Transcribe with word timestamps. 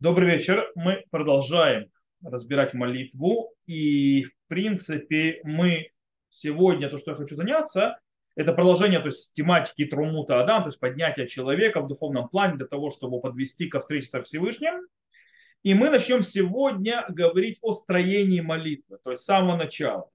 Добрый 0.00 0.30
вечер. 0.30 0.72
Мы 0.74 1.04
продолжаем 1.10 1.90
разбирать 2.24 2.72
молитву. 2.72 3.52
И, 3.66 4.22
в 4.22 4.48
принципе, 4.48 5.42
мы 5.44 5.90
сегодня, 6.30 6.88
то, 6.88 6.96
что 6.96 7.10
я 7.10 7.18
хочу 7.18 7.36
заняться, 7.36 7.98
это 8.34 8.54
продолжение 8.54 9.00
то 9.00 9.08
есть, 9.08 9.34
тематики 9.34 9.84
Трумута 9.84 10.40
Адам, 10.40 10.62
то 10.62 10.68
есть 10.70 10.80
поднятие 10.80 11.28
человека 11.28 11.82
в 11.82 11.86
духовном 11.86 12.30
плане 12.30 12.56
для 12.56 12.66
того, 12.66 12.90
чтобы 12.90 13.20
подвести 13.20 13.68
ко 13.68 13.80
встрече 13.80 14.08
со 14.08 14.22
Всевышним. 14.22 14.88
И 15.64 15.74
мы 15.74 15.90
начнем 15.90 16.22
сегодня 16.22 17.04
говорить 17.10 17.58
о 17.60 17.74
строении 17.74 18.40
молитвы, 18.40 18.96
то 19.04 19.10
есть 19.10 19.24
с 19.24 19.26
самого 19.26 19.58
начала. 19.58 20.08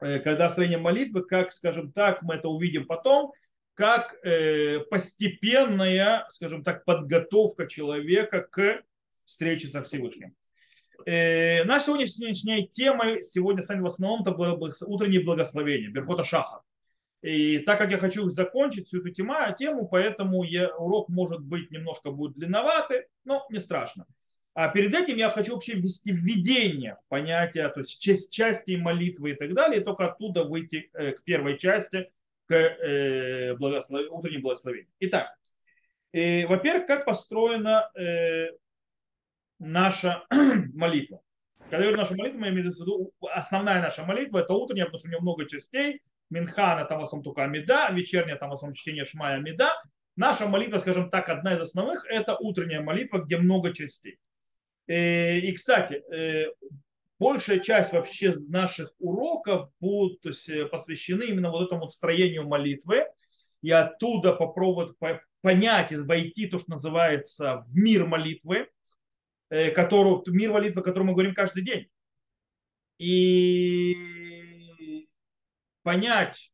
Э, 0.00 0.18
когда 0.18 0.50
строение 0.50 0.78
молитвы, 0.78 1.22
как, 1.22 1.52
скажем 1.52 1.92
так, 1.92 2.22
мы 2.22 2.34
это 2.34 2.48
увидим 2.48 2.84
потом, 2.84 3.30
как 3.78 4.16
э, 4.24 4.80
постепенная, 4.90 6.26
скажем 6.30 6.64
так, 6.64 6.84
подготовка 6.84 7.68
человека 7.68 8.40
к 8.40 8.82
встрече 9.24 9.68
со 9.68 9.84
Всевышним. 9.84 10.34
Э, 11.06 11.62
наша 11.62 11.86
сегодняшняя 11.86 12.66
тема 12.66 13.22
сегодня 13.22 13.62
станет 13.62 13.84
в 13.84 13.86
основном 13.86 14.22
это 14.22 14.32
утреннее 14.84 15.20
благословение, 15.20 15.90
Беркота 15.90 16.24
Шаха. 16.24 16.62
И 17.22 17.58
так 17.58 17.78
как 17.78 17.92
я 17.92 17.98
хочу 17.98 18.28
закончить 18.28 18.88
всю 18.88 18.98
эту 18.98 19.10
тему 19.10 19.86
поэтому 19.88 20.42
я, 20.42 20.74
урок 20.76 21.08
может 21.08 21.44
быть 21.44 21.70
немножко 21.70 22.10
будет 22.10 22.34
длинноватый, 22.34 23.04
но 23.22 23.46
не 23.48 23.60
страшно. 23.60 24.06
А 24.54 24.70
перед 24.70 24.92
этим 24.92 25.16
я 25.18 25.30
хочу 25.30 25.54
вообще 25.54 25.74
ввести 25.74 26.10
введение 26.10 26.96
в 26.96 27.06
понятие, 27.08 27.68
то 27.68 27.78
есть 27.78 28.02
часть, 28.02 28.32
части 28.32 28.72
молитвы 28.72 29.30
и 29.30 29.34
так 29.34 29.54
далее, 29.54 29.80
и 29.80 29.84
только 29.84 30.06
оттуда 30.06 30.42
выйти 30.42 30.90
э, 30.94 31.12
к 31.12 31.22
первой 31.22 31.56
части, 31.58 32.10
к 32.48 32.54
э, 32.54 33.54
благослов... 33.56 34.06
утреннему 34.10 34.42
благословению. 34.44 34.90
Итак, 35.00 35.28
э, 36.12 36.46
во-первых, 36.46 36.86
как 36.86 37.04
построена 37.04 37.90
э, 37.94 38.48
наша 39.58 40.24
молитва. 40.74 41.20
Когда 41.70 41.78
я 41.78 41.82
говорю 41.82 41.98
наша 41.98 42.16
молитва, 42.16 42.44
я 42.44 42.50
имею 42.50 42.72
в 42.72 42.74
виду 42.74 43.12
основная 43.20 43.82
наша 43.82 44.04
молитва, 44.04 44.38
это 44.38 44.54
утренняя, 44.54 44.86
потому 44.86 44.98
что 44.98 45.08
у 45.08 45.10
нее 45.10 45.20
много 45.20 45.46
частей. 45.46 46.00
Минхана 46.30 46.84
там 46.84 47.00
в 47.00 47.02
основном 47.02 47.24
только 47.24 47.44
Амида, 47.44 47.90
вечерняя 47.92 48.36
там 48.36 48.50
в 48.50 48.52
основном 48.54 48.74
чтение 48.74 49.04
Шмая 49.04 49.36
Амида. 49.36 49.70
Наша 50.16 50.46
молитва, 50.46 50.78
скажем 50.78 51.10
так, 51.10 51.28
одна 51.28 51.54
из 51.54 51.60
основных, 51.60 52.04
это 52.06 52.36
утренняя 52.36 52.80
молитва, 52.80 53.18
где 53.18 53.36
много 53.36 53.72
частей. 53.72 54.18
Э, 54.86 55.38
и, 55.38 55.52
кстати, 55.52 56.02
э, 56.12 56.46
большая 57.18 57.58
часть 57.58 57.92
вообще 57.92 58.32
наших 58.48 58.94
уроков 58.98 59.70
будут 59.80 60.20
то 60.20 60.28
есть, 60.30 60.48
э, 60.48 60.66
посвящены 60.66 61.24
именно 61.24 61.50
вот 61.50 61.66
этому 61.66 61.88
строению 61.88 62.46
молитвы 62.46 63.06
и 63.62 63.70
оттуда 63.70 64.32
попробовать 64.32 64.96
понять 65.40 65.92
и 65.92 65.96
войти 65.96 66.46
то, 66.46 66.58
что 66.58 66.72
называется 66.72 67.64
в 67.66 67.76
мир 67.76 68.06
молитвы, 68.06 68.68
которую, 69.48 70.22
в 70.24 70.28
мир 70.28 70.52
молитвы, 70.52 70.80
о 70.80 70.84
котором 70.84 71.08
мы 71.08 71.12
говорим 71.14 71.34
каждый 71.34 71.64
день. 71.64 71.88
И 72.98 73.96
понять, 75.82 76.52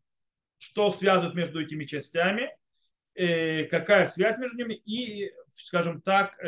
что 0.59 0.93
связывает 0.93 1.35
между 1.35 1.61
этими 1.61 1.85
частями, 1.85 2.57
какая 3.15 4.07
связь 4.07 4.39
между 4.39 4.57
ними 4.59 4.75
и, 4.75 5.31
скажем 5.49 6.01
так, 6.01 6.39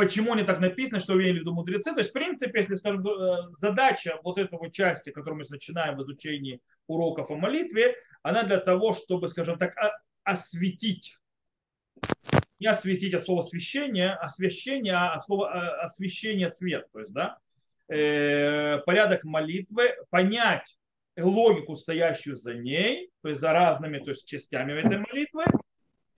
почему 0.00 0.32
они 0.32 0.44
так 0.44 0.60
написаны, 0.60 0.98
что 0.98 1.14
имели 1.14 1.40
в 1.40 1.52
мудрецы. 1.52 1.92
То 1.92 1.98
есть, 1.98 2.10
в 2.10 2.14
принципе, 2.14 2.60
если 2.60 2.76
скажем, 2.76 3.06
э, 3.06 3.50
задача 3.52 4.18
вот 4.24 4.38
этого 4.38 4.70
части, 4.70 5.10
которую 5.10 5.40
мы 5.40 5.44
начинаем 5.50 5.98
в 5.98 6.02
изучении 6.02 6.62
уроков 6.86 7.30
о 7.30 7.36
молитве, 7.36 7.94
она 8.22 8.42
для 8.44 8.56
того, 8.56 8.94
чтобы, 8.94 9.28
скажем 9.28 9.58
так, 9.58 9.74
осветить, 10.24 11.18
не 12.58 12.66
осветить 12.66 13.12
от 13.12 13.24
слова 13.24 13.42
освещение, 13.42 14.12
освещение, 14.12 14.94
а 14.94 15.12
от 15.16 15.22
слова 15.22 15.52
э, 15.52 15.84
освещение 15.84 16.48
свет, 16.48 16.86
то 16.92 17.00
есть, 17.00 17.12
да, 17.12 17.36
э, 17.88 18.78
порядок 18.86 19.24
молитвы, 19.24 19.96
понять 20.08 20.78
логику, 21.18 21.74
стоящую 21.74 22.38
за 22.38 22.54
ней, 22.54 23.10
то 23.20 23.28
есть 23.28 23.40
за 23.42 23.52
разными 23.52 23.98
то 23.98 24.12
есть, 24.12 24.26
частями 24.26 24.72
этой 24.72 24.96
молитвы, 24.96 25.44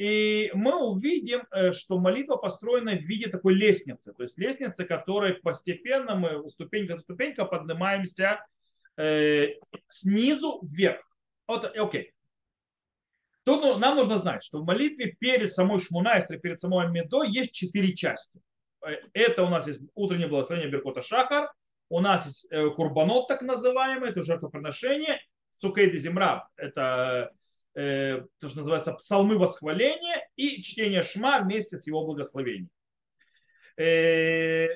и 0.03 0.51
мы 0.55 0.85
увидим, 0.85 1.47
э, 1.53 1.71
что 1.71 2.01
молитва 2.01 2.35
построена 2.35 2.91
в 2.91 3.03
виде 3.03 3.31
такой 3.31 3.55
лестницы. 3.55 4.13
То 4.13 4.25
есть 4.25 4.37
лестницы, 4.37 4.85
которой 4.85 5.35
постепенно 5.35 6.17
мы 6.17 6.49
ступенька 6.49 6.97
за 6.97 7.03
ступенькой 7.03 7.47
поднимаемся 7.47 8.45
э, 8.97 9.51
снизу 9.89 10.59
вверх. 10.65 11.09
Вот, 11.47 11.65
окей. 11.77 12.15
Тут 13.45 13.61
ну, 13.63 13.79
нам 13.79 13.95
нужно 13.95 14.19
знать, 14.19 14.43
что 14.43 14.59
в 14.59 14.65
молитве 14.65 15.17
перед 15.21 15.55
самой 15.55 15.79
Шмунайсой, 15.79 16.41
перед 16.41 16.61
самой 16.61 16.87
Амидой 16.87 17.31
есть 17.31 17.53
четыре 17.53 17.95
части. 17.95 18.41
Э, 18.85 18.97
это 19.13 19.45
у 19.45 19.51
нас 19.51 19.69
есть 19.69 19.83
утреннее 19.95 20.27
благословение 20.27 20.69
Беркота 20.69 21.03
Шахар, 21.03 21.49
у 21.89 22.01
нас 22.01 22.27
есть 22.27 22.51
э, 22.51 22.71
курбанот 22.71 23.29
так 23.29 23.43
называемый, 23.43 24.11
это 24.11 24.25
жертвоприношение, 24.25 25.21
Цукейди 25.59 25.97
Земра, 25.97 26.49
это 26.57 27.31
э, 27.75 28.23
то, 28.39 28.49
что 28.49 28.59
называется 28.59 28.93
псалмы 28.93 29.39
восхваления 29.39 30.29
и 30.37 30.63
чтение 30.63 31.03
Шма 31.03 31.41
вместе 31.41 31.79
с 31.79 31.87
его 31.87 32.05
благословением. 32.05 32.71
Э, 33.77 34.69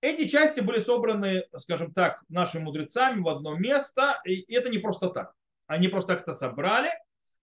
эти 0.00 0.26
части 0.28 0.60
были 0.60 0.78
собраны, 0.78 1.44
скажем 1.56 1.92
так, 1.92 2.22
нашими 2.28 2.62
мудрецами 2.62 3.20
в 3.20 3.28
одно 3.28 3.54
место, 3.56 4.20
и 4.24 4.52
это 4.52 4.70
не 4.70 4.78
просто 4.78 5.10
так. 5.10 5.34
Они 5.66 5.88
просто 5.88 6.14
так 6.14 6.22
это 6.22 6.32
собрали, 6.32 6.90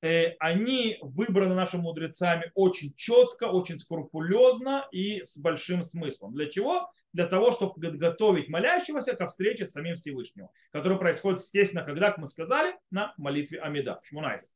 э, 0.01 0.35
они 0.39 0.97
выбраны 1.01 1.53
нашими 1.53 1.81
мудрецами 1.81 2.51
очень 2.55 2.93
четко, 2.95 3.45
очень 3.45 3.77
скрупулезно 3.77 4.87
и 4.91 5.23
с 5.23 5.37
большим 5.37 5.83
смыслом. 5.83 6.33
Для 6.33 6.49
чего? 6.49 6.89
Для 7.13 7.27
того, 7.27 7.51
чтобы 7.51 7.73
готовить 7.91 8.49
молящегося 8.49 9.15
ко 9.15 9.27
встрече 9.27 9.65
с 9.65 9.71
самим 9.71 9.95
Всевышним, 9.95 10.49
которая 10.71 10.97
происходит, 10.97 11.41
естественно, 11.41 11.83
когда, 11.83 12.09
как 12.09 12.17
мы 12.17 12.27
сказали, 12.27 12.75
на 12.91 13.13
молитве 13.17 13.59
Амида, 13.59 13.99
в 14.01 14.07
Шмунайсе. 14.07 14.47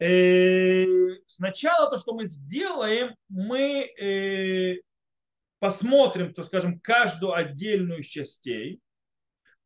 Э, 0.00 0.86
сначала 1.26 1.90
то, 1.90 1.98
что 1.98 2.14
мы 2.14 2.24
сделаем, 2.24 3.14
мы 3.28 3.82
э, 4.00 4.80
посмотрим, 5.58 6.32
то 6.32 6.42
скажем, 6.42 6.80
каждую 6.80 7.34
отдельную 7.34 8.00
из 8.00 8.06
частей. 8.06 8.80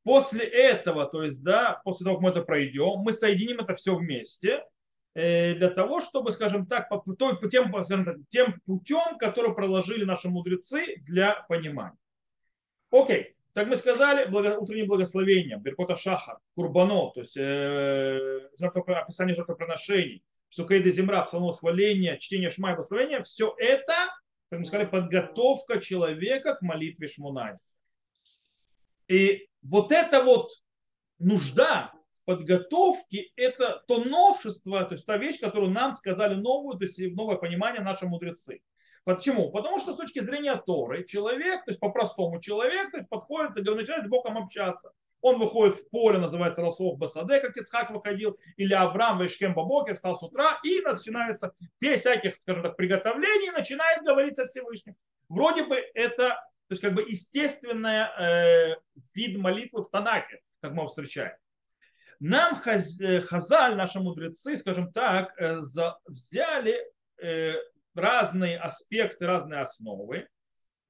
После 0.03 0.45
этого, 0.45 1.07
то 1.07 1.23
есть, 1.23 1.43
да, 1.43 1.81
после 1.85 2.05
того, 2.05 2.17
как 2.17 2.25
мы 2.25 2.31
это 2.31 2.43
пройдем, 2.43 2.99
мы 2.99 3.13
соединим 3.13 3.61
это 3.61 3.75
все 3.77 3.95
вместе 3.95 4.65
э, 5.15 5.55
для 5.55 5.71
того, 5.71 6.01
чтобы, 6.01 6.33
скажем 6.33 6.67
так, 6.67 6.89
по, 6.89 6.99
по 6.99 7.49
тем, 7.49 7.69
скажем 7.85 8.05
так, 8.05 8.17
тем 8.29 8.61
путем, 8.67 9.17
который 9.19 9.55
проложили 9.55 10.05
наши 10.05 10.29
мудрецы 10.29 10.97
для 11.07 11.47
понимания. 11.49 11.97
Окей. 12.91 13.34
Так 13.55 13.69
мы 13.69 13.79
сказали, 13.79 14.29
благо, 14.29 14.59
утреннее 14.59 14.85
благословение, 14.85 15.59
Беркота 15.59 15.95
Шаха, 15.95 16.41
Курбано, 16.57 17.13
то 17.13 17.21
есть 17.21 17.37
э, 17.37 18.49
жертвопри, 18.59 18.95
описание 18.95 19.37
жертвоприношений, 19.37 20.25
Псукейда 20.51 20.91
Земра, 20.91 21.23
псалом 21.23 21.47
восхваления, 21.47 22.17
чтение 22.17 22.51
Шма 22.51 22.71
и 22.71 22.75
благословения, 22.75 23.23
все 23.23 23.55
это, 23.59 23.95
как 24.51 24.59
мы 24.59 24.65
сказали, 24.65 24.89
подготовка 24.89 25.81
человека 25.81 26.57
к 26.57 26.63
молитве 26.63 27.07
Шмунайса. 27.07 27.77
И 29.07 29.49
вот 29.63 29.93
эта 29.93 30.21
вот 30.25 30.51
нужда 31.21 31.93
в 32.11 32.25
подготовке, 32.25 33.31
это 33.37 33.85
то 33.87 34.03
новшество, 34.03 34.83
то 34.83 34.95
есть 34.95 35.07
та 35.07 35.17
вещь, 35.17 35.39
которую 35.39 35.71
нам 35.71 35.95
сказали 35.95 36.35
новую, 36.35 36.77
то 36.77 36.87
есть 36.87 36.99
новое 37.15 37.37
понимание 37.37 37.83
наши 37.83 38.05
мудрецы. 38.07 38.63
Почему? 39.05 39.51
Потому 39.51 39.79
что 39.79 39.93
с 39.93 39.97
точки 39.97 40.21
зрения 40.21 40.57
Торы 40.57 41.05
человек, 41.05 41.65
то 41.65 41.71
есть 41.71 41.81
по-простому 41.81 42.41
человек, 42.41 42.91
то 42.91 42.97
есть 42.97 43.09
подходит 43.09 43.57
начинает 43.57 44.07
с 44.07 44.09
Богом 44.09 44.39
общаться. 44.39 44.93
Он 45.21 45.39
выходит 45.39 45.77
в 45.77 45.89
поле, 45.89 46.19
называется 46.19 46.63
Расов 46.63 46.99
Басаде, 46.99 47.41
как 47.41 47.57
Ицхак 47.57 47.91
выходил, 47.91 48.39
или 48.57 48.75
Авраам 48.75 49.19
Вайшкем 49.19 49.55
Бабокер 49.55 49.95
встал 49.95 50.17
с 50.17 50.23
утра, 50.23 50.59
и 50.63 50.81
начинается 50.81 51.55
без 51.81 52.01
всяких, 52.01 52.37
скажем 52.37 52.63
так, 52.63 52.77
приготовлений, 52.77 53.51
начинает 53.51 54.03
говорить 54.03 54.37
со 54.37 54.47
Всевышним. 54.47 54.97
Вроде 55.29 55.65
бы 55.65 55.77
это 55.95 56.41
то 56.69 56.73
есть 56.73 56.83
как 56.83 56.95
бы 56.95 57.03
естественный 57.03 58.07
э, 58.19 58.77
вид 59.15 59.37
молитвы 59.39 59.85
в 59.85 59.91
Танахе, 59.91 60.41
как 60.61 60.73
мы 60.73 60.79
его 60.79 60.89
встречаем. 60.89 61.37
Нам 62.21 62.57
хаз, 62.57 62.99
э, 63.01 63.21
Хазаль, 63.21 63.77
наши 63.77 64.01
мудрецы, 64.01 64.57
скажем 64.57 64.91
так, 64.91 65.35
э, 65.39 65.61
за, 65.61 65.99
взяли 66.07 66.81
э, 67.23 67.55
разные 67.95 68.59
аспекты, 68.59 69.27
разные 69.27 69.61
основы 69.61 70.29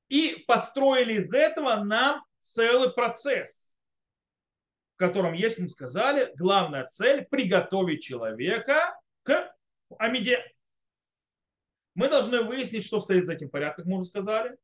и 0.09 0.45
построили 0.47 1.15
из 1.15 1.33
этого 1.33 1.77
нам 1.83 2.25
целый 2.41 2.93
процесс, 2.93 3.75
в 4.95 4.99
котором, 4.99 5.33
если 5.33 5.62
мы 5.62 5.69
сказали, 5.69 6.33
главная 6.37 6.85
цель– 6.87 7.27
приготовить 7.31 8.03
человека 8.03 8.99
к 9.23 9.55
Амиде. 9.99 10.45
Мы 11.95 12.09
должны 12.09 12.43
выяснить, 12.43 12.85
что 12.85 13.01
стоит 13.01 13.27
за 13.27 13.35
этим 13.35 13.49
порядком, 13.50 13.87
мы 13.89 13.99
уже 13.99 14.09
сказали, 14.09 14.57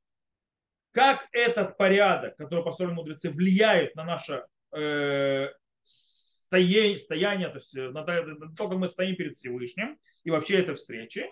как 0.93 1.29
этот 1.33 1.77
порядок, 1.77 2.37
который 2.37 2.65
построили 2.65 2.93
мудрецы, 2.93 3.31
влияет 3.31 3.95
на 3.95 4.05
наше 4.05 4.45
э, 4.73 5.49
стояние 5.83 7.49
то 7.49 7.57
есть 7.57 7.75
на 7.75 8.05
то, 8.05 8.69
как 8.69 8.79
мы 8.79 8.89
стоим 8.89 9.15
перед 9.15 9.37
Всевышним, 9.37 9.99
и 10.25 10.31
вообще 10.31 10.61
этой 10.61 10.75
встречи. 10.75 11.31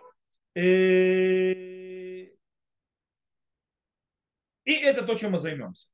И 0.54 2.32
это 4.66 5.04
то, 5.04 5.14
чем 5.14 5.32
мы 5.32 5.38
займемся. 5.38 5.88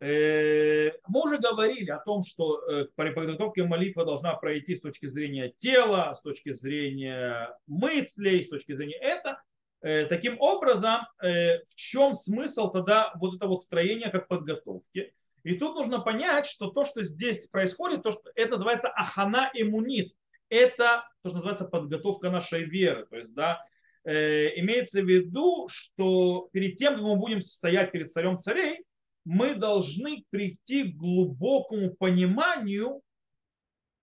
Мы 0.00 0.92
уже 1.08 1.38
говорили 1.38 1.90
о 1.90 1.98
том, 1.98 2.22
что 2.24 2.60
при 2.94 3.10
подготовке 3.10 3.64
молитвы 3.64 4.04
должна 4.04 4.34
пройти 4.34 4.74
с 4.74 4.80
точки 4.80 5.06
зрения 5.06 5.48
тела, 5.56 6.12
с 6.14 6.20
точки 6.20 6.52
зрения 6.52 7.56
мыслей, 7.66 8.42
с 8.42 8.48
точки 8.48 8.74
зрения 8.74 8.98
это. 8.98 9.42
Таким 9.80 10.40
образом, 10.40 11.06
в 11.20 11.74
чем 11.74 12.14
смысл 12.14 12.70
тогда 12.70 13.12
вот 13.16 13.36
это 13.36 13.46
вот 13.46 13.62
строение 13.62 14.10
как 14.10 14.28
подготовки? 14.28 15.14
И 15.42 15.54
тут 15.54 15.76
нужно 15.76 16.00
понять, 16.00 16.46
что 16.46 16.70
то, 16.70 16.84
что 16.84 17.02
здесь 17.02 17.46
происходит, 17.48 18.02
то, 18.02 18.12
что 18.12 18.30
это 18.34 18.52
называется 18.52 18.88
ахана 18.88 19.50
иммунит. 19.54 20.14
Это 20.54 21.04
то, 21.22 21.30
что 21.30 21.36
называется 21.38 21.64
подготовка 21.64 22.30
нашей 22.30 22.62
веры. 22.62 23.06
То 23.06 23.16
есть, 23.16 23.34
да, 23.34 23.60
э, 24.04 24.56
имеется 24.60 25.02
в 25.02 25.08
виду, 25.08 25.66
что 25.68 26.48
перед 26.52 26.76
тем, 26.76 26.94
как 26.94 27.02
мы 27.02 27.16
будем 27.16 27.42
стоять 27.42 27.90
перед 27.90 28.12
царем 28.12 28.38
царей, 28.38 28.84
мы 29.24 29.56
должны 29.56 30.24
прийти 30.30 30.92
к 30.92 30.96
глубокому 30.96 31.92
пониманию 31.94 33.02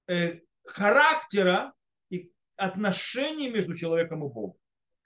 э, 0.07 0.39
характера 0.65 1.71
и 2.09 2.29
отношений 2.57 3.49
между 3.49 3.73
человеком 3.73 4.25
и 4.25 4.29
Богом. 4.29 4.57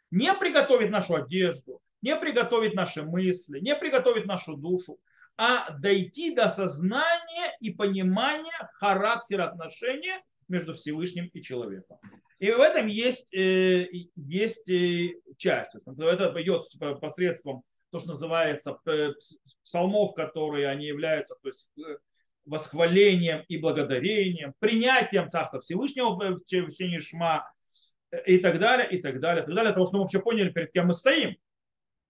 Не 0.09 0.33
приготовить 0.33 0.89
нашу 0.89 1.13
одежду, 1.13 1.79
не 2.01 2.15
приготовить 2.15 2.73
наши 2.73 3.03
мысли, 3.03 3.59
не 3.59 3.75
приготовить 3.75 4.25
нашу 4.25 4.57
душу, 4.57 4.97
а 5.37 5.69
дойти 5.77 6.33
до 6.33 6.49
сознания 6.49 7.55
и 7.59 7.69
понимания 7.69 8.57
характера 8.79 9.49
отношения 9.49 10.23
между 10.47 10.73
Всевышним 10.73 11.27
и 11.27 11.41
человеком. 11.41 11.97
И 12.39 12.51
в 12.51 12.59
этом 12.59 12.87
есть, 12.87 13.33
э, 13.33 13.87
есть 14.15 14.69
э, 14.69 15.15
часть. 15.37 15.75
Это 15.75 16.41
идет 16.41 16.63
посредством 16.99 17.63
то, 17.91 17.99
что 17.99 18.09
называется 18.09 18.77
э, 18.85 19.13
псалмов, 19.63 20.13
которые 20.13 20.67
они 20.67 20.85
являются 20.85 21.35
то 21.41 21.47
есть, 21.47 21.69
восхвалением 22.45 23.43
и 23.47 23.57
благодарением, 23.57 24.53
принятием 24.59 25.29
Царства 25.29 25.61
Всевышнего 25.61 26.11
в 26.11 26.43
течение 26.43 26.99
Шма 26.99 27.49
и 28.25 28.37
так 28.37 28.59
далее, 28.59 28.89
и 28.89 29.01
так 29.01 29.19
далее, 29.19 29.43
и 29.43 29.45
так 29.45 29.55
далее, 29.55 29.71
потому 29.71 29.87
что 29.87 29.97
мы 29.97 30.03
вообще 30.03 30.19
поняли, 30.19 30.49
перед 30.49 30.71
кем 30.71 30.87
мы 30.87 30.93
стоим. 30.93 31.35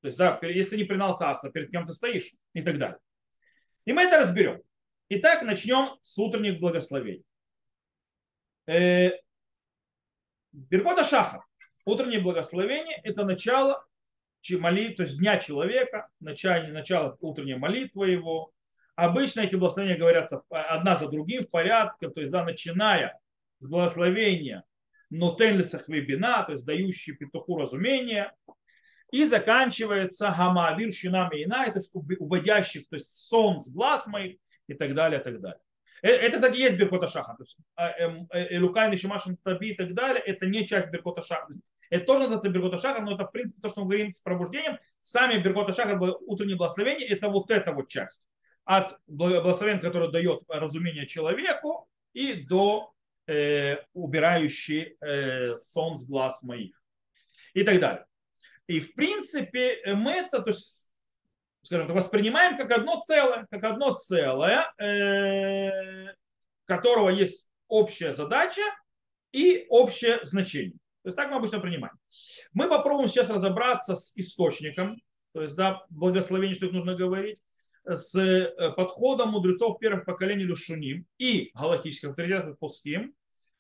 То 0.01 0.07
есть, 0.07 0.17
да, 0.17 0.39
если 0.43 0.77
не 0.77 0.83
принял 0.83 1.15
царство, 1.15 1.49
перед 1.49 1.71
кем 1.71 1.87
ты 1.87 1.93
стоишь, 1.93 2.31
и 2.53 2.61
так 2.61 2.77
далее. 2.77 2.99
И 3.85 3.93
мы 3.93 4.03
это 4.03 4.19
разберем. 4.19 4.61
Итак, 5.09 5.41
начнем 5.43 5.97
с 6.01 6.17
утренних 6.17 6.59
благословений. 6.59 7.23
Э, 8.67 9.11
Беркота 10.51 11.03
Шаха. 11.03 11.43
Утреннее 11.85 12.19
благословение– 12.19 12.99
это 13.03 13.25
начало 13.25 13.85
молитвы, 14.51 14.95
то 14.95 15.03
есть 15.03 15.19
дня 15.19 15.37
человека, 15.37 16.07
начало, 16.19 16.67
начало 16.67 17.17
утренней 17.21 17.55
молитвы 17.55 18.11
его. 18.11 18.51
Обычно 18.95 19.41
эти 19.41 19.55
благословения 19.55 19.97
говорятся 19.97 20.41
одна 20.49 20.95
за 20.95 21.09
другим 21.09 21.43
в 21.43 21.49
порядке, 21.49 22.09
то 22.09 22.21
есть 22.21 22.31
да, 22.31 22.43
начиная 22.43 23.19
с 23.59 23.67
благословения 23.67 24.63
Нотен 25.09 25.63
Сахвебина, 25.63 26.43
то 26.43 26.53
есть 26.53 26.65
дающий 26.65 27.13
петуху 27.13 27.57
разумение, 27.57 28.31
и 29.11 29.25
заканчивается 29.25 30.33
Гамавир 30.35 30.93
Шинами 30.93 31.43
Ина, 31.43 31.65
это 31.65 31.79
уводящих, 31.93 32.87
то 32.89 32.95
есть 32.95 33.27
сон 33.27 33.61
с 33.61 33.69
глаз 33.69 34.07
моих 34.07 34.37
и 34.67 34.73
так 34.73 34.93
далее, 34.93 35.19
и 35.19 35.23
так 35.23 35.41
далее. 35.41 35.61
Э, 36.05 36.09
это, 36.09 36.35
кстати, 36.35 36.57
есть 36.57 36.77
Беркота 36.77 37.07
Шаха. 37.07 37.33
То 37.33 37.41
есть 37.41 37.57
а, 37.75 37.89
эм, 37.97 38.27
э, 38.31 38.55
Элукайн, 38.55 38.93
Ишимашин, 38.93 39.37
Таби 39.37 39.69
и 39.69 39.75
так 39.75 39.95
далее, 39.95 40.21
это 40.23 40.45
не 40.45 40.67
часть 40.67 40.91
Беркота 40.91 41.23
Шаха. 41.23 41.47
Это 41.89 42.05
тоже 42.05 42.19
называется 42.19 42.49
Беркота 42.49 42.77
Шаха, 42.77 43.01
но 43.01 43.15
это, 43.15 43.25
в 43.25 43.31
принципе, 43.31 43.59
то, 43.59 43.69
что 43.69 43.81
мы 43.81 43.87
говорим 43.87 44.11
с 44.11 44.19
пробуждением. 44.19 44.77
Сами 45.01 45.41
Беркота 45.41 45.73
Шаха, 45.73 45.99
утреннее 46.27 46.57
благословение, 46.57 47.07
это 47.07 47.27
вот 47.29 47.49
эта 47.49 47.71
вот 47.71 47.87
часть. 47.87 48.27
От 48.65 48.99
благословения, 49.07 49.81
которое 49.81 50.11
дает 50.11 50.43
разумение 50.47 51.07
человеку, 51.07 51.89
и 52.13 52.33
до 52.33 52.93
э, 53.25 53.77
убирающий 53.93 54.97
э, 55.01 55.55
сон 55.55 55.97
с 55.97 56.07
глаз 56.07 56.43
моих. 56.43 56.79
И 57.55 57.63
так 57.63 57.79
далее. 57.79 58.05
И 58.67 58.79
в 58.79 58.93
принципе 58.93 59.81
мы 59.95 60.11
это, 60.11 60.41
то 60.41 60.51
есть, 60.51 60.84
скажем 61.65 61.87
так, 61.87 61.95
воспринимаем 61.95 62.57
как 62.57 62.71
одно 62.71 62.99
целое, 63.01 63.47
как 63.49 63.63
одно 63.63 63.93
целое, 63.93 64.71
э, 64.77 66.13
которого 66.65 67.09
есть 67.09 67.49
общая 67.67 68.13
задача 68.13 68.61
и 69.31 69.65
общее 69.69 70.19
значение. 70.23 70.77
То 71.03 71.09
есть 71.09 71.17
так 71.17 71.29
мы 71.29 71.37
обычно 71.37 71.59
принимаем. 71.59 71.95
Мы 72.53 72.69
попробуем 72.69 73.07
сейчас 73.07 73.29
разобраться 73.29 73.95
с 73.95 74.11
источником, 74.15 75.01
то 75.33 75.41
есть 75.41 75.55
да, 75.55 75.85
благословение, 75.89 76.55
что 76.55 76.67
их 76.67 76.71
нужно 76.71 76.95
говорить, 76.95 77.41
с 77.83 78.15
э, 78.15 78.71
подходом 78.71 79.29
мудрецов 79.29 79.77
первых 79.79 80.05
поколений 80.05 80.43
Люшуним 80.43 81.05
и 81.17 81.51
галактических 81.53 82.09
авторитетов 82.09 82.57
Пуским, 82.57 83.13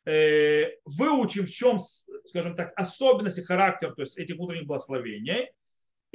Э, 0.07 0.69
выучим, 0.85 1.47
в 1.47 1.49
чем, 1.49 1.79
скажем 2.25 2.55
так, 2.55 2.73
особенности, 2.75 3.41
характер 3.41 3.91
то 3.95 4.03
есть 4.03 4.17
этих 4.19 4.39
утренних 4.39 4.67
благословений. 4.67 5.51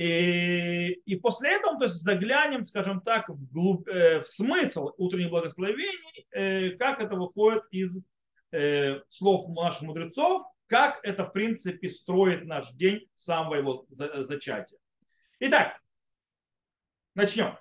И, 0.01 0.93
и 1.05 1.17
после 1.17 1.57
этого 1.57 1.79
то 1.79 1.85
есть, 1.85 1.97
заглянем, 1.97 2.65
скажем 2.65 3.03
так, 3.03 3.29
в, 3.29 3.53
глубь, 3.53 3.87
э, 3.87 4.21
в 4.21 4.29
смысл 4.29 4.93
утренних 4.97 5.29
благословений, 5.29 6.27
э, 6.31 6.71
как 6.79 7.03
это 7.03 7.17
выходит 7.17 7.65
из 7.71 8.03
слов 9.09 9.49
наших 9.51 9.83
мудрецов, 9.83 10.43
как 10.67 10.99
это, 11.05 11.25
в 11.25 11.33
принципе, 11.33 11.89
строит 11.89 12.47
наш 12.47 12.73
день 12.73 13.07
самого 13.15 13.55
его 13.55 13.87
зачатия. 13.91 14.79
Итак, 15.39 15.79
начнем. 17.15 17.57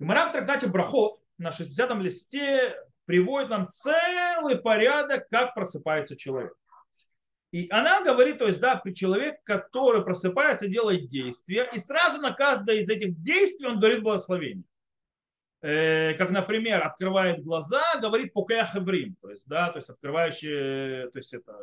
Гмара 0.00 0.30
в 0.30 0.32
трактате 0.32 0.66
Брахот 0.66 1.20
на 1.38 1.52
60 1.52 1.94
листе 1.98 2.74
приводит 3.04 3.50
нам 3.50 3.68
целый 3.68 4.56
порядок, 4.56 5.28
как 5.28 5.54
просыпается 5.54 6.16
человек. 6.16 6.54
И 7.52 7.68
она 7.70 8.02
говорит, 8.02 8.38
то 8.38 8.46
есть, 8.46 8.60
да, 8.60 8.82
человек, 8.94 9.36
который 9.44 10.02
просыпается, 10.02 10.68
делает 10.68 11.08
действия, 11.08 11.68
и 11.72 11.78
сразу 11.78 12.18
на 12.18 12.32
каждое 12.32 12.76
из 12.76 12.88
этих 12.88 13.22
действий 13.22 13.66
он 13.66 13.78
говорит 13.78 14.02
благословение. 14.02 14.64
Э, 15.60 16.14
как, 16.14 16.30
например, 16.30 16.82
открывает 16.82 17.44
глаза, 17.44 17.82
говорит 18.00 18.32
покая 18.32 18.64
хеврим, 18.64 19.16
то 19.20 19.30
есть, 19.30 19.46
да, 19.46 19.70
то 19.70 19.78
есть 19.78 19.90
открывающий, 19.90 21.10
то 21.10 21.18
есть 21.18 21.34
это 21.34 21.54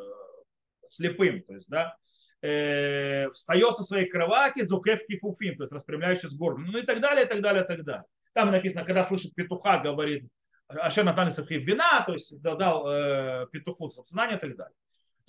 слепым, 0.87 1.41
то 1.41 1.55
есть, 1.55 1.67
да, 1.69 1.97
э, 2.43 3.29
встает 3.31 3.75
со 3.75 3.83
своей 3.83 4.07
кровати, 4.07 4.61
зукев 4.61 5.05
кифуфим, 5.07 5.57
то 5.57 5.63
есть 5.63 5.73
распрямляющий 5.73 6.29
с 6.29 6.35
горбом, 6.35 6.67
ну 6.67 6.77
и 6.77 6.83
так 6.83 7.01
далее, 7.01 7.25
и 7.25 7.27
так 7.27 7.41
далее, 7.41 7.63
и 7.63 7.67
так 7.67 7.83
далее. 7.83 8.05
Там 8.33 8.51
написано, 8.51 8.85
когда 8.85 9.03
слышит 9.03 9.33
петуха, 9.33 9.79
говорит 9.79 10.29
Ашер 10.67 11.03
Натан 11.03 11.31
Сахив 11.31 11.65
вина, 11.65 12.03
то 12.05 12.13
есть 12.13 12.39
дал 12.41 12.87
э, 12.87 13.47
петуху 13.51 13.89
сознание 13.89 14.37
и 14.37 14.39
так 14.39 14.55
далее. 14.55 14.75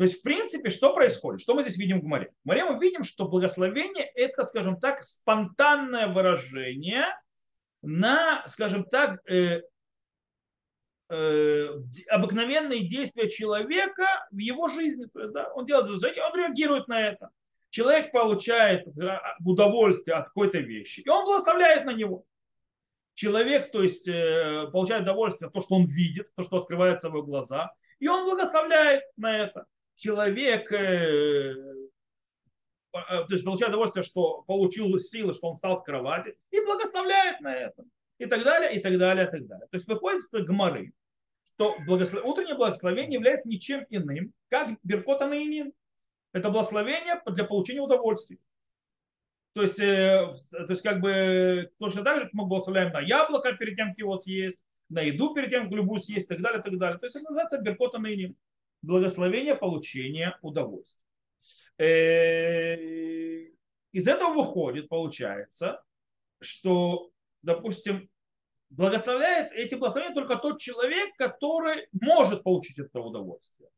То 0.00 0.04
есть, 0.04 0.20
в 0.20 0.22
принципе, 0.22 0.70
что 0.70 0.94
происходит? 0.94 1.42
Что 1.42 1.54
мы 1.54 1.60
здесь 1.60 1.76
видим 1.76 2.00
в 2.00 2.04
Гмаре? 2.04 2.32
В 2.42 2.46
Гмаре 2.46 2.64
мы 2.64 2.80
видим, 2.80 3.04
что 3.04 3.28
благословение– 3.28 4.10
это, 4.14 4.44
скажем 4.44 4.80
так, 4.80 5.04
спонтанное 5.04 6.06
выражение 6.06 7.04
на, 7.82 8.42
скажем 8.46 8.86
так, 8.86 9.20
э, 9.30 9.60
э, 11.10 11.68
обыкновенные 12.08 12.88
действия 12.88 13.28
человека 13.28 14.06
в 14.30 14.38
его 14.38 14.68
жизни. 14.68 15.04
То 15.04 15.20
есть, 15.20 15.34
да, 15.34 15.52
он 15.52 15.66
делает 15.66 15.88
движение, 15.88 16.24
он 16.24 16.34
реагирует 16.34 16.88
на 16.88 16.98
это. 16.98 17.28
Человек 17.68 18.10
получает 18.10 18.86
э, 18.96 19.18
удовольствие 19.44 20.16
от 20.16 20.28
какой-то 20.28 20.60
вещи, 20.60 21.00
и 21.00 21.08
он 21.10 21.26
благословляет 21.26 21.84
на 21.84 21.92
него 21.92 22.24
человек, 23.12 23.70
то 23.70 23.82
есть, 23.82 24.08
э, 24.08 24.66
получает 24.72 25.02
удовольствие 25.02 25.48
от 25.48 25.52
того, 25.52 25.62
что 25.62 25.74
он 25.74 25.84
видит, 25.84 26.34
то, 26.36 26.42
что 26.42 26.56
открывается 26.56 27.10
в 27.10 27.12
его 27.12 27.22
глаза, 27.22 27.74
и 27.98 28.08
он 28.08 28.24
благословляет 28.24 29.02
на 29.18 29.36
это. 29.36 29.66
Человек, 30.00 30.72
э, 30.72 31.52
э, 31.52 31.54
то 32.92 33.26
есть, 33.28 33.44
получает 33.44 33.68
удовольствие, 33.68 34.02
что 34.02 34.40
получил 34.46 34.98
силы, 34.98 35.34
что 35.34 35.48
он 35.48 35.56
встал 35.56 35.80
в 35.80 35.84
кровати, 35.84 36.38
и 36.50 36.60
благословляет 36.64 37.42
на 37.42 37.54
это. 37.54 37.84
И 38.16 38.24
так 38.24 38.42
далее, 38.42 38.74
и 38.74 38.80
так 38.80 38.96
далее, 38.96 39.26
и 39.26 39.30
так 39.30 39.46
далее. 39.46 39.68
То 39.70 39.76
есть, 39.76 39.86
выходит 39.86 40.22
с 40.22 40.30
гморы, 40.30 40.94
что 41.44 41.76
благослов... 41.86 42.24
утреннее 42.24 42.54
благословение 42.54 43.12
является 43.12 43.50
ничем 43.50 43.84
иным, 43.90 44.32
как 44.48 44.70
Беркота 44.82 45.26
Наинин. 45.26 45.74
Это 46.32 46.48
благословение 46.48 47.20
для 47.26 47.44
получения 47.44 47.82
удовольствия. 47.82 48.38
То 49.52 49.60
есть, 49.60 49.80
э, 49.80 50.34
то 50.50 50.70
есть 50.70 50.80
как 50.80 51.02
бы 51.02 51.72
точно 51.76 52.04
так 52.04 52.20
же, 52.20 52.24
как 52.24 52.32
мы 52.32 52.46
благословляем 52.46 52.90
на 52.90 53.00
яблоко 53.00 53.52
перед 53.52 53.76
тем, 53.76 53.88
как 53.88 53.98
его 53.98 54.16
съесть, 54.16 54.64
на 54.88 55.02
еду 55.02 55.34
перед 55.34 55.50
тем, 55.50 55.64
как 55.64 55.72
любую 55.72 56.00
съесть, 56.00 56.24
и 56.24 56.28
так 56.28 56.40
далее, 56.40 56.60
и 56.60 56.62
так 56.62 56.78
далее. 56.78 56.98
То 56.98 57.04
есть 57.04 57.16
это 57.16 57.24
называется 57.26 57.58
беркота 57.58 57.98
ныне. 57.98 58.34
Благословение 58.82 59.54
получения 59.54 60.38
удовольствия. 60.42 61.04
Э, 61.78 62.76
из 63.92 64.06
этого 64.06 64.32
выходит, 64.34 64.88
получается, 64.88 65.82
что, 66.40 67.10
допустим, 67.42 68.08
благословляет 68.70 69.52
эти 69.52 69.74
благословения 69.74 70.14
только 70.14 70.36
тот 70.36 70.60
человек, 70.60 71.14
который 71.16 71.88
может 71.92 72.42
получить 72.42 72.78
это 72.78 73.00
удовольствие. 73.00 73.70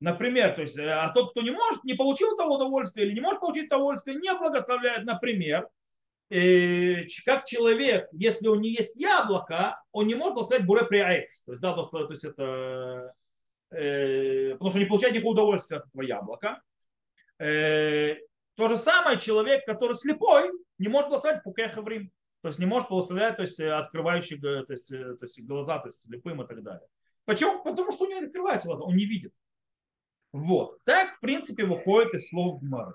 Например, 0.00 0.54
то 0.54 0.62
есть, 0.62 0.78
а 0.78 1.08
тот, 1.14 1.30
кто 1.30 1.42
не 1.42 1.50
может, 1.50 1.84
не 1.84 1.94
получил 1.94 2.36
того 2.36 2.56
удовольствия 2.56 3.04
или 3.04 3.14
не 3.14 3.20
может 3.20 3.40
получить 3.40 3.68
того 3.68 3.86
удовольствия, 3.86 4.14
не 4.14 4.34
благословляет, 4.34 5.04
например, 5.04 5.68
э, 6.30 7.06
как 7.24 7.44
человек, 7.44 8.08
если 8.12 8.48
он 8.48 8.60
не 8.60 8.70
есть 8.70 8.96
яблоко, 8.96 9.82
он 9.92 10.06
не 10.06 10.14
может 10.14 10.34
благословлять 10.34 10.66
буре 10.66 10.84
приаэкс. 10.84 11.44
То 11.44 11.52
есть, 11.52 11.62
да, 11.62 11.74
то 11.74 12.10
есть 12.10 12.24
это, 12.24 13.14
потому 13.74 14.70
что 14.70 14.78
не 14.78 14.84
получает 14.84 15.14
никакого 15.14 15.32
удовольствия 15.32 15.78
от 15.78 15.86
этого 15.86 16.02
яблока. 16.02 16.62
Э, 17.38 18.16
то 18.54 18.68
же 18.68 18.76
самое 18.76 19.18
человек, 19.18 19.64
который 19.66 19.94
слепой, 19.94 20.50
не 20.78 20.88
может 20.88 21.08
благословлять 21.08 21.42
пукехаврим. 21.42 22.10
То 22.42 22.48
есть 22.48 22.58
не 22.58 22.66
может 22.66 22.88
благословлять, 22.88 23.36
то 23.36 23.42
есть 23.42 23.58
открывающий 23.58 24.38
то 24.38 24.64
есть, 24.68 24.88
то 24.88 25.18
есть 25.22 25.42
глаза, 25.42 25.78
то 25.78 25.88
есть 25.88 26.02
слепым 26.02 26.42
и 26.42 26.46
так 26.46 26.62
далее. 26.62 26.86
Почему? 27.24 27.62
Потому 27.62 27.90
что 27.90 28.04
у 28.04 28.08
него 28.08 28.20
открываются 28.20 28.68
глаза, 28.68 28.84
он 28.84 28.94
не 28.94 29.06
видит. 29.06 29.32
Вот. 30.32 30.82
Так, 30.84 31.14
в 31.16 31.20
принципе, 31.20 31.64
выходит 31.64 32.14
из 32.14 32.28
слов 32.28 32.60
Гмары. 32.60 32.94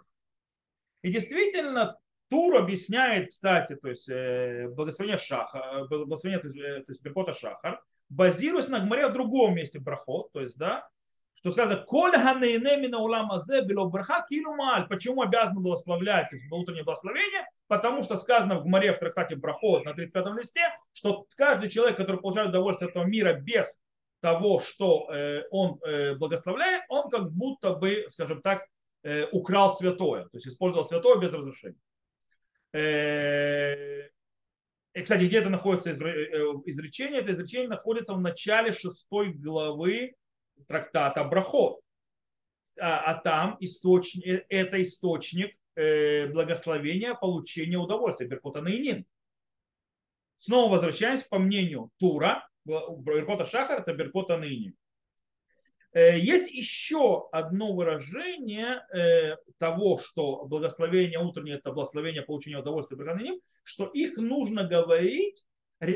И 1.02 1.12
действительно, 1.12 1.98
Тур 2.30 2.58
объясняет, 2.58 3.30
кстати, 3.30 3.76
то 3.76 3.88
есть 3.88 4.08
э, 4.10 4.68
благословение 4.70 5.18
Шаха, 5.18 5.88
благословение, 5.90 6.42
то 6.42 6.48
есть, 6.48 6.60
э, 6.60 6.84
то 6.84 6.92
есть 6.92 7.02
Беркота 7.02 7.34
Шахар, 7.34 7.82
базируясь 8.10 8.68
на 8.68 8.80
Гмаре 8.80 9.08
в 9.08 9.14
другом 9.14 9.56
месте 9.56 9.80
Брахот, 9.80 10.32
то 10.32 10.42
есть, 10.42 10.58
да, 10.58 10.88
что 11.40 11.52
сказано, 11.52 11.78
коль 11.78 12.12
ганейнемина 12.12 13.00
улам 13.00 13.32
азе 13.32 13.62
било 13.62 13.90
браха 13.90 14.26
килумаль. 14.30 14.88
Почему 14.90 15.22
обязан 15.22 15.62
благословлять, 15.62 16.30
то 16.30 16.36
есть 16.36 16.52
утреннее 16.52 16.84
благословение? 16.84 17.48
Потому 17.68 18.04
что 18.04 18.18
сказано 18.18 18.60
в 18.60 18.64
Гмаре 18.64 18.94
в 18.94 19.00
трактате 19.00 19.38
Брахот 19.38 19.86
на 19.86 19.94
35 19.94 20.38
листе, 20.38 20.62
что 20.92 21.26
каждый 21.38 21.70
человек, 21.70 21.96
который 21.96 22.20
получает 22.20 22.50
удовольствие 22.50 22.88
от 22.88 22.96
этого 22.96 23.06
мира 23.06 23.34
без 23.34 23.80
того, 24.20 24.60
что 24.60 25.10
э, 25.14 25.44
он 25.50 25.80
э, 25.86 26.16
благословляет, 26.16 26.84
он 26.90 27.10
как 27.10 27.32
будто 27.32 27.74
бы, 27.74 28.06
скажем 28.10 28.42
так, 28.42 28.66
э, 29.04 29.28
украл 29.32 29.72
святое, 29.72 30.24
то 30.24 30.30
есть 30.34 30.48
использовал 30.48 30.84
святое 30.84 31.20
без 31.20 31.32
разрешения. 31.32 31.80
И, 34.94 35.02
кстати, 35.02 35.26
где 35.26 35.40
это 35.40 35.50
находится 35.50 35.92
изречение? 35.92 37.22
Это 37.22 37.34
изречение 37.34 37.70
находится 37.70 38.14
в 38.14 38.22
начале 38.22 38.72
шестой 38.72 39.34
главы 39.34 40.16
трактата 40.68 41.24
Брахот. 41.24 41.80
А, 42.80 43.12
а 43.12 43.22
там 43.22 43.58
источник, 43.60 44.46
это 44.50 44.82
источник 44.82 45.56
благословения, 45.76 47.14
получения 47.14 47.78
удовольствия. 47.78 48.28
Беркота 48.28 48.62
Наинин. 48.62 49.06
Снова 50.38 50.72
возвращаемся 50.72 51.28
по 51.30 51.38
мнению 51.38 51.92
Тура, 51.98 52.50
Беркота 52.66 53.46
Шахар, 53.46 53.80
это 53.80 53.94
Беркота 53.94 54.38
ныне. 54.38 54.74
Э, 55.92 56.20
есть 56.20 56.52
еще 56.52 57.30
одно 57.32 57.74
выражение 57.74 58.86
э, 58.94 59.38
того, 59.58 59.98
что 59.98 60.46
благословение 60.46 61.20
утреннее– 61.20 61.56
это 61.58 61.72
благословение 61.72 62.22
получения 62.22 62.60
удовольствия 62.60 62.98
Беркота 62.98 63.40
что 63.64 63.86
их 63.86 64.18
нужно 64.18 64.64
говорить 64.64 65.44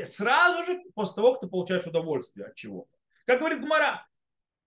сразу 0.06 0.64
же 0.64 0.80
после 0.94 1.16
того, 1.16 1.32
как 1.32 1.40
ты 1.42 1.46
получаешь 1.48 1.86
удовольствие 1.86 2.46
от 2.46 2.54
чего-то. 2.54 2.90
Как 3.26 3.38
говорит 3.38 3.60
Гмара, 3.60 4.06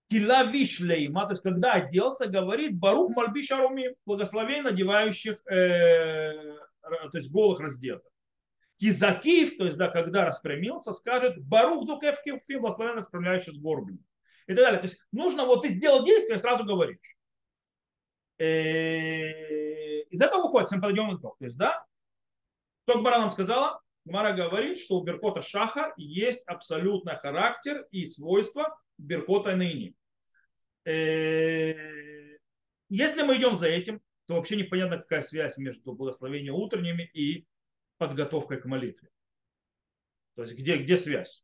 Кила 0.09 0.43
вишлейма, 0.43 1.23
то 1.23 1.31
есть 1.31 1.43
когда 1.43 1.73
оделся, 1.73 2.27
говорит 2.27 2.77
Барух 2.77 3.15
Мальбиш 3.15 3.51
Аруми, 3.51 3.95
благословение 4.05 4.63
надевающих, 4.63 5.45
э, 5.47 6.57
то 6.81 7.17
есть 7.17 7.31
голых 7.31 7.59
раздетых. 7.59 8.11
Кизакив, 8.77 9.57
то 9.57 9.65
есть, 9.65 9.77
да, 9.77 9.89
когда 9.89 10.25
распрямился, 10.25 10.93
скажет 10.93 11.43
Барух 11.43 11.85
Зукев 11.85 12.21
Килфим, 12.23 12.61
благословенно 12.61 12.99
распрямляющий 12.99 13.53
с 13.53 13.57
горбами. 13.57 13.99
И 14.47 14.55
так 14.55 14.63
далее. 14.63 14.79
То 14.79 14.87
есть 14.87 14.99
нужно, 15.11 15.45
вот 15.45 15.63
ты 15.63 15.69
сделал 15.69 16.05
действие, 16.05 16.39
сразу 16.39 16.63
говоришь. 16.63 16.97
Э, 18.37 20.01
из 20.09 20.21
этого 20.21 20.43
выходит 20.43 20.69
симподиум 20.69 21.17
итог. 21.17 21.37
То 21.37 21.45
есть, 21.45 21.57
да, 21.57 21.85
что 22.87 22.99
Гмара 22.99 23.19
нам 23.19 23.31
сказала? 23.31 23.81
Гмара 24.05 24.33
говорит, 24.33 24.79
что 24.79 24.95
у 24.97 25.03
Беркота 25.03 25.41
Шаха 25.41 25.93
есть 25.97 26.47
абсолютный 26.47 27.17
характер 27.17 27.85
и 27.91 28.05
свойства 28.05 28.79
Беркота 28.97 29.55
ныне. 29.55 29.95
Э, 30.85 32.37
если 32.89 33.23
мы 33.23 33.35
идем 33.35 33.57
за 33.57 33.67
этим, 33.67 34.01
то 34.27 34.35
вообще 34.35 34.55
непонятно, 34.55 34.97
какая 34.97 35.23
связь 35.23 35.57
между 35.57 35.93
благословением 35.93 36.55
утренними 36.55 37.03
и 37.13 37.45
подготовкой 37.97 38.61
к 38.61 38.65
молитве. 38.65 39.09
То 40.35 40.43
есть 40.43 40.55
где, 40.57 40.77
где 40.77 40.97
связь? 40.97 41.43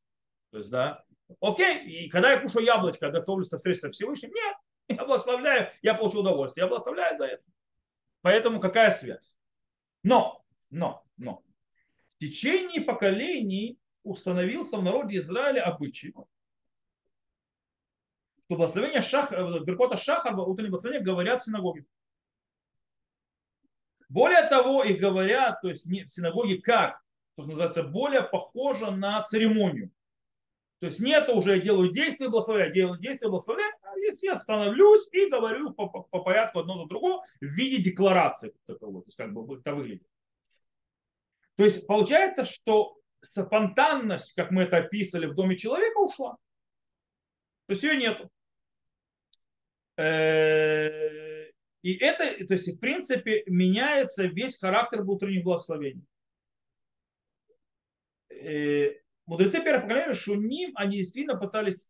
То 0.52 0.60
есть, 0.60 0.70
да, 0.70 1.04
окей, 1.40 1.86
и 1.86 2.10
когда 2.10 2.32
я 2.32 2.40
кушаю 2.40 2.66
яблочко, 2.66 3.10
готовлюсь 3.10 3.52
на 3.52 3.58
встречу 3.58 3.82
со 3.82 3.92
Всевышним, 3.92 4.32
нет, 4.32 4.56
я 4.90 5.06
благословляю, 5.06 5.72
я 5.82 5.94
получу 5.94 6.20
удовольствие, 6.20 6.64
я 6.64 6.70
благословляю 6.70 7.18
за 7.18 7.26
это. 7.26 7.44
Поэтому 8.22 8.60
какая 8.60 8.92
связь? 8.92 9.38
Но, 10.04 10.44
но, 10.70 11.04
но, 11.18 11.44
в 12.10 12.18
течение 12.18 12.82
поколений 12.82 13.80
установился 14.04 14.78
в 14.78 14.84
народе 14.84 15.18
Израиля 15.18 15.64
обычай, 15.64 16.12
что 18.46 18.56
благословение 18.56 19.02
Шахар, 19.02 19.64
Беркота 19.64 19.98
Шахар, 19.98 20.38
утреннее 20.38 20.72
благословение 20.72 21.04
говорят 21.04 21.42
в 21.42 21.46
синагоге. 21.46 21.86
Более 24.10 24.44
того, 24.44 24.84
их 24.84 25.00
говорят, 25.00 25.62
то 25.62 25.70
есть 25.70 25.86
в 25.86 26.08
синагоге 26.08 26.62
как, 26.62 27.02
что 27.34 27.48
называется, 27.48 27.84
более 27.84 28.22
похоже 28.22 28.92
на 28.92 29.24
церемонию. 29.24 29.92
То 30.84 30.88
есть 30.88 31.00
нет 31.00 31.30
уже 31.30 31.56
я 31.56 31.60
делаю 31.62 31.94
действия 31.94 32.28
благословляю, 32.28 32.74
делаю 32.74 33.00
действия 33.00 33.30
благословляю, 33.30 33.72
а 33.84 33.98
если 34.00 34.26
я 34.26 34.36
становлюсь 34.36 35.08
и 35.14 35.30
говорю 35.30 35.72
по, 35.72 35.88
по, 35.88 36.02
по 36.02 36.20
порядку 36.20 36.60
одно 36.60 36.82
за 36.82 36.90
другое 36.90 37.22
в 37.40 37.46
виде 37.46 37.82
декларации 37.82 38.54
таковой, 38.66 39.02
то 39.04 39.08
есть 39.08 39.16
как 39.16 39.32
бы 39.32 39.58
это 39.58 39.76
выглядит. 39.76 40.06
То 41.56 41.64
есть 41.64 41.88
получается, 41.88 42.44
что 42.44 42.98
спонтанность, 43.22 44.34
как 44.34 44.52
мы 44.52 44.64
это 44.64 44.76
описали 44.76 45.26
в 45.26 45.36
доме 45.36 45.56
человека, 45.56 46.00
ушла. 46.00 46.36
То 47.68 47.76
есть 47.76 47.84
ее 47.84 47.96
нету. 47.96 48.30
Э, 49.96 51.50
и 51.82 51.94
это, 51.94 52.46
то 52.46 52.56
есть, 52.56 52.76
в 52.76 52.80
принципе, 52.82 53.46
меняется 53.48 54.26
весь 54.26 54.60
характер 54.60 55.02
утренних 55.10 55.46
благословений. 55.46 56.04
Э, 59.26 59.30
мудрецы 59.32 59.62
первого 59.62 59.82
поколения 59.82 60.14
Шуним, 60.14 60.72
они 60.76 60.98
действительно 60.98 61.38
пытались 61.38 61.90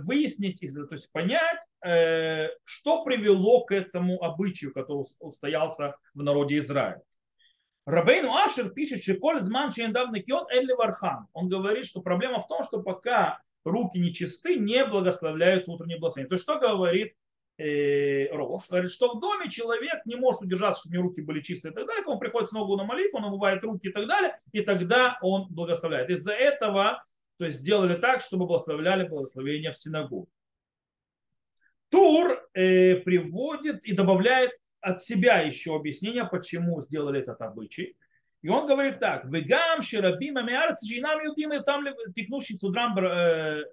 выяснить, 0.00 0.60
то 0.60 0.94
есть 0.94 1.10
понять, 1.12 1.60
э, 1.84 2.48
что 2.64 3.04
привело 3.04 3.64
к 3.64 3.72
этому 3.72 4.22
обычаю, 4.22 4.72
который 4.72 5.06
устоялся 5.20 5.96
в 6.14 6.22
народе 6.22 6.58
Израиля. 6.58 7.02
Рабейну 7.86 8.34
Ашер 8.34 8.70
пишет, 8.70 9.02
что 9.02 9.14
коль 9.14 9.40
зман 9.40 9.72
недавно 9.76 10.20
кион 10.20 10.46
элли 10.50 10.72
вархан. 10.72 11.28
Он 11.32 11.48
говорит, 11.48 11.86
что 11.86 12.02
проблема 12.02 12.40
в 12.40 12.48
том, 12.48 12.64
что 12.64 12.82
пока 12.82 13.40
руки 13.64 13.98
нечисты, 13.98 14.56
не 14.56 14.84
благословляют 14.84 15.68
утреннее 15.68 15.98
благословение. 15.98 16.28
То 16.28 16.34
есть 16.34 16.42
что 16.42 16.58
говорит 16.58 17.12
э, 17.12 17.25
Рош, 17.58 18.68
говорит, 18.68 18.90
что 18.90 19.14
в 19.14 19.20
доме 19.20 19.48
человек 19.48 20.04
не 20.04 20.16
может 20.16 20.42
удержаться, 20.42 20.80
чтобы 20.80 20.96
у 20.96 20.98
него 20.98 21.08
руки 21.08 21.22
были 21.22 21.40
чистые 21.40 21.72
и 21.72 21.74
так 21.74 21.86
далее, 21.86 22.04
он 22.06 22.18
приходит 22.18 22.50
снова 22.50 22.76
на 22.76 22.84
молитву, 22.84 23.18
он 23.18 23.24
омывает 23.24 23.64
руки 23.64 23.88
и 23.88 23.92
так 23.92 24.06
далее, 24.06 24.38
и 24.52 24.60
тогда 24.60 25.18
он 25.22 25.46
благословляет. 25.48 26.10
Из-за 26.10 26.32
этого 26.32 27.02
то 27.38 27.44
есть 27.44 27.58
сделали 27.58 27.96
так, 27.96 28.20
чтобы 28.20 28.46
благословляли 28.46 29.08
благословение 29.08 29.72
в 29.72 29.78
синагогу. 29.78 30.28
Тур 31.88 32.42
э, 32.54 32.96
приводит 32.96 33.84
и 33.84 33.92
добавляет 33.92 34.52
от 34.80 35.02
себя 35.02 35.40
еще 35.40 35.76
объяснение, 35.76 36.24
почему 36.24 36.82
сделали 36.82 37.20
этот 37.20 37.40
обычай. 37.40 37.96
И 38.42 38.48
он 38.48 38.66
говорит 38.66 39.00
так. 39.00 39.24
Вегам 39.26 39.82
шерабим 39.82 40.36
амиарц 40.36 40.84
жинам 40.84 41.20
юдим 41.24 41.62
там 41.64 41.84
текнущий 42.14 42.56
цудрам 42.56 42.96
э, 42.98 43.64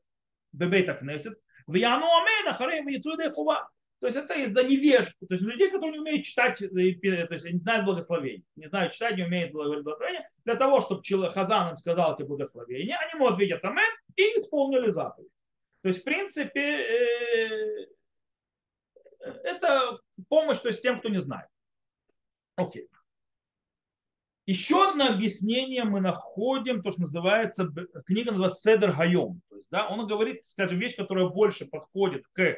бебейта 0.52 0.94
кнесет. 0.94 1.40
В 1.66 1.76
Яну 1.76 2.06
Амен, 2.06 2.48
Ахарем, 2.50 2.88
Яцуида 2.88 3.30
Хува. 3.32 3.70
То 4.04 4.08
есть 4.08 4.20
это 4.20 4.34
из-за 4.34 4.66
невежды, 4.66 5.14
то 5.26 5.34
есть 5.34 5.46
людей, 5.46 5.72
которые 5.72 5.94
не 5.94 6.00
умеют 6.00 6.26
читать, 6.26 6.60
то 6.60 6.78
есть 6.78 7.50
не 7.50 7.60
знают 7.60 7.86
благословения, 7.86 8.44
не 8.58 8.68
знают 8.68 8.92
читать, 8.92 9.16
не 9.16 9.24
умеют 9.24 9.54
благословения, 9.54 10.30
для 10.44 10.56
того, 10.56 10.82
чтобы 10.82 11.02
Хазан 11.30 11.70
им 11.70 11.78
сказал 11.78 12.14
эти 12.14 12.24
благословения, 12.24 12.98
они 12.98 13.12
ему 13.14 13.28
ответят 13.28 13.64
Амен 13.64 13.90
и 14.18 14.24
исполнили 14.38 14.92
заповедь. 14.92 15.32
То 15.84 15.88
есть, 15.88 16.02
в 16.02 16.04
принципе, 16.04 16.60
э, 16.60 17.88
это 19.22 19.98
помощь 20.28 20.58
то 20.58 20.68
есть, 20.68 20.82
тем, 20.82 21.00
кто 21.00 21.08
не 21.08 21.20
знает. 21.20 21.48
Окей. 22.58 22.90
Еще 24.46 24.86
одно 24.86 25.14
объяснение 25.14 25.86
мы 25.86 26.02
находим, 26.02 26.84
то, 26.84 26.92
что 26.92 27.00
называется, 27.00 27.70
книга 28.06 28.32
называется 28.32 28.70
Седер 28.70 28.92
Хайом. 28.92 29.40
То 29.48 29.56
есть, 29.56 29.68
да, 29.72 29.88
он 29.88 30.06
говорит, 30.08 30.44
скажем, 30.44 30.78
вещь, 30.78 30.98
которая 30.98 31.30
больше 31.30 31.66
подходит 31.66 32.26
к 32.34 32.58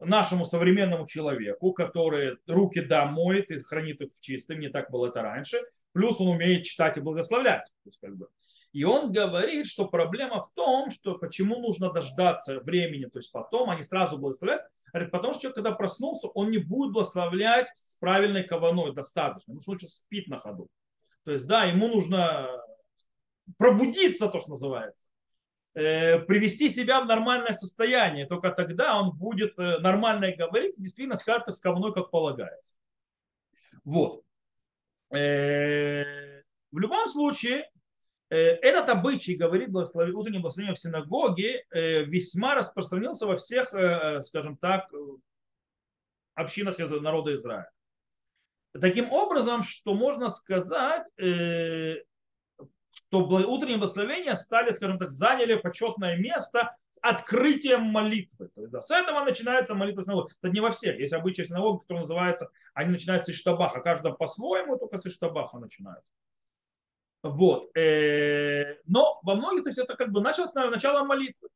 нашему 0.00 0.44
современному 0.44 1.06
человеку, 1.06 1.72
который 1.72 2.38
руки 2.46 2.80
да 2.80 3.06
моет 3.06 3.50
и 3.50 3.58
хранит 3.60 4.00
их 4.00 4.12
в 4.12 4.20
чистом, 4.20 4.60
не 4.60 4.68
так 4.68 4.90
было 4.90 5.08
это 5.08 5.22
раньше, 5.22 5.58
плюс 5.92 6.20
он 6.20 6.28
умеет 6.28 6.64
читать 6.64 6.96
и 6.96 7.00
благословлять. 7.00 7.64
То 7.64 7.88
есть, 7.88 7.98
как 8.00 8.16
бы, 8.16 8.28
И 8.72 8.84
он 8.84 9.12
говорит, 9.12 9.66
что 9.66 9.86
проблема 9.88 10.42
в 10.44 10.50
том, 10.54 10.90
что 10.90 11.18
почему 11.18 11.58
нужно 11.58 11.92
дождаться 11.92 12.60
времени, 12.60 13.06
то 13.06 13.18
есть 13.18 13.32
потом, 13.32 13.74
не 13.76 13.82
сразу 13.82 14.18
благословлять. 14.18 14.62
Говорит, 14.92 15.10
потому 15.10 15.32
что 15.32 15.42
человек, 15.42 15.56
когда 15.56 15.72
проснулся, 15.72 16.28
он 16.28 16.50
не 16.50 16.58
будет 16.58 16.92
благословлять 16.92 17.68
с 17.74 17.96
правильной 17.96 18.44
кованой 18.44 18.94
достаточно, 18.94 19.52
потому 19.52 19.60
что 19.60 19.72
он 19.72 19.78
сейчас 19.78 19.98
спит 19.98 20.28
на 20.28 20.38
ходу. 20.38 20.68
То 21.24 21.32
есть, 21.32 21.46
да, 21.46 21.64
ему 21.64 21.88
нужно 21.88 22.48
пробудиться, 23.58 24.28
то, 24.28 24.40
что 24.40 24.50
называется, 24.50 25.06
привести 25.74 26.68
себя 26.70 27.00
в 27.00 27.06
нормальное 27.06 27.52
состояние. 27.52 28.26
Только 28.26 28.50
тогда 28.50 29.00
он 29.00 29.16
будет 29.16 29.58
э, 29.58 29.78
нормально 29.78 30.32
говорить, 30.32 30.74
действительно 30.76 31.16
скажет 31.16 31.54
с 31.54 31.60
кованой, 31.60 31.92
как 31.92 32.10
полагается. 32.10 32.74
Вот. 33.84 34.22
Э, 35.10 36.42
в 36.70 36.78
любом 36.78 37.06
случае, 37.08 37.70
Э, 38.30 38.36
этот 38.36 38.90
обычай, 38.90 39.36
говорит 39.36 39.70
благослови, 39.70 40.12
утреннее 40.12 40.40
благословение 40.40 40.74
в 40.74 40.78
синагоге, 40.78 41.64
э, 41.70 42.04
весьма 42.04 42.54
распространился 42.54 43.26
во 43.26 43.38
всех, 43.38 43.72
э, 43.72 44.22
скажем 44.22 44.58
так, 44.58 44.92
общинах 46.34 46.78
народа 46.78 47.34
Израиля. 47.34 47.70
Таким 48.78 49.10
образом, 49.10 49.62
что 49.62 49.94
можно 49.94 50.28
сказать, 50.28 51.06
что 52.90 53.24
утренние 53.24 53.78
благословения 53.78 54.34
стали, 54.34 54.70
скажем 54.72 54.98
так, 54.98 55.10
заняли 55.10 55.54
почетное 55.54 56.16
место 56.16 56.76
открытием 57.00 57.82
молитвы. 57.82 58.48
То 58.54 58.60
есть, 58.60 58.72
да, 58.72 58.82
с 58.82 58.90
этого 58.90 59.24
начинается 59.24 59.74
молитва 59.74 60.04
синагоги. 60.04 60.32
Это 60.42 60.52
не 60.52 60.60
во 60.60 60.70
всех. 60.70 60.98
Есть 60.98 61.12
обычаи 61.12 61.44
синагоги, 61.44 61.80
которые 61.80 62.02
называются, 62.02 62.50
они 62.74 62.90
начинаются 62.90 63.32
из 63.32 63.38
штабаха. 63.38 63.80
Каждый 63.80 64.14
по-своему, 64.14 64.76
только 64.78 65.00
с 65.00 65.10
штабаха 65.12 65.58
начинают. 65.58 66.04
Вот. 67.22 67.76
Э, 67.76 68.76
но 68.86 69.20
во 69.22 69.34
многих, 69.34 69.64
то 69.64 69.68
есть 69.68 69.78
это 69.78 69.96
как 69.96 70.12
бы 70.12 70.20
началось 70.20 70.54
начало 70.54 71.04
молитвы. 71.04 71.48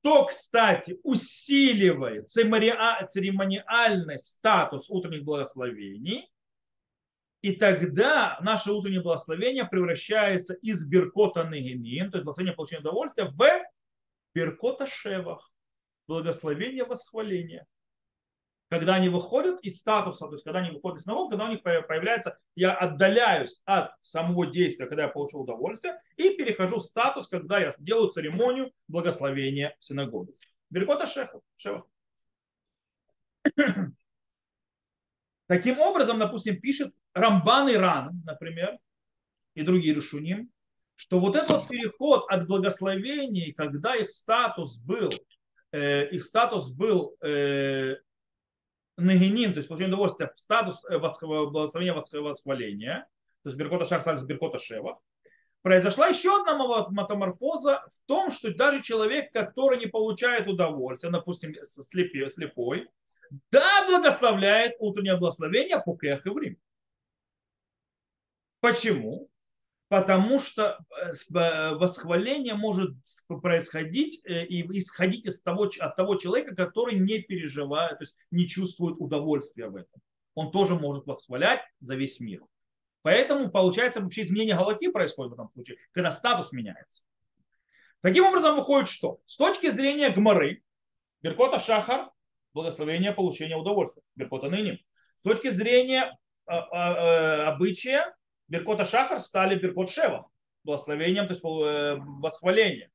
Что, 0.00 0.26
кстати, 0.26 0.98
усиливает 1.02 2.28
церемониальный 2.28 4.18
статус 4.18 4.90
утренних 4.90 5.24
благословений. 5.24 6.30
И 7.44 7.52
тогда 7.52 8.38
наше 8.40 8.72
утреннее 8.72 9.02
благословение 9.02 9.66
превращается 9.66 10.54
из 10.54 10.88
Беркота 10.88 11.44
Негенин, 11.44 12.10
то 12.10 12.16
есть 12.16 12.24
благословение 12.24 12.56
получения 12.56 12.80
удовольствия, 12.80 13.26
в 13.26 13.46
Беркота 14.34 14.86
Шевах, 14.86 15.52
благословение 16.06 16.84
восхваления 16.84 17.66
когда 18.70 18.94
они 18.94 19.10
выходят 19.10 19.60
из 19.60 19.78
статуса, 19.78 20.26
то 20.26 20.32
есть 20.32 20.42
когда 20.42 20.60
они 20.60 20.70
выходят 20.70 21.00
из 21.00 21.06
налога, 21.06 21.32
когда 21.32 21.44
у 21.44 21.50
них 21.50 21.62
появляется, 21.62 22.38
я 22.56 22.72
отдаляюсь 22.72 23.60
от 23.66 23.92
самого 24.00 24.46
действия, 24.46 24.86
когда 24.86 25.02
я 25.02 25.08
получил 25.08 25.42
удовольствие, 25.42 26.00
и 26.16 26.30
перехожу 26.30 26.80
в 26.80 26.84
статус, 26.84 27.28
когда 27.28 27.60
я 27.60 27.72
делаю 27.78 28.08
церемонию 28.08 28.72
благословения 28.88 29.76
в 29.78 29.84
синагоге. 29.84 30.32
Беркота 30.70 31.06
шеха. 31.06 31.40
Таким 35.46 35.78
образом, 35.78 36.18
допустим, 36.18 36.58
пишет 36.58 36.94
Рамбан 37.14 37.70
Иран, 37.70 38.22
например, 38.24 38.78
и 39.54 39.62
другие 39.62 39.94
решуним, 39.94 40.50
что 40.96 41.18
вот 41.20 41.36
этот 41.36 41.66
переход 41.68 42.26
от 42.28 42.46
благословений, 42.46 43.52
когда 43.52 43.94
их 43.96 44.10
статус 44.10 44.78
был, 44.78 45.10
э, 45.72 46.08
их 46.08 46.24
статус 46.24 46.70
был 46.70 47.16
э, 47.20 47.96
нагинин, 48.96 49.52
то 49.52 49.58
есть 49.58 49.68
получение 49.68 49.94
удовольствия 49.94 50.30
в 50.34 50.38
статус 50.38 50.84
э, 50.88 50.98
благословения 50.98 51.94
восхваления, 51.94 53.08
то 53.42 53.48
есть 53.48 53.58
Беркота 53.58 53.84
Шах 53.84 54.02
стали 54.02 54.24
Беркота 54.24 54.58
Шевах, 54.58 54.98
произошла 55.62 56.08
еще 56.08 56.40
одна 56.40 56.56
метаморфоза 56.90 57.84
в 57.90 58.06
том, 58.06 58.30
что 58.30 58.52
даже 58.54 58.82
человек, 58.82 59.32
который 59.32 59.78
не 59.78 59.86
получает 59.86 60.46
удовольствия, 60.48 61.10
допустим, 61.10 61.54
слепой, 61.64 62.88
да, 63.50 63.86
благословляет 63.88 64.74
утреннее 64.78 65.16
благословение 65.16 65.80
по 65.84 65.96
Кех 65.96 66.24
Почему? 68.64 69.28
потому 69.88 70.40
что 70.40 70.78
э, 71.02 71.12
э, 71.12 71.74
восхваление 71.74 72.54
может 72.54 72.96
происходить 73.28 74.22
э, 74.24 74.44
и 74.44 74.62
исходить 74.78 75.26
из 75.26 75.40
того, 75.40 75.70
от 75.78 75.96
того 75.96 76.16
человека, 76.16 76.56
который 76.56 76.98
не 76.98 77.20
переживает, 77.20 77.98
то 77.98 78.02
есть 78.02 78.16
не 78.32 78.48
чувствует 78.48 78.96
удовольствия 78.98 79.68
в 79.68 79.76
этом. 79.76 80.00
Он 80.34 80.50
тоже 80.50 80.74
может 80.74 81.06
восхвалять 81.06 81.60
за 81.78 81.94
весь 81.94 82.18
мир. 82.18 82.42
Поэтому, 83.02 83.50
получается, 83.50 84.00
вообще 84.00 84.22
изменение 84.22 84.56
галаки 84.56 84.88
происходит 84.88 85.30
в 85.30 85.34
этом 85.34 85.50
случае, 85.52 85.76
когда 85.92 86.10
статус 86.10 86.50
меняется. 86.50 87.04
Таким 88.00 88.24
образом, 88.24 88.56
выходит 88.56 88.88
что? 88.88 89.20
С 89.26 89.36
точки 89.36 89.70
зрения 89.70 90.10
Гмары, 90.10 90.62
Беркота 91.22 91.60
Шахар, 91.60 92.10
благословение 92.52 93.12
получения 93.12 93.56
удовольствия. 93.56 94.02
Беркота 94.16 94.48
Ныним. 94.48 94.78
С 95.16 95.22
точки 95.22 95.50
зрения 95.50 96.18
обычая, 96.46 98.14
Беркота 98.48 98.84
Шахар 98.84 99.20
стали 99.20 99.58
Беркот 99.58 99.90
Шева, 99.90 100.28
благословением, 100.64 101.26
то 101.26 101.34
есть 101.34 101.44
э, 101.44 101.96
восхвалением. 101.98 102.90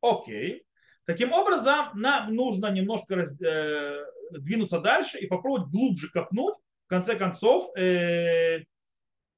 Окей. 0.00 0.64
Таким 1.04 1.32
образом, 1.32 1.90
нам 1.94 2.34
нужно 2.34 2.70
немножко 2.70 3.16
раз, 3.16 3.40
э, 3.40 4.04
двинуться 4.30 4.80
дальше 4.80 5.18
и 5.18 5.26
попробовать 5.26 5.70
глубже 5.70 6.10
копнуть, 6.10 6.54
в 6.84 6.88
конце 6.88 7.16
концов, 7.16 7.74
э, 7.76 8.60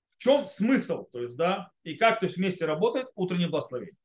в 0.06 0.18
чем 0.18 0.46
смысл, 0.46 1.04
то 1.12 1.22
есть, 1.22 1.36
да, 1.36 1.70
и 1.84 1.94
как 1.94 2.20
то 2.20 2.26
есть, 2.26 2.36
вместе 2.36 2.66
работает 2.66 3.06
утреннее 3.14 3.48
благословение. 3.48 3.96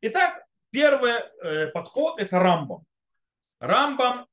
Итак, 0.00 0.44
первый 0.70 1.12
э, 1.12 1.66
подход 1.68 2.18
это 2.18 2.38
Рамбам. 2.38 2.84
Рамбам, 3.58 4.26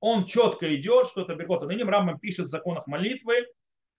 он 0.00 0.24
четко 0.26 0.74
идет, 0.74 1.06
что 1.06 1.22
это 1.22 1.34
Беркота. 1.34 1.66
Ныне 1.66 1.84
Рамбам 1.84 2.18
пишет 2.18 2.46
в 2.46 2.50
законах 2.50 2.86
молитвы, 2.86 3.46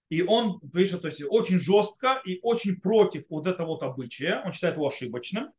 и 0.09 0.21
он 0.21 0.59
пишет, 0.59 1.01
то 1.01 1.07
есть 1.07 1.23
очень 1.27 1.59
жестко 1.59 2.21
и 2.25 2.39
очень 2.43 2.79
против 2.79 3.25
вот 3.29 3.47
этого 3.47 3.67
вот 3.67 3.83
обычая. 3.83 4.41
Он 4.45 4.51
считает 4.51 4.75
его 4.75 4.87
ошибочным. 4.87 5.51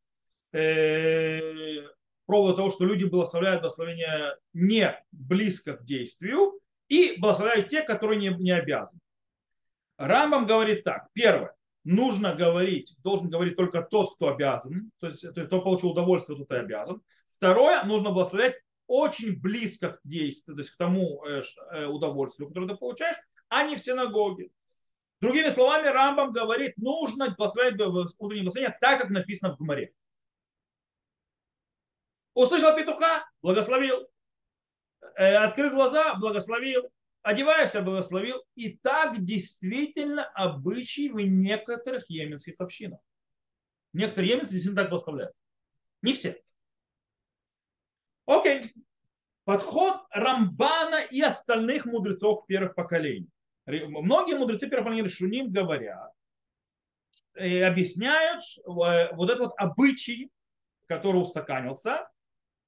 Э, 0.53 1.83
Про 2.27 2.53
того, 2.53 2.71
что 2.71 2.85
люди 2.85 3.05
благословляют 3.05 3.63
благословение 3.63 4.37
не 4.53 4.97
близко 5.11 5.77
к 5.77 5.85
действию 5.85 6.61
и 6.89 7.17
благословляют 7.19 7.69
те, 7.69 7.83
которые 7.83 8.19
не, 8.19 8.29
не 8.29 8.53
обязаны. 8.53 9.01
Рамбам 9.97 10.47
говорит 10.47 10.85
так. 10.85 11.09
Первое. 11.13 11.55
Нужно 11.85 12.35
говорить, 12.35 12.95
должен 13.03 13.29
говорить 13.29 13.57
только 13.57 13.83
тот, 13.83 14.15
кто 14.15 14.29
обязан, 14.29 14.91
то 15.01 15.09
есть, 15.09 15.21
то 15.21 15.35
есть 15.35 15.47
кто 15.49 15.61
получил 15.61 15.91
удовольствие, 15.91 16.39
тот 16.39 16.51
и 16.51 16.55
обязан. 16.55 17.03
Второе, 17.29 17.85
нужно 17.85 18.11
благословлять 18.11 18.59
очень 18.87 19.39
близко 19.39 19.91
к 19.91 20.01
действию, 20.05 20.57
то 20.57 20.63
есть 20.63 20.71
к 20.71 20.79
тому 20.79 21.23
э, 21.27 21.43
э, 21.73 21.87
удовольствию, 21.87 22.49
которое 22.49 22.69
ты 22.69 22.77
получаешь, 22.77 23.17
а 23.49 23.65
не 23.65 23.77
в 23.77 23.81
синагоге. 23.81 24.51
Другими 25.21 25.49
словами, 25.49 25.89
Рамбам 25.89 26.33
говорит, 26.33 26.77
нужно 26.77 27.35
благословлять 27.37 27.81
утреннее 28.19 28.43
благословение 28.43 28.77
так, 28.81 29.01
как 29.01 29.11
написано 29.11 29.55
в 29.55 29.59
Гумаре. 29.59 29.95
Услышал 32.35 32.77
петуха, 32.77 33.25
благословил. 33.41 34.09
Э, 35.17 35.37
открыл 35.37 35.71
глаза, 35.71 36.15
благословил. 36.15 36.91
Одеваешься, 37.23 37.81
благословил. 37.81 38.45
И 38.55 38.77
так 38.79 39.25
действительно 39.25 40.25
обычай 40.35 41.09
в 41.09 41.17
некоторых 41.21 42.11
йеменских 42.11 42.57
общинах. 42.59 43.01
Некоторые 43.95 44.33
йеменцы 44.33 44.53
действительно 44.53 44.83
так 44.83 44.91
благословляют. 44.91 45.35
Не 46.03 46.13
все. 46.13 46.43
Окей. 48.27 48.75
Подход 49.45 50.03
Рамбана 50.11 51.05
и 51.05 51.21
остальных 51.23 51.87
мудрецов 51.87 52.45
первых 52.47 52.75
поколений. 52.75 53.31
Многие 53.67 54.37
мудрецы 54.37 54.69
первых 54.69 55.11
Шуним 55.11 55.51
говорят 55.51 56.13
и 57.39 57.59
объясняют 57.61 58.43
э, 58.59 59.15
вот 59.15 59.31
этот 59.31 59.41
вот 59.41 59.55
обычай, 59.57 60.31
который 60.87 61.21
устаканился, 61.21 62.09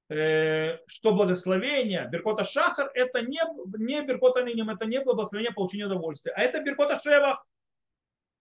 э, 0.09 0.79
что 0.87 1.13
благословение 1.13 2.09
Беркота 2.11 2.45
Шахар 2.45 2.91
это 2.95 3.23
не, 3.23 3.41
не 3.79 4.03
Беркота 4.03 4.43
Ниним, 4.43 4.71
это 4.71 4.87
не 4.87 5.01
благословение 5.01 5.53
получения 5.53 5.87
удовольствия, 5.87 6.33
а 6.33 6.43
это 6.43 6.61
Беркота 6.61 7.01
Шевах, 7.01 7.47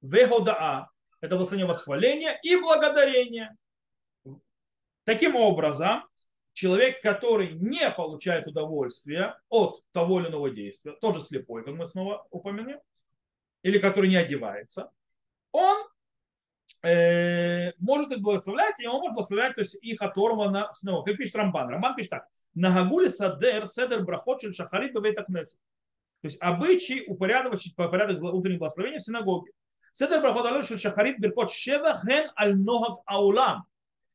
Вегодаа, 0.02 0.90
это 1.22 1.36
благословение 1.36 1.68
восхваления 1.68 2.40
и 2.44 2.56
благодарения. 2.56 3.56
Таким 5.04 5.36
образом, 5.36 6.04
человек, 6.56 7.02
который 7.02 7.52
не 7.52 7.92
получает 7.92 8.48
удовольствие 8.48 9.36
от 9.50 9.84
того 9.92 10.22
или 10.22 10.30
иного 10.30 10.50
действия, 10.50 10.94
тоже 10.94 11.20
слепой, 11.20 11.66
как 11.66 11.76
мы 11.76 11.86
снова 11.86 12.26
упомянем, 12.32 12.80
или 13.62 13.78
который 13.78 14.10
не 14.10 14.16
одевается, 14.16 14.90
он 15.52 15.76
э, 16.82 17.74
может 17.78 18.12
их 18.14 18.22
благословлять, 18.22 18.76
и 18.80 18.88
он 18.88 19.02
может 19.02 19.16
благословлять 19.16 19.56
то 19.56 19.62
есть, 19.62 19.76
их 19.84 20.02
оторвано 20.02 20.72
в 20.72 20.78
синагогу. 20.78 21.06
Как 21.06 21.18
пишет 21.18 21.36
Рамбан. 21.36 21.68
Рамбан 21.70 21.94
пишет 21.96 22.12
так. 22.12 22.28
Нагагули 22.54 23.10
садер 23.10 23.68
седер 23.68 24.06
брахот 24.06 24.42
шахарит 24.56 24.94
бавейта 24.94 25.24
кнесет. 25.24 25.60
То 26.22 26.30
есть 26.30 26.38
обычай 26.40 27.04
упорядочить 27.06 27.76
по 27.76 27.90
порядок 27.90 28.24
утренних 28.24 28.60
благословений 28.60 29.00
в 29.00 29.04
синагоге. 29.04 29.52
Седер 29.92 30.22
брахот 30.22 30.66
шахарит 30.80 31.20
биркот 31.20 31.52
шева 31.52 32.00
хен 32.00 32.32
аль 32.40 32.56
ногак 32.56 33.00
аулам. 33.06 33.66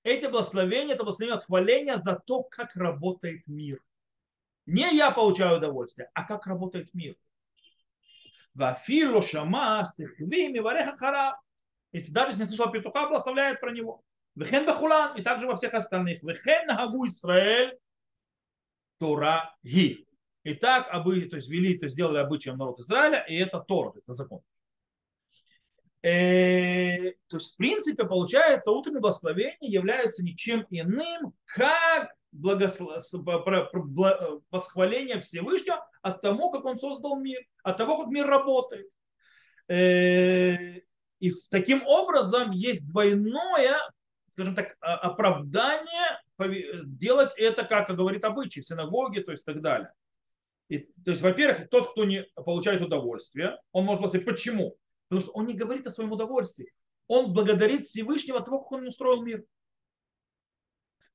Эти 0.03 0.27
благословения, 0.27 0.95
это 0.95 1.05
благословение 1.05 1.37
восхваления 1.37 1.99
за 1.99 2.17
то, 2.17 2.43
как 2.43 2.75
работает 2.75 3.47
мир. 3.47 3.83
Не 4.67 4.95
я 4.95 5.11
получаю 5.11 5.59
удовольствие, 5.59 6.11
а 6.15 6.25
как 6.25 6.47
работает 6.47 6.95
мир. 6.95 7.17
Вафило 8.55 9.23
шама 9.23 9.91
сихвими 9.95 10.59
вареха 10.59 10.97
хара. 10.97 11.41
Если 11.93 12.13
даже 12.13 12.39
не 12.39 12.45
слышал 12.47 12.71
петуха, 12.71 13.09
благословляет 13.09 13.61
про 13.61 13.73
него. 13.73 14.03
Вехен 14.37 14.65
бахулан, 14.65 15.17
и 15.17 15.23
также 15.23 15.47
во 15.47 15.57
всех 15.57 15.75
остальных. 15.75 16.23
Вехен 16.23 16.67
нагагу 16.67 17.07
Исраэль 17.07 17.79
Тора 18.99 19.57
ги. 19.63 20.07
И 20.45 20.55
так 20.55 20.89
обы, 20.91 21.23
то 21.23 21.37
есть 21.37 21.49
вели, 21.49 21.77
то 21.77 21.87
есть 21.87 21.95
сделали 21.95 22.19
обычаем 22.19 22.57
народ 22.57 22.81
Израиля, 22.81 23.25
и 23.29 23.37
это 23.37 23.61
Тора, 23.61 23.93
это 23.97 24.13
закон. 24.13 24.41
Э, 26.03 27.13
то 27.29 27.37
есть, 27.37 27.55
в 27.55 27.57
принципе, 27.57 28.05
получается, 28.05 28.71
утреннее 28.71 29.01
благословение 29.01 29.57
является 29.61 30.25
ничем 30.25 30.67
иным, 30.71 31.35
как 31.47 32.15
восхваление 34.51 35.21
Всевышнего 35.21 35.87
от 36.01 36.23
того, 36.23 36.51
как 36.51 36.65
он 36.65 36.77
создал 36.77 37.19
мир, 37.19 37.41
от 37.63 37.77
того, 37.77 37.99
как 37.99 38.09
мир 38.09 38.27
работает. 38.27 38.89
Э, 39.69 40.81
и 41.19 41.33
таким 41.51 41.87
образом 41.87 42.51
есть 42.53 42.89
двойное, 42.89 43.77
скажем 44.33 44.55
так, 44.55 44.77
оправдание 44.81 46.21
делать 46.87 47.33
это, 47.37 47.65
как 47.65 47.95
говорит 47.95 48.25
обычай, 48.25 48.63
в 48.63 48.67
синагоге, 48.67 49.23
то 49.23 49.33
есть 49.33 49.45
так 49.45 49.61
далее. 49.61 49.93
И, 50.71 50.79
то 50.79 51.11
есть, 51.11 51.21
во-первых, 51.21 51.69
тот, 51.69 51.91
кто 51.91 52.05
не 52.05 52.23
получает 52.37 52.81
удовольствие, 52.81 53.59
он 53.73 53.85
может 53.85 54.09
сказать, 54.09 54.25
почему? 54.25 54.79
Потому 55.11 55.23
что 55.23 55.33
он 55.33 55.47
не 55.47 55.55
говорит 55.55 55.89
о 55.89 55.91
своем 55.91 56.13
удовольствии. 56.13 56.73
Он 57.09 57.33
благодарит 57.33 57.85
Всевышнего 57.85 58.41
того, 58.41 58.61
как 58.61 58.73
он 58.73 58.87
устроил 58.87 59.23
мир. 59.23 59.45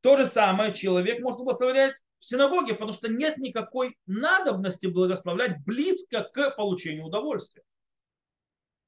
То 0.01 0.17
же 0.17 0.25
самое 0.25 0.73
человек 0.73 1.21
может 1.21 1.39
благословлять 1.39 1.95
в 2.19 2.25
синагоге, 2.25 2.73
потому 2.73 2.91
что 2.91 3.08
нет 3.08 3.38
никакой 3.38 3.97
надобности 4.05 4.88
благословлять 4.88 5.63
близко 5.63 6.23
к 6.23 6.51
получению 6.58 7.05
удовольствия. 7.05 7.63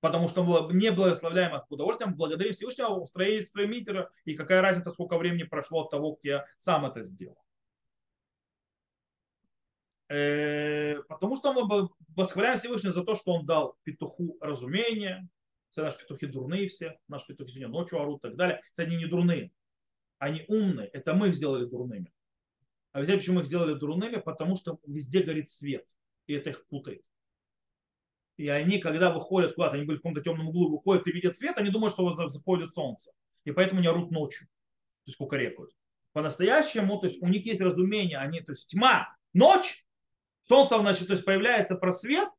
Потому 0.02 0.28
что 0.28 0.44
мы 0.44 0.74
не 0.74 0.92
благословляем 0.92 1.56
от 1.56 1.72
удовольствия, 1.72 2.08
мы 2.08 2.16
благодарим 2.16 2.52
Всевышнего 2.52 2.90
о 2.90 3.06
строительстве 3.06 3.66
мира, 3.66 4.12
и 4.26 4.36
какая 4.36 4.62
разница, 4.62 4.92
сколько 4.92 5.18
времени 5.18 5.44
прошло 5.44 5.86
от 5.86 5.90
того, 5.90 6.16
как 6.16 6.26
я 6.26 6.46
сам 6.58 6.86
это 6.86 7.02
сделал. 7.02 7.38
Э, 10.10 11.02
потому 11.10 11.36
что 11.36 11.54
мы 11.54 11.90
восхваляем 12.16 12.58
Всевышнего 12.58 12.94
за 12.94 13.04
то, 13.04 13.16
что 13.16 13.34
он 13.34 13.46
дал 13.46 13.78
петуху 13.84 14.38
разумение. 14.40 15.28
Все 15.70 15.84
наши 15.84 16.00
петухи 16.00 16.28
дурные 16.28 16.70
все, 16.70 16.98
наши 17.08 17.28
петухи 17.28 17.52
сегодня 17.52 17.68
ночью 17.68 18.00
орут 18.00 18.20
и 18.20 18.30
так 18.30 18.38
далее. 18.38 18.62
Кстати, 18.64 18.88
они 18.88 18.98
не 18.98 19.06
дурные, 19.06 19.52
они 20.18 20.46
умные. 20.48 20.88
Это 20.88 21.14
мы 21.14 21.28
их 21.28 21.36
сделали 21.36 21.66
дурными. 21.66 22.14
А 22.94 23.02
везде 23.02 23.18
почему 23.18 23.36
мы 23.36 23.42
их 23.42 23.48
сделали 23.48 23.74
дурными? 23.74 24.18
Потому 24.18 24.56
что 24.56 24.80
везде 24.88 25.22
горит 25.22 25.50
свет, 25.50 25.86
и 26.26 26.34
это 26.34 26.52
их 26.52 26.66
путает. 26.68 27.04
И 28.38 28.48
они, 28.48 28.80
когда 28.80 29.12
выходят 29.12 29.56
куда-то, 29.56 29.76
они 29.76 29.86
были 29.86 29.98
в 29.98 30.00
каком-то 30.00 30.22
темном 30.22 30.50
углу, 30.50 30.72
выходят 30.72 31.08
и 31.08 31.12
видят 31.12 31.38
свет, 31.38 31.58
они 31.58 31.70
думают, 31.70 31.94
что 31.94 32.30
заходит 32.30 32.74
солнце. 32.74 33.12
И 33.44 33.52
поэтому 33.52 33.82
не 33.82 33.88
орут 33.88 34.12
ночью, 34.12 34.48
то 34.48 35.10
есть 35.10 35.18
кукарекают. 35.18 35.72
По-настоящему, 36.14 37.00
то 37.00 37.08
есть 37.08 37.22
у 37.22 37.28
них 37.28 37.46
есть 37.46 37.62
разумение, 37.62 38.20
они, 38.20 38.42
то 38.42 38.52
есть 38.54 38.68
тьма, 38.70 39.16
ночь, 39.34 39.87
Солнце, 40.48 40.80
значит, 40.80 41.08
то 41.08 41.14
есть 41.14 41.26
появляется 41.26 41.76
просвет, 41.76 42.30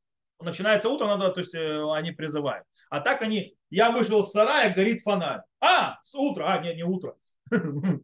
начинается 0.41 0.89
утро, 0.89 1.07
надо, 1.07 1.31
то 1.31 1.41
есть 1.41 1.55
э, 1.55 1.93
они 1.93 2.13
призывают. 2.13 2.65
А 2.91 3.01
так 3.01 3.23
они, 3.23 3.55
я 3.71 3.91
вышел 3.91 4.25
с 4.25 4.33
сарая, 4.33 4.75
горит 4.75 5.03
фонарь. 5.03 5.43
А, 5.61 5.99
с 6.03 6.15
утра, 6.15 6.53
а, 6.53 6.59
не, 6.63 6.75
не 6.75 6.85
утро. 6.85 7.17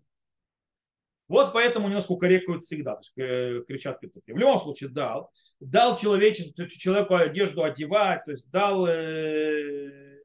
Вот 1.26 1.54
поэтому 1.54 1.88
немножко 1.88 2.12
укорекают 2.12 2.64
всегда, 2.64 2.96
то 2.96 3.00
есть 3.00 3.12
э, 3.16 3.64
кричат 3.66 3.98
петухи. 3.98 4.32
В 4.32 4.36
любом 4.36 4.58
случае 4.58 4.90
дал. 4.90 5.32
Дал 5.58 5.96
человечеству, 5.96 6.66
человеку 6.66 7.14
одежду 7.14 7.64
одевать, 7.64 8.26
то 8.26 8.32
есть 8.32 8.50
дал 8.50 8.86
э, 8.86 10.20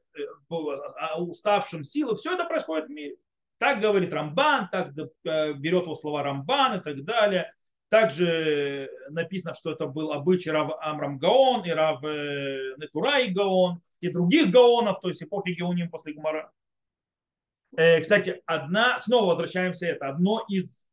а, 0.50 1.18
уставшим 1.22 1.84
силы. 1.84 2.16
Все 2.16 2.34
это 2.34 2.44
происходит 2.44 2.88
в 2.88 2.90
мире. 2.90 3.16
Так 3.56 3.80
говорит 3.80 4.12
Рамбан, 4.12 4.68
так 4.70 4.92
берет 4.92 5.84
его 5.84 5.94
слова 5.94 6.22
Рамбан 6.22 6.80
и 6.80 6.82
так 6.82 7.02
далее. 7.02 7.50
Также 7.90 8.88
написано, 9.08 9.52
что 9.52 9.72
это 9.72 9.86
был 9.86 10.12
обычай 10.12 10.50
Рав 10.50 10.76
Амрам 10.80 11.18
Гаон 11.18 11.64
и 11.64 11.70
Рав 11.70 12.02
э, 12.04 12.76
Нетурай 12.76 13.30
Гаон 13.32 13.82
и 14.00 14.08
других 14.08 14.52
Гаонов, 14.52 15.00
то 15.00 15.08
есть 15.08 15.20
эпохи 15.24 15.54
Геоним 15.54 15.90
после 15.90 16.12
Гмара. 16.12 16.52
Э, 17.76 18.00
кстати, 18.00 18.42
одна, 18.46 19.00
снова 19.00 19.30
возвращаемся 19.30 19.88
это, 19.88 20.08
одно 20.08 20.44
из 20.48 20.88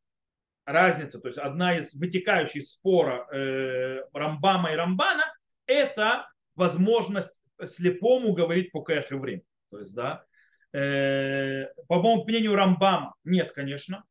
разницы, 0.66 1.22
то 1.22 1.28
есть 1.28 1.38
одна 1.38 1.78
из 1.78 1.94
вытекающих 1.94 2.68
спора 2.68 3.28
э, 3.32 4.02
Рамбама 4.12 4.72
и 4.72 4.76
Рамбана, 4.76 5.24
это 5.68 6.28
возможность 6.56 7.40
слепому 7.64 8.34
говорить 8.34 8.72
по 8.72 8.82
время. 8.82 9.44
То 9.70 9.80
есть, 9.80 9.94
да, 9.94 10.24
по 10.72 12.02
моему 12.02 12.24
мнению 12.24 12.56
Рамбама, 12.56 13.14
нет, 13.24 13.52
конечно. 13.52 14.04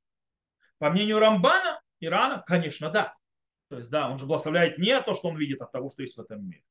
По 0.78 0.90
мнению 0.90 1.18
Рамбана, 1.18 1.80
Ирана? 2.00 2.44
Конечно, 2.46 2.90
да. 2.90 3.16
То 3.68 3.78
есть, 3.78 3.90
да, 3.90 4.10
он 4.10 4.18
же 4.18 4.26
благословляет 4.26 4.78
не 4.78 5.00
то, 5.00 5.14
что 5.14 5.28
он 5.28 5.36
видит, 5.36 5.60
а 5.60 5.66
того, 5.66 5.90
что 5.90 6.02
есть 6.02 6.16
в 6.16 6.20
этом 6.20 6.46
мире. 6.46 6.62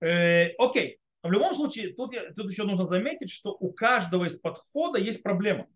Э, 0.00 0.50
окей. 0.58 1.00
В 1.22 1.32
любом 1.32 1.54
случае, 1.54 1.94
тут, 1.94 2.14
тут 2.36 2.50
еще 2.50 2.62
нужно 2.64 2.86
заметить, 2.86 3.30
что 3.30 3.50
у 3.50 3.72
каждого 3.72 4.24
из 4.24 4.36
подхода 4.36 4.98
есть 4.98 5.22
проблема. 5.22 5.66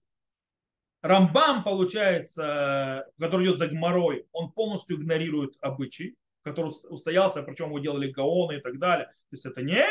Рамбам, 1.02 1.64
получается, 1.64 3.10
который 3.18 3.46
идет 3.46 3.58
за 3.58 3.66
гморой, 3.66 4.28
он 4.30 4.52
полностью 4.52 4.98
игнорирует 4.98 5.56
обычаи, 5.60 6.14
который 6.42 6.70
устоялся, 6.88 7.42
причем 7.42 7.66
его 7.66 7.80
делали 7.80 8.12
гаоны 8.12 8.58
и 8.58 8.60
так 8.60 8.78
далее. 8.78 9.06
То 9.06 9.32
есть 9.32 9.44
это 9.44 9.62
не 9.62 9.84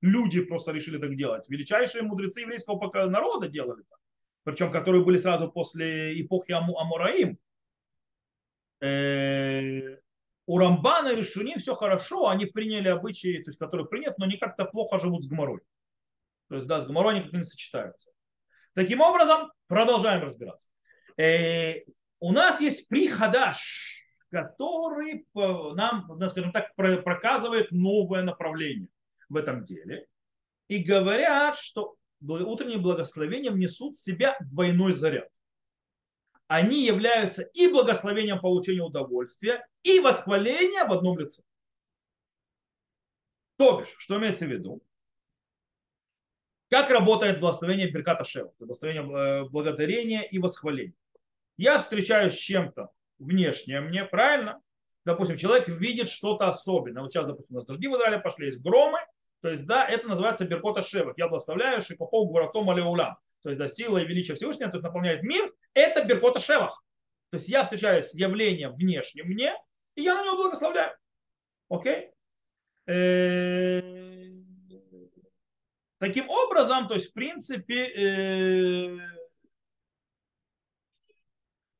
люди 0.00 0.40
просто 0.40 0.72
решили 0.72 0.96
так 0.96 1.14
делать. 1.14 1.46
Величайшие 1.50 2.02
мудрецы 2.02 2.40
еврейского 2.40 3.06
народа 3.06 3.48
делали 3.48 3.82
так 3.82 3.98
причем 4.44 4.70
которые 4.70 5.04
были 5.04 5.18
сразу 5.18 5.50
после 5.50 6.20
эпохи 6.20 6.52
Амураим. 6.52 7.38
Э, 8.80 9.96
у 10.46 10.58
Рамбана 10.58 11.08
и 11.08 11.16
Решуним 11.16 11.58
все 11.58 11.74
хорошо, 11.74 12.28
они 12.28 12.44
приняли 12.44 12.88
обычаи, 12.88 13.42
то 13.42 13.48
есть, 13.48 13.58
которые 13.58 13.86
приняты, 13.86 14.16
но 14.18 14.26
они 14.26 14.36
как-то 14.36 14.66
плохо 14.66 15.00
живут 15.00 15.24
с 15.24 15.28
Гоморой. 15.28 15.60
То 16.48 16.56
есть, 16.56 16.66
да, 16.66 16.80
с 16.80 16.86
Гоморой 16.86 17.18
никак 17.18 17.32
не 17.32 17.44
сочетаются. 17.44 18.10
Таким 18.74 19.00
образом, 19.00 19.50
продолжаем 19.66 20.22
разбираться. 20.22 20.68
Э, 21.16 21.76
у 22.20 22.32
нас 22.32 22.60
есть 22.60 22.88
приходаш, 22.88 24.04
который 24.30 25.26
нам, 25.32 26.06
скажем 26.28 26.52
так, 26.52 26.74
проказывает 26.74 27.70
новое 27.70 28.22
направление 28.22 28.88
в 29.28 29.36
этом 29.36 29.64
деле. 29.64 30.06
И 30.68 30.82
говорят, 30.82 31.56
что 31.56 31.96
утренние 32.26 32.78
благословения 32.78 33.50
внесут 33.50 33.96
в 33.96 34.02
себя 34.02 34.36
двойной 34.40 34.92
заряд. 34.92 35.28
Они 36.46 36.84
являются 36.84 37.42
и 37.42 37.68
благословением 37.68 38.40
получения 38.40 38.82
удовольствия, 38.82 39.66
и 39.82 40.00
восхвалением 40.00 40.88
в 40.88 40.92
одном 40.92 41.18
лице. 41.18 41.42
То 43.56 43.80
бишь, 43.80 43.94
что 43.98 44.18
имеется 44.18 44.46
в 44.46 44.50
виду? 44.50 44.82
Как 46.70 46.90
работает 46.90 47.40
благословение 47.40 47.90
Берката 47.90 48.24
Шева, 48.24 48.52
благословение 48.58 49.02
э, 49.02 49.44
благодарения 49.48 50.22
и 50.22 50.38
восхваления. 50.38 50.94
Я 51.56 51.78
встречаюсь 51.78 52.34
с 52.34 52.38
чем-то 52.38 52.90
внешнее 53.18 53.80
мне, 53.80 54.04
правильно? 54.04 54.60
Допустим, 55.04 55.36
человек 55.36 55.68
видит 55.68 56.08
что-то 56.08 56.48
особенное. 56.48 57.02
Вот 57.02 57.12
сейчас, 57.12 57.26
допустим, 57.26 57.56
у 57.56 57.58
нас 57.58 57.66
дожди 57.66 57.86
в 57.86 57.94
Израиле 57.94 58.18
пошли, 58.18 58.46
есть 58.46 58.60
громы, 58.60 58.98
то 59.44 59.50
есть, 59.50 59.66
да, 59.66 59.86
это 59.86 60.08
называется 60.08 60.46
Беркота 60.46 60.82
Шевах. 60.82 61.18
Я 61.18 61.28
благословляю 61.28 61.82
Шикохов 61.82 62.28
Гуратом 62.28 62.70
Алеулам. 62.70 63.18
То 63.42 63.50
есть, 63.50 63.58
да, 63.58 63.68
сила 63.68 63.98
и 63.98 64.06
величие 64.06 64.36
Всевышнего, 64.36 64.70
то 64.70 64.78
есть 64.78 64.84
наполняет 64.84 65.22
мир. 65.22 65.52
Это 65.74 66.02
Беркота 66.02 66.40
Шевах. 66.40 66.82
То 67.28 67.36
есть, 67.36 67.50
я 67.50 67.62
встречаюсь 67.62 68.06
с 68.06 68.14
явлением 68.14 68.74
внешним 68.74 69.26
мне, 69.26 69.54
и 69.96 70.00
я 70.00 70.14
на 70.14 70.24
него 70.24 70.36
благословляю. 70.44 70.96
Окей? 71.68 72.12
Э, 72.86 73.82
таким 75.98 76.30
образом, 76.30 76.88
то 76.88 76.94
есть, 76.94 77.10
в 77.10 77.12
принципе, 77.12 77.84
э, 77.84 78.98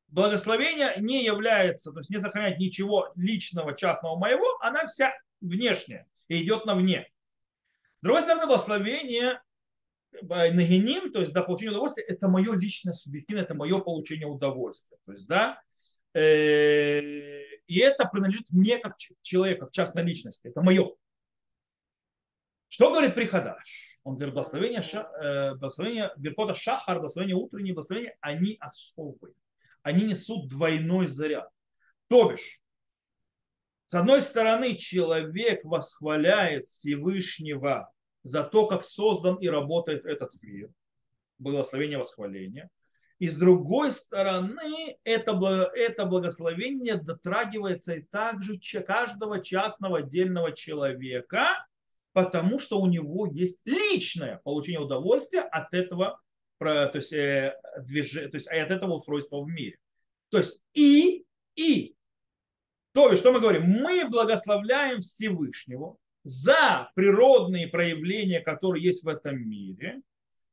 благословение 0.09 0.96
не 0.98 1.24
является, 1.24 1.92
то 1.92 2.00
есть 2.00 2.11
не 2.11 2.20
сохраняет 2.20 2.59
ничего 2.59 3.11
личного, 3.16 3.74
частного 3.74 4.18
моего, 4.18 4.59
она 4.61 4.87
вся 4.87 5.14
внешняя 5.40 6.07
и 6.29 6.42
идет 6.42 6.66
на 6.66 6.74
вне 6.74 7.11
другой 8.05 8.23
стороны, 8.23 8.47
благословение 8.47 9.40
нагиним, 10.23 11.12
то 11.12 11.21
есть 11.21 11.33
да, 11.33 11.43
получение 11.43 11.73
удовольствия, 11.73 12.05
это 12.05 12.29
мое 12.29 12.55
личное 12.55 12.93
субъективное, 12.93 13.45
это 13.45 13.55
мое 13.55 13.79
получение 13.81 14.27
удовольствия. 14.27 14.99
То 15.07 15.12
есть, 15.12 15.27
да, 15.27 15.61
э, 16.14 17.43
и 17.67 17.79
это 17.79 18.07
принадлежит 18.07 18.51
мне 18.51 18.79
как 18.79 18.97
человеку, 19.23 19.64
как 19.64 19.73
частной 19.73 20.03
личности. 20.03 20.49
Это 20.49 20.61
мое. 20.61 20.93
Что 22.69 22.90
говорит 22.90 23.14
Прихадаш? 23.14 23.99
Он 24.03 24.17
говорит, 24.17 24.35
благословение, 24.35 24.83
ша, 24.83 25.11
э, 25.23 25.55
благословение 25.55 26.12
Беркота 26.17 26.55
Шахар, 26.55 26.97
благословение 26.99 27.37
утреннее, 27.37 27.73
благословение, 27.73 28.17
они 28.21 28.59
особые. 28.61 29.35
Они 29.83 30.05
несут 30.05 30.49
двойной 30.49 31.09
заряд. 31.09 31.49
То 32.09 32.31
бишь, 32.31 32.61
с 33.87 33.95
одной 33.95 34.23
стороны, 34.23 34.77
человек 34.77 35.64
восхваляет 35.64 36.67
Всевышнего 36.67 37.93
за 38.25 38.43
то, 38.43 38.67
как 38.67 38.85
создан 38.85 39.37
и 39.37 39.49
работает 39.49 40.05
этот 40.07 40.35
мир. 40.43 40.71
Благословение 41.39 41.99
восхваления. 41.99 42.71
И 43.19 43.29
с 43.29 43.37
другой 43.37 43.93
стороны, 43.93 44.99
это, 45.05 45.71
это 45.75 46.05
благословение 46.05 46.97
дотрагивается 46.97 47.95
и 47.95 48.03
также 48.03 48.59
каждого 48.85 49.41
частного 49.41 49.99
отдельного 49.99 50.53
человека, 50.53 51.67
потому 52.13 52.59
что 52.59 52.81
у 52.81 52.87
него 52.87 53.27
есть 53.27 53.63
личное 53.67 54.41
получение 54.43 54.81
удовольствия 54.81 55.43
от 55.43 55.73
этого, 55.75 56.21
то 56.59 56.91
есть, 56.95 57.13
э, 57.13 57.55
движения, 57.81 58.29
то 58.29 58.37
есть 58.37 58.49
от 58.49 58.71
этого 58.71 58.95
устройства 58.95 59.43
в 59.43 59.49
мире. 59.49 59.79
То 60.31 60.39
есть 60.39 60.63
и, 60.73 61.25
и. 61.57 61.95
То 62.93 63.11
есть, 63.11 63.21
что 63.21 63.33
мы 63.33 63.41
говорим? 63.41 63.65
Мы 63.65 64.09
благословляем 64.09 65.03
Всевышнего 65.03 65.97
за 66.25 66.91
природные 66.95 67.69
проявления, 67.69 68.41
которые 68.41 68.83
есть 68.83 69.05
в 69.05 69.09
этом 69.09 69.39
мире. 69.39 70.01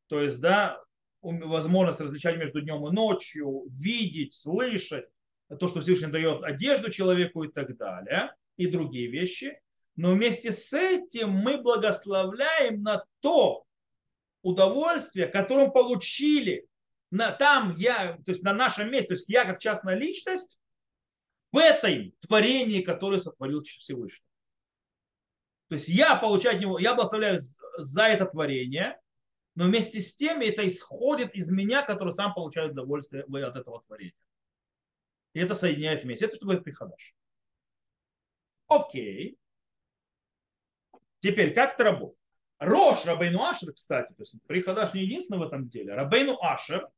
То 0.08 0.22
есть, 0.22 0.40
да, 0.40 0.84
возможность 1.22 2.02
различать 2.02 2.38
между 2.38 2.62
днем 2.62 2.86
и 2.88 2.92
ночью, 2.92 3.66
видеть, 3.70 4.34
слышать, 4.34 5.06
то, 5.60 5.68
что 5.68 5.82
Всевышний 5.82 6.12
дает 6.12 6.44
одежду 6.44 6.92
человеку 6.92 7.44
и 7.44 7.52
так 7.52 7.76
далее, 7.78 8.36
и 8.58 8.68
другие 8.68 9.08
вещи. 9.08 9.60
Но 9.96 10.14
вместе 10.14 10.52
с 10.52 10.74
этим 10.74 11.30
мы 11.30 11.62
благословляем 11.62 12.82
на 12.82 13.04
то 13.22 13.66
удовольствие, 14.42 15.28
которое 15.28 15.70
получили 15.70 16.68
на, 17.12 17.32
там 17.32 17.76
я, 17.78 18.18
то 18.26 18.32
есть 18.32 18.44
на 18.44 18.54
нашем 18.54 18.92
месте, 18.92 19.10
то 19.10 19.14
есть 19.14 19.30
я 19.30 19.46
как 19.46 19.60
частная 19.60 19.96
личность 19.96 20.60
в 21.52 21.58
этой 21.58 22.16
творении, 22.22 22.82
которое 22.82 23.20
сотворил 23.20 23.62
Всевышний. 23.64 24.31
То 25.72 25.76
есть 25.76 25.88
я 25.88 26.18
получаю 26.18 26.56
от 26.56 26.62
него, 26.62 26.80
я 26.80 26.94
благословляю 26.94 27.40
за 27.78 28.04
это 28.04 28.26
творение, 28.26 29.00
но 29.56 29.64
вместе 29.64 30.02
с 30.02 30.14
тем 30.18 30.42
это 30.42 30.68
исходит 30.68 31.34
из 31.34 31.50
меня, 31.50 31.82
который 31.82 32.12
сам 32.12 32.34
получает 32.34 32.74
удовольствие 32.74 33.24
от 33.24 33.56
этого 33.56 33.82
творения. 33.84 34.14
И 35.32 35.40
это 35.40 35.56
соединяет 35.56 36.04
вместе. 36.04 36.26
Это 36.26 36.36
что 36.36 36.44
говорит 36.44 36.66
Прихадаш. 36.66 37.16
Окей. 38.68 39.38
Теперь, 41.22 41.54
как 41.54 41.76
это 41.76 41.86
работает? 41.86 42.20
Рош 42.60 43.06
Рабейну 43.06 43.42
Ашер, 43.42 43.72
кстати, 43.72 44.12
то 44.12 44.24
есть 44.24 44.36
Прихадаш 44.48 44.94
не 44.94 45.04
единственный 45.04 45.38
в 45.38 45.44
этом 45.44 45.70
деле. 45.70 45.94
Рабейну 45.94 46.38
Ашер, 46.42 46.90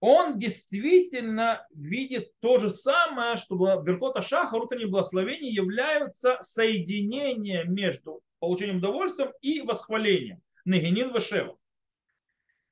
он 0.00 0.38
действительно 0.38 1.66
видит 1.74 2.32
то 2.40 2.58
же 2.58 2.70
самое, 2.70 3.36
что 3.36 3.56
Беркота 3.82 4.22
Шаха, 4.22 4.56
утренние 4.56 4.88
благословения 4.88 5.50
являются 5.50 6.38
соединением 6.42 7.74
между 7.74 8.22
получением 8.38 8.78
удовольствия 8.78 9.32
и 9.40 9.62
восхвалением. 9.62 10.42
Нагинин 10.64 11.12
Вашева. 11.12 11.56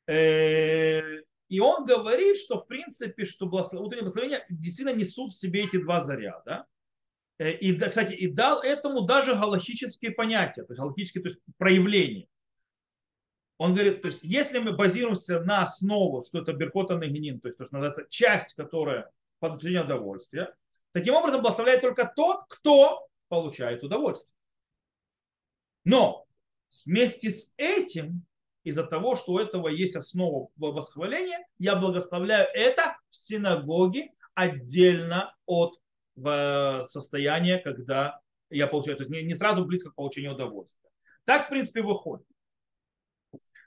Э, 0.06 1.00
и 1.48 1.60
он 1.60 1.84
говорит, 1.84 2.36
что 2.36 2.58
в 2.58 2.66
принципе, 2.66 3.24
что 3.24 3.46
утренние 3.46 4.02
благословения 4.02 4.44
действительно 4.50 4.96
несут 4.96 5.32
в 5.32 5.36
себе 5.38 5.64
эти 5.64 5.78
два 5.78 6.00
заряда. 6.00 6.66
Э, 7.38 7.52
и, 7.52 7.78
кстати, 7.78 8.12
и 8.12 8.28
дал 8.28 8.62
этому 8.62 9.02
даже 9.02 9.34
галактические 9.34 10.10
понятия, 10.10 10.64
то 10.64 10.72
есть 10.72 10.80
галактические 10.80 11.22
то 11.22 11.30
есть 11.30 11.40
проявления. 11.56 12.26
Он 13.56 13.72
говорит, 13.72 14.02
то 14.02 14.08
есть 14.08 14.24
если 14.24 14.58
мы 14.58 14.72
базируемся 14.72 15.40
на 15.40 15.62
основу, 15.62 16.22
что 16.22 16.40
это 16.40 16.52
Беркота 16.52 16.96
Нагинин, 16.96 17.40
то 17.40 17.48
есть 17.48 17.58
то, 17.58 17.64
что 17.64 17.74
называется 17.76 18.06
часть, 18.10 18.54
которая 18.54 19.10
получение 19.38 19.82
удовольствия, 19.82 20.54
таким 20.92 21.14
образом 21.14 21.40
благословляет 21.40 21.82
только 21.82 22.12
тот, 22.16 22.40
кто 22.48 23.06
получает 23.28 23.84
удовольствие. 23.84 24.34
Но 25.84 26.26
вместе 26.84 27.30
с 27.30 27.52
этим 27.56 28.24
из-за 28.64 28.84
того, 28.84 29.14
что 29.14 29.34
у 29.34 29.38
этого 29.38 29.68
есть 29.68 29.94
основа 29.94 30.48
восхваления, 30.56 31.46
я 31.58 31.76
благословляю 31.76 32.48
это 32.54 32.96
в 33.10 33.16
синагоге 33.16 34.10
отдельно 34.34 35.36
от 35.46 35.78
состояния, 36.88 37.58
когда 37.58 38.20
я 38.50 38.66
получаю, 38.66 38.96
то 38.96 39.04
есть 39.04 39.26
не 39.26 39.34
сразу 39.34 39.64
близко 39.64 39.90
к 39.90 39.94
получению 39.94 40.34
удовольствия. 40.34 40.90
Так, 41.24 41.46
в 41.46 41.48
принципе, 41.50 41.82
выходит. 41.82 42.26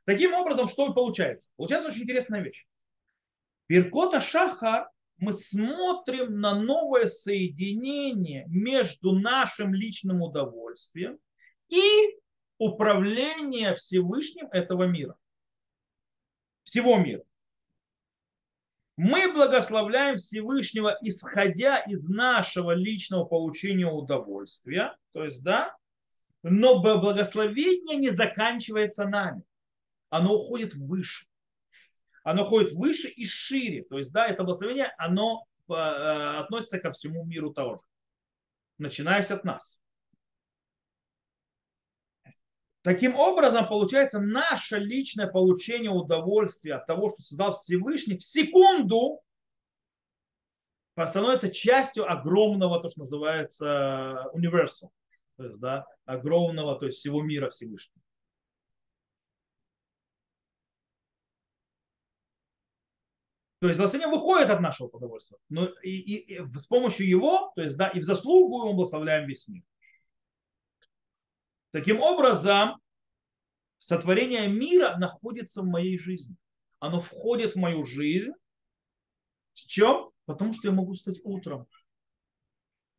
Таким 0.08 0.34
образом, 0.34 0.70
что 0.70 0.94
получается? 0.94 1.50
Получается 1.58 1.90
очень 1.90 2.04
интересная 2.04 2.40
вещь. 2.40 2.66
Беркота 3.68 4.22
Шаха 4.22 4.90
мы 5.18 5.34
смотрим 5.34 6.40
на 6.40 6.56
новое 6.56 7.08
соединение 7.08 8.46
между 8.48 9.12
нашим 9.12 9.74
личным 9.74 10.22
удовольствием 10.22 11.20
и 11.68 12.16
управление 12.58 13.76
Всевышним 13.76 14.48
этого 14.52 14.84
мира. 14.84 15.18
Всего 16.64 16.96
мира. 16.96 17.24
Мы 18.96 19.30
благословляем 19.34 20.16
Всевышнего, 20.16 20.98
исходя 21.02 21.80
из 21.80 22.08
нашего 22.08 22.72
личного 22.72 23.26
получения 23.26 23.92
удовольствия. 23.92 24.96
То 25.12 25.26
есть, 25.26 25.44
да, 25.44 25.76
но 26.44 26.80
благословение 26.80 27.98
не 27.98 28.10
заканчивается 28.10 29.04
нами. 29.04 29.44
Оно 30.10 30.36
уходит 30.36 30.74
выше. 30.74 31.28
Оно 32.24 32.44
уходит 32.44 32.72
выше 32.72 33.08
и 33.08 33.26
шире. 33.26 33.84
То 33.84 34.00
есть, 34.00 34.12
да, 34.12 34.28
это 34.28 34.44
благословение, 34.44 34.94
оно 34.98 35.46
э, 35.70 35.74
относится 35.74 36.80
ко 36.80 36.92
всему 36.92 37.24
миру 37.26 37.54
тоже. 37.54 37.80
Начиная 38.78 39.22
от 39.22 39.44
нас. 39.44 39.80
Таким 42.82 43.16
образом, 43.16 43.68
получается, 43.68 44.20
наше 44.20 44.78
личное 44.78 45.28
получение 45.28 45.92
удовольствия 45.92 46.76
от 46.76 46.86
того, 46.86 47.10
что 47.10 47.22
создал 47.22 47.54
Всевышний, 47.54 48.18
в 48.18 48.24
секунду 48.24 49.22
становится 51.06 51.52
частью 51.52 52.10
огромного, 52.10 52.82
то, 52.82 52.90
что 52.90 53.02
называется 53.02 54.32
universal, 54.34 54.90
то 55.36 55.44
есть, 55.44 55.60
да, 55.60 55.86
огромного, 56.06 56.80
то 56.80 56.86
есть 56.86 57.00
всего 57.00 57.22
мира 57.22 57.50
Всевышнего. 57.50 58.02
То 63.60 63.68
есть 63.68 63.78
благословение 63.78 64.16
выходит 64.16 64.50
от 64.50 64.62
нашего 64.62 64.88
удовольствия. 64.88 65.38
Но 65.50 65.66
и, 65.82 65.90
и, 65.90 66.36
и 66.36 66.46
с 66.58 66.68
помощью 66.68 67.08
его, 67.08 67.52
то 67.56 67.64
есть 67.64 67.76
да, 67.76 67.88
и 67.88 68.00
в 68.00 68.04
заслугу 68.04 68.68
мы 68.68 68.74
благословляем 68.74 69.28
весь 69.28 69.48
мир. 69.48 69.64
Таким 71.72 72.00
образом, 72.00 72.80
сотворение 73.80 74.48
мира 74.48 74.96
находится 74.98 75.62
в 75.62 75.66
моей 75.66 75.98
жизни. 75.98 76.36
Оно 76.80 77.00
входит 77.00 77.54
в 77.54 77.58
мою 77.58 77.84
жизнь. 77.84 78.32
С 79.54 79.62
чем? 79.62 80.12
Потому 80.26 80.54
что 80.54 80.68
я 80.68 80.74
могу 80.74 80.94
стать 80.94 81.20
утром. 81.24 81.68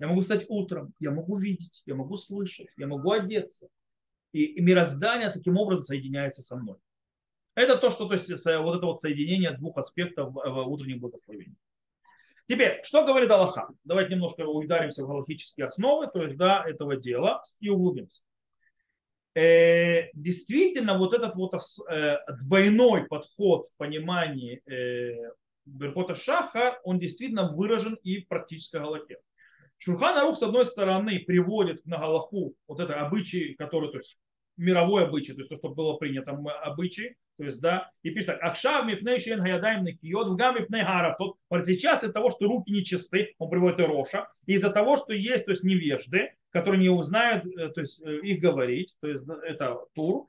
Я 0.01 0.09
могу 0.09 0.23
стать 0.23 0.45
утром, 0.49 0.95
я 1.01 1.11
могу 1.11 1.37
видеть, 1.37 1.83
я 1.85 1.95
могу 1.95 2.17
слышать, 2.17 2.69
я 2.77 2.87
могу 2.87 3.11
одеться. 3.11 3.69
И 4.33 4.61
мироздание 4.61 5.31
таким 5.31 5.57
образом 5.57 5.83
соединяется 5.83 6.43
со 6.43 6.57
мной. 6.57 6.79
Это 7.59 7.77
то, 7.77 7.91
что 7.91 8.07
то 8.07 8.15
есть, 8.15 8.29
вот 8.29 8.77
это 8.77 8.87
вот 8.87 9.01
соединение 9.01 9.51
двух 9.51 9.79
аспектов 9.79 10.33
в 10.33 10.69
утреннем 10.69 11.01
благословении. 11.01 11.57
Теперь, 12.47 12.81
что 12.85 13.05
говорит 13.05 13.29
Аллаха? 13.33 13.69
Давайте 13.83 14.15
немножко 14.15 14.47
ударимся 14.47 15.05
в 15.05 15.09
галактические 15.09 15.67
основы, 15.67 16.07
то 16.07 16.23
есть, 16.23 16.37
да, 16.37 16.65
этого 16.65 16.97
дела 16.97 17.43
и 17.59 17.69
углубимся. 17.69 18.23
Э, 19.35 20.09
действительно 20.15 20.97
вот 20.97 21.15
этот 21.15 21.35
вот 21.35 21.53
э, 21.91 22.19
двойной 22.43 23.07
подход 23.07 23.67
в 23.67 23.77
понимании 23.77 24.63
э, 24.71 25.33
Беркота 25.67 26.15
Шаха, 26.15 26.79
он 26.85 27.01
действительно 27.01 27.53
выражен 27.53 27.99
и 28.05 28.21
в 28.21 28.29
практической 28.29 28.81
галахе. 28.81 29.19
Шурхан 29.79 30.17
Арух, 30.17 30.39
с 30.39 30.43
одной 30.43 30.65
стороны, 30.65 31.19
приводит 31.19 31.85
на 31.87 31.99
Галаху 31.99 32.55
вот 32.69 32.79
это 32.79 33.01
обычай, 33.01 33.55
который, 33.55 33.91
то 33.91 33.99
есть 33.99 34.17
мировой 34.59 35.05
обычай, 35.05 35.33
то 35.33 35.39
есть 35.39 35.49
то, 35.49 35.57
что 35.57 35.71
было 35.71 35.95
принято, 35.95 36.33
обычай, 36.63 37.17
то 37.39 37.45
есть, 37.45 37.61
да, 37.61 37.91
и 38.03 38.11
пишет 38.11 38.27
так, 38.27 38.43
Ахшав 38.43 38.85
мипней 38.85 39.21
шен 39.21 39.41
гаядаем 39.41 39.85
накиот, 39.85 40.29
вгам. 40.29 40.57
Тут 41.17 41.39
сейчас 41.67 42.03
из-за 42.03 42.13
того, 42.13 42.31
что 42.31 42.47
руки 42.47 42.73
нечисты, 42.73 43.35
он 43.39 43.49
приводит 43.49 43.79
и 43.79 43.85
Роша, 43.85 44.29
и 44.47 44.55
из-за 44.55 44.71
того, 44.71 44.97
что 44.97 45.13
есть, 45.15 45.45
то 45.45 45.53
есть 45.53 45.63
невежды, 45.63 46.35
которые 46.51 46.81
не 46.81 46.89
узнают, 46.89 47.47
э, 47.47 47.69
то 47.69 47.81
есть 47.81 48.03
э, 48.05 48.19
их 48.21 48.41
говорить, 48.41 48.97
то 49.01 49.09
есть 49.09 49.25
это 49.45 49.79
тур, 49.95 50.27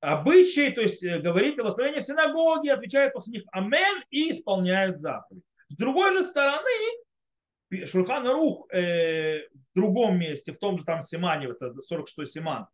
обычай, 0.00 0.72
то 0.72 0.80
есть 0.80 1.04
э, 1.04 1.20
говорить 1.20 1.56
благословение 1.56 2.00
в 2.00 2.04
синагоге, 2.04 2.72
отвечают 2.72 3.14
после 3.14 3.34
них 3.34 3.44
амен 3.52 4.02
и 4.10 4.30
исполняют 4.30 4.98
заповедь. 4.98 5.44
С 5.68 5.76
другой 5.76 6.12
же 6.12 6.24
стороны, 6.24 6.70
Шульхан 7.84 8.26
Рух 8.28 8.66
э, 8.72 9.46
в 9.48 9.74
другом 9.74 10.18
месте, 10.18 10.52
в 10.52 10.58
том 10.58 10.78
же 10.78 10.84
там 10.84 11.02
Симане, 11.02 11.48
это 11.48 11.72
46-й 11.90 12.26
Симан, 12.26 12.66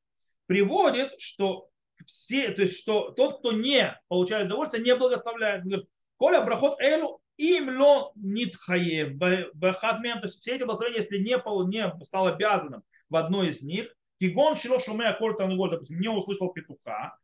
приводит, 0.50 1.12
что 1.20 1.68
все, 2.04 2.50
то 2.50 2.62
есть, 2.62 2.76
что 2.76 3.12
тот, 3.12 3.38
кто 3.38 3.52
не 3.52 3.96
получает 4.08 4.46
удовольствие, 4.46 4.82
не 4.82 4.96
благословляет. 4.96 5.62
Говорит, 5.62 5.88
Коля 6.16 6.40
брахот 6.40 6.80
элю 6.80 7.20
им 7.36 7.80
ло 7.80 8.10
нитхаев 8.16 9.12
бахадмен, 9.54 10.20
то 10.20 10.26
есть 10.26 10.40
все 10.40 10.56
эти 10.56 10.64
благословения, 10.64 11.02
если 11.02 11.18
не, 11.18 11.40
не 11.70 12.04
стал 12.04 12.26
обязанным 12.26 12.82
в 13.08 13.14
одной 13.14 13.50
из 13.50 13.62
них, 13.62 13.94
кигон 14.18 14.56
шило 14.56 14.80
шумея 14.80 15.12
коль 15.12 15.36
тануголь, 15.36 15.70
допустим, 15.70 16.00
не 16.00 16.08
услышал 16.08 16.48
петуха, 16.48 17.16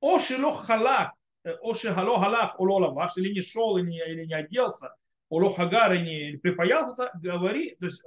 о 0.00 0.18
шило 0.18 0.50
халак, 0.50 1.12
о 1.44 1.74
шихало 1.74 2.18
халах 2.18 2.58
уло 2.58 2.80
лаваш, 2.80 3.16
или 3.16 3.32
не 3.32 3.42
шел, 3.42 3.76
или 3.76 3.90
не, 3.90 4.04
или 4.04 4.24
не 4.24 4.34
оделся, 4.34 4.92
уло 5.28 5.54
хагар, 5.54 5.92
и 5.92 6.00
не 6.00 6.36
припаялся, 6.38 7.12
говори, 7.14 7.76
то 7.78 7.84
есть 7.84 8.02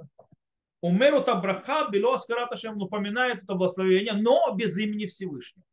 умеру 0.86 1.22
табраха 1.22 1.88
бело 1.90 2.14
аскараташем, 2.14 2.78
напоминает 2.78 3.42
это 3.42 3.54
благословение, 3.54 4.12
но 4.14 4.54
без 4.54 4.78
имени 4.78 5.06
Всевышнего. 5.06 5.64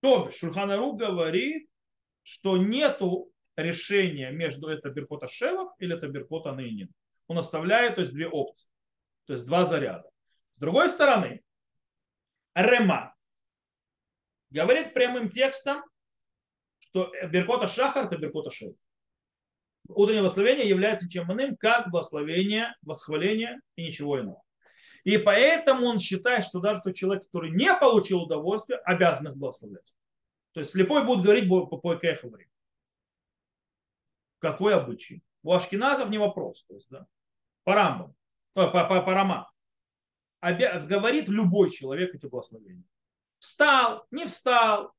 То 0.00 0.26
бишь, 0.26 0.36
Шульханару 0.36 0.92
говорит, 0.92 1.68
что 2.22 2.56
нету 2.56 3.32
решения 3.56 4.30
между 4.30 4.68
это 4.68 4.90
Беркота 4.90 5.28
Шевах 5.28 5.74
или 5.78 5.96
это 5.96 6.08
Беркота 6.08 6.52
Нейнин. 6.52 6.90
Он 7.26 7.38
оставляет 7.38 7.96
то 7.96 8.02
есть, 8.02 8.12
две 8.12 8.28
опции, 8.28 8.70
то 9.26 9.32
есть 9.32 9.46
два 9.46 9.64
заряда. 9.64 10.08
С 10.52 10.58
другой 10.58 10.88
стороны, 10.88 11.42
Рема 12.54 13.14
говорит 14.50 14.94
прямым 14.94 15.30
текстом, 15.30 15.82
что 16.78 17.10
Беркота 17.28 17.66
Шахар 17.66 18.06
это 18.06 18.16
Беркота 18.16 18.50
Шевах. 18.50 18.76
Утреннее 19.88 20.22
благословение 20.22 20.68
является 20.68 21.08
чем 21.08 21.30
иным, 21.32 21.56
как 21.56 21.90
благословение, 21.90 22.74
восхваление 22.82 23.60
и 23.76 23.84
ничего 23.84 24.20
иного. 24.20 24.42
И 25.04 25.18
поэтому 25.18 25.86
он 25.86 25.98
считает, 25.98 26.44
что 26.44 26.60
даже 26.60 26.80
тот 26.80 26.94
человек, 26.94 27.24
который 27.24 27.50
не 27.50 27.72
получил 27.74 28.22
удовольствие, 28.22 28.78
обязан 28.78 29.28
их 29.28 29.36
благословлять. 29.36 29.94
То 30.52 30.60
есть 30.60 30.72
слепой 30.72 31.04
будет 31.04 31.22
говорить 31.22 31.48
по 31.48 31.76
Пойкехаври. 31.76 32.48
Какой 34.38 34.74
обычай? 34.74 35.22
У 35.42 35.52
ашкеназов 35.52 36.08
не 36.08 36.16
вопрос. 36.16 36.64
То 36.66 36.74
есть, 36.74 36.88
да? 36.88 37.06
По 37.64 37.74
рамбам, 37.74 38.14
по, 38.54 38.70
по, 38.70 38.84
по, 38.84 39.02
по 39.02 39.14
ромам. 39.14 39.46
Говорит 40.40 41.28
любой 41.28 41.70
человек 41.70 42.14
эти 42.14 42.26
благословения. 42.26 42.84
Встал, 43.38 44.06
не 44.10 44.26
встал, 44.26 44.94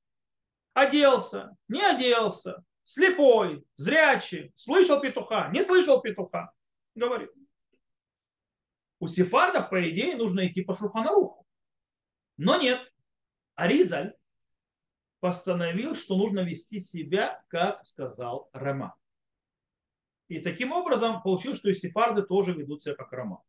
оделся, 0.73 1.55
не 1.67 1.81
оделся, 1.81 2.63
слепой, 2.85 3.65
зрячий, 3.75 4.53
слышал 4.55 5.01
петуха, 5.01 5.49
не 5.49 5.61
слышал 5.63 6.01
петуха. 6.01 6.53
Говорит. 6.93 7.31
У 8.99 9.07
сефардов, 9.07 9.69
по 9.69 9.89
идее, 9.89 10.15
нужно 10.15 10.47
идти 10.47 10.63
по 10.63 10.77
Шуханаруху. 10.77 11.45
Но 12.37 12.57
нет. 12.57 12.79
Аризаль 13.55 14.15
постановил, 15.19 15.95
что 15.95 16.15
нужно 16.15 16.41
вести 16.41 16.79
себя, 16.79 17.43
как 17.49 17.85
сказал 17.85 18.49
Рома. 18.53 18.95
И 20.27 20.39
таким 20.39 20.71
образом 20.71 21.21
получилось, 21.21 21.57
что 21.57 21.69
и 21.69 21.73
сефарды 21.73 22.23
тоже 22.23 22.53
ведут 22.53 22.81
себя 22.81 22.95
как 22.95 23.11
Рома. 23.11 23.43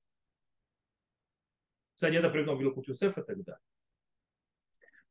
Кстати, 1.94 2.14
это 2.14 2.31
приведено 2.31 2.57
в 2.57 2.61
Вилкут 2.61 2.88
Юсеф 2.88 3.16
и 3.16 3.22
так 3.22 3.42
далее. 3.42 3.61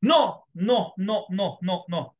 Но, 0.01 0.45
но, 0.53 0.93
но, 0.97 1.25
но, 1.29 1.57
но, 1.61 1.85
но, 1.87 2.14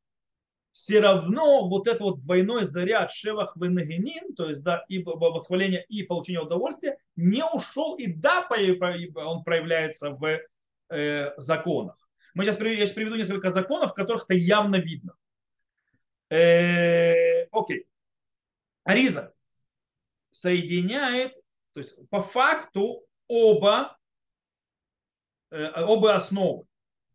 все 0.76 1.00
равно 1.00 1.66
вот 1.70 1.88
этот 1.88 2.02
вот 2.02 2.20
двойной 2.20 2.66
заряд 2.66 3.10
шевах 3.10 3.56
венегенин, 3.56 4.34
то 4.34 4.50
есть 4.50 4.62
да, 4.62 4.84
и 4.90 5.02
восхваление, 5.02 5.86
и 5.88 6.02
получение 6.02 6.42
удовольствия, 6.42 6.98
не 7.16 7.42
ушел, 7.42 7.96
и 7.96 8.12
да, 8.12 8.46
он 8.50 9.42
проявляется 9.42 10.10
в 10.10 10.38
э, 10.90 11.32
законах. 11.38 11.96
Мы 12.34 12.44
сейчас, 12.44 12.60
я 12.60 12.74
сейчас 12.76 12.90
приведу 12.90 13.16
несколько 13.16 13.50
законов, 13.50 13.92
в 13.92 13.94
которых 13.94 14.24
это 14.24 14.34
явно 14.34 14.76
видно. 14.76 15.14
Э, 16.28 17.44
окей. 17.52 17.86
Ариза 18.84 19.32
соединяет, 20.28 21.32
то 21.72 21.80
есть 21.80 21.96
по 22.10 22.20
факту 22.20 23.06
оба, 23.28 23.96
э, 25.50 25.84
оба 25.84 26.16
основы. 26.16 26.66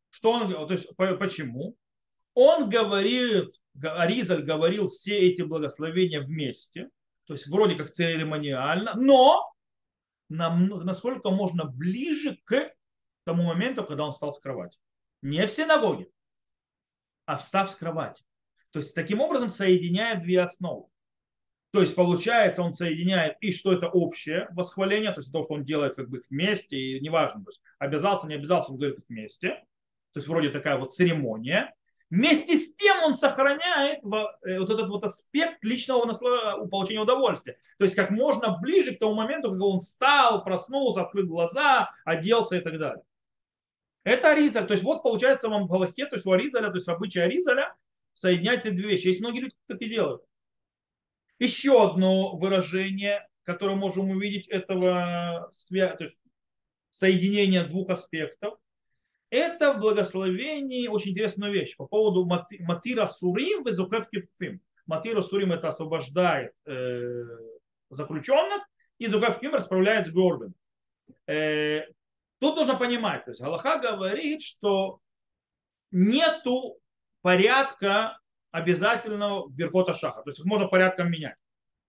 Что 0.10 0.32
он, 0.32 0.52
то 0.52 0.74
есть 0.74 0.96
почему? 0.96 1.78
Он 2.34 2.70
говорит, 2.70 3.56
Аризаль 3.82 4.44
говорил 4.44 4.88
все 4.88 5.20
эти 5.20 5.42
благословения 5.42 6.22
вместе, 6.22 6.90
то 7.26 7.34
есть 7.34 7.48
вроде 7.48 7.76
как 7.76 7.90
церемониально, 7.90 8.94
но 8.96 9.54
насколько 10.30 11.30
можно 11.30 11.66
ближе 11.66 12.40
к 12.46 12.74
тому 13.26 13.44
моменту, 13.44 13.84
когда 13.84 14.06
он 14.06 14.14
стал 14.14 14.34
с 14.34 14.40
кровати. 14.40 14.80
Не 15.22 15.46
в 15.46 15.52
синагоге, 15.52 16.08
а 17.26 17.38
встав 17.38 17.70
с 17.70 17.76
кровати. 17.76 18.24
То 18.72 18.80
есть 18.80 18.96
таким 18.96 19.20
образом 19.20 19.50
соединяет 19.50 20.24
две 20.24 20.42
основы. 20.42 20.88
То 21.72 21.82
есть 21.82 21.96
получается, 21.96 22.64
он 22.64 22.74
соединяет 22.74 23.38
и 23.40 23.54
что 23.54 23.72
это 23.72 23.88
общее 23.88 24.48
восхваление, 24.52 25.12
то 25.12 25.20
есть 25.20 25.32
то, 25.32 25.44
что 25.44 25.54
он 25.54 25.64
делает 25.64 25.96
как 25.96 26.10
бы 26.10 26.18
их 26.18 26.30
вместе, 26.30 26.78
и 26.78 27.00
неважно, 27.00 27.44
то 27.44 27.50
есть 27.50 27.62
обязался, 27.80 28.28
не 28.28 28.36
обязался, 28.36 28.72
он 28.72 28.78
говорит 28.78 29.00
их 29.00 29.06
вместе. 29.08 29.50
То 30.14 30.18
есть 30.18 30.28
вроде 30.28 30.50
такая 30.50 30.78
вот 30.78 30.94
церемония. 30.94 31.74
Вместе 32.12 32.58
с 32.58 32.76
тем 32.76 33.04
он 33.04 33.16
сохраняет 33.16 34.00
э, 34.04 34.60
вот 34.60 34.70
этот 34.70 34.90
вот 34.90 35.06
аспект 35.06 35.64
личного 35.64 36.06
получения 36.68 37.00
удовольствия. 37.00 37.58
То 37.78 37.86
есть 37.86 37.96
как 37.96 38.12
можно 38.12 38.60
ближе 38.60 38.94
к 38.94 39.00
тому 39.00 39.14
моменту, 39.14 39.50
когда 39.50 39.66
он 39.66 39.80
встал, 39.80 40.44
проснулся, 40.44 41.04
открыл 41.04 41.26
глаза, 41.26 41.90
оделся 42.04 42.58
и 42.58 42.60
так 42.60 42.78
далее. 42.78 43.04
Это 44.04 44.32
Аризаль. 44.32 44.68
То 44.68 44.74
есть 44.74 44.84
вот 44.84 45.04
получается 45.04 45.48
вам 45.48 45.68
в 45.68 45.72
Галахе, 45.72 46.06
то 46.06 46.16
есть 46.18 46.26
у 46.26 46.34
Аризаля, 46.34 46.68
то 46.68 46.76
есть 46.76 46.88
в 46.88 46.92
обычае 46.92 47.24
Аризаля 47.24 47.74
соединять 48.14 48.66
эти 48.66 48.74
две 48.74 48.90
вещи. 48.90 49.08
Есть 49.08 49.22
многие 49.22 49.40
люди, 49.40 49.56
так 49.68 49.82
и 49.82 49.90
делают. 49.90 50.22
Еще 51.40 51.82
одно 51.82 52.36
выражение, 52.36 53.26
которое 53.44 53.78
можем 53.78 54.10
увидеть 54.10 54.50
этого 54.50 55.50
то 55.70 56.04
есть 56.04 56.20
соединения 56.90 57.64
двух 57.64 57.90
аспектов, 57.90 58.60
это 59.32 59.74
в 59.74 59.80
благословении 59.80 60.88
очень 60.88 61.12
интересная 61.12 61.50
вещь 61.50 61.76
по 61.76 61.88
поводу 61.88 62.26
матира 62.26 63.08
сурим 63.08 63.64
в 63.64 64.10
кефим. 64.10 64.62
Матира 64.86 65.24
сурим 65.24 65.52
это 65.52 65.70
освобождает 65.70 66.54
э, 66.66 67.24
заключенных, 67.90 68.62
и 69.00 69.08
зукефким 69.08 69.56
расправляет 69.56 70.06
с 70.06 70.12
горбин. 70.12 70.54
Э, 71.26 71.86
Тут 72.42 72.56
нужно 72.56 72.76
понимать, 72.76 73.24
то 73.24 73.32
есть 73.32 73.40
Галаха 73.40 73.78
говорит, 73.78 74.42
что 74.42 75.00
нету 75.92 76.80
порядка 77.22 78.20
обязательного 78.50 79.48
Беркота 79.48 79.94
Шаха. 79.94 80.24
То 80.24 80.30
есть 80.30 80.40
их 80.40 80.46
можно 80.46 80.68
порядком 80.68 81.12
менять. 81.12 81.36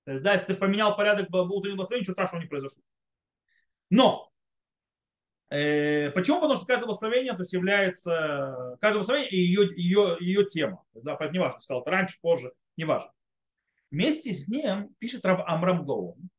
То 0.04 0.12
есть, 0.12 0.22
да, 0.22 0.34
если 0.34 0.52
ты 0.52 0.54
поменял 0.54 0.94
порядок 0.94 1.28
утреннего 1.30 1.76
благословения, 1.76 2.02
ничего 2.02 2.12
страшного 2.12 2.42
не 2.42 2.48
произошло. 2.48 2.82
Но 3.88 4.30
почему? 5.52 6.40
Потому 6.40 6.56
что 6.56 6.66
каждое 6.66 6.86
благословение 6.86 7.32
то 7.34 7.42
есть, 7.42 7.52
является, 7.52 8.76
каждое 8.80 9.00
благословение 9.00 9.30
и 9.30 9.36
ее, 9.36 9.68
ее, 9.76 10.16
ее 10.20 10.44
тема. 10.46 10.84
Да, 10.94 11.16
поэтому 11.16 11.32
не 11.32 11.38
важно, 11.40 11.58
сказал 11.58 11.82
это 11.82 11.90
раньше, 11.90 12.18
позже, 12.20 12.52
не 12.76 12.84
важно. 12.84 13.12
Вместе 13.90 14.32
с 14.32 14.48
ним 14.48 14.94
пишет 14.98 15.24
Рав 15.24 15.40
Амрам 15.46 15.84
Гаон, 15.84 16.30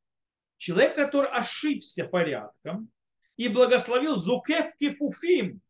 человек, 0.57 0.95
который 0.95 1.29
ошибся 1.29 2.05
порядком, 2.05 2.89
и 3.37 3.47
благословил 3.47 4.15
Зукев 4.15 4.75
Кефуфим, 4.79 5.61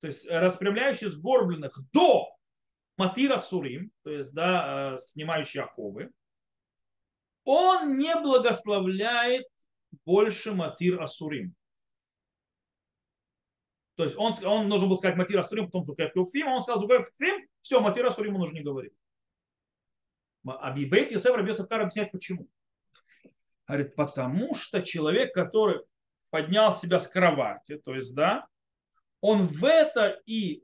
то 0.00 0.06
есть 0.06 0.28
распрямляющий 0.28 1.08
сгорбленных 1.08 1.78
до 1.92 2.28
Матира 2.96 3.38
Сурим, 3.38 3.92
то 4.02 4.10
есть 4.10 4.32
да, 4.32 4.96
э, 4.96 5.00
снимающий 5.00 5.60
оковы, 5.60 6.10
он 7.44 7.96
не 7.96 8.14
благословляет 8.16 9.46
больше 10.04 10.52
Матир 10.52 11.00
Асурим. 11.00 11.54
То 13.98 14.04
есть 14.04 14.16
он, 14.16 14.32
он 14.44 14.68
должен 14.68 14.88
был 14.88 14.96
сказать 14.96 15.16
Матир 15.16 15.40
Асурим, 15.40 15.66
потом 15.66 15.82
Зукев 15.82 16.12
Кефуфим, 16.12 16.48
а 16.48 16.54
он 16.54 16.62
сказал 16.62 16.80
Зукев 16.80 17.10
Кефуфим, 17.10 17.48
все, 17.62 17.80
Матир 17.80 18.06
Асурим 18.06 18.36
он 18.36 18.42
уже 18.42 18.54
не 18.54 18.62
говорит. 18.62 18.94
Абибейт 20.46 21.10
Йосеф 21.10 21.34
Рабиосавкар 21.34 21.80
объясняет 21.80 22.12
почему. 22.12 22.48
Говорит, 23.66 23.96
потому 23.96 24.54
что 24.54 24.82
человек, 24.82 25.34
который 25.34 25.80
поднял 26.30 26.72
себя 26.72 27.00
с 27.00 27.08
кровати, 27.08 27.82
то 27.84 27.92
есть, 27.92 28.14
да, 28.14 28.46
он 29.20 29.48
в 29.48 29.64
это 29.64 30.22
и 30.26 30.62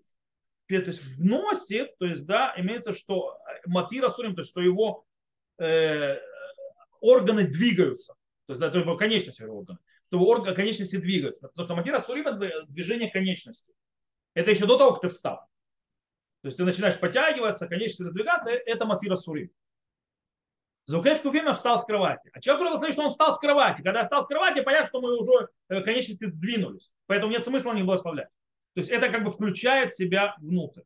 то 0.69 0.77
есть 0.77 1.05
вносит, 1.19 1.99
то 1.99 2.07
есть, 2.07 2.27
да, 2.27 2.55
имеется, 2.57 2.95
что 2.95 3.37
матира 3.67 4.11
сурим, 4.11 4.37
то 4.37 4.43
есть, 4.43 4.51
что 4.53 4.61
его 4.61 5.05
э, 5.59 6.21
органы 7.01 7.49
двигаются, 7.49 8.15
то 8.47 8.53
есть, 8.53 8.61
да, 8.61 8.71
то 8.71 8.79
есть 8.79 8.99
конечности 8.99 9.43
органы, 9.43 9.81
что 10.15 10.21
его 10.21 10.29
органы, 10.29 10.55
конечности 10.55 10.97
двигаются, 10.97 11.49
потому 11.49 11.65
что 11.65 11.75
матира 11.75 11.99
сурим 11.99 12.29
это 12.29 12.65
движение 12.69 13.11
конечности. 13.11 13.73
Это 14.35 14.51
еще 14.53 14.67
до 14.67 14.79
того, 14.79 14.93
как 14.93 15.03
ты 15.03 15.09
встал. 15.09 15.39
То 16.43 16.49
есть 16.49 16.57
ты 16.57 16.65
начинаешь 16.65 16.99
подтягиваться, 17.01 17.67
конечности 17.67 18.03
раздвигаться, 18.03 18.51
это 18.51 18.87
матира 18.87 19.17
сурим. 19.17 19.51
Зукев 20.87 21.23
Куфима 21.23 21.55
встал 21.55 21.81
с 21.81 21.85
кровати. 21.85 22.31
А 22.33 22.41
человек 22.41 22.75
говорит, 22.75 22.93
что 22.93 23.05
он 23.05 23.11
встал 23.11 23.35
с 23.35 23.39
кровати. 23.39 23.83
Когда 23.83 24.05
встал 24.05 24.25
с 24.25 24.29
кровати, 24.29 24.63
понятно, 24.63 24.89
что 24.89 25.01
мы 25.01 25.19
уже 25.19 25.49
э, 25.69 25.81
конечности 25.81 26.27
сдвинулись. 26.29 26.93
Поэтому 27.07 27.33
нет 27.33 27.45
смысла 27.45 27.73
не 27.73 27.83
благословлять. 27.83 28.29
То 28.75 28.81
есть 28.81 28.91
это 28.91 29.09
как 29.09 29.25
бы 29.25 29.33
включает 29.33 29.95
себя 29.95 30.37
внутрь. 30.39 30.83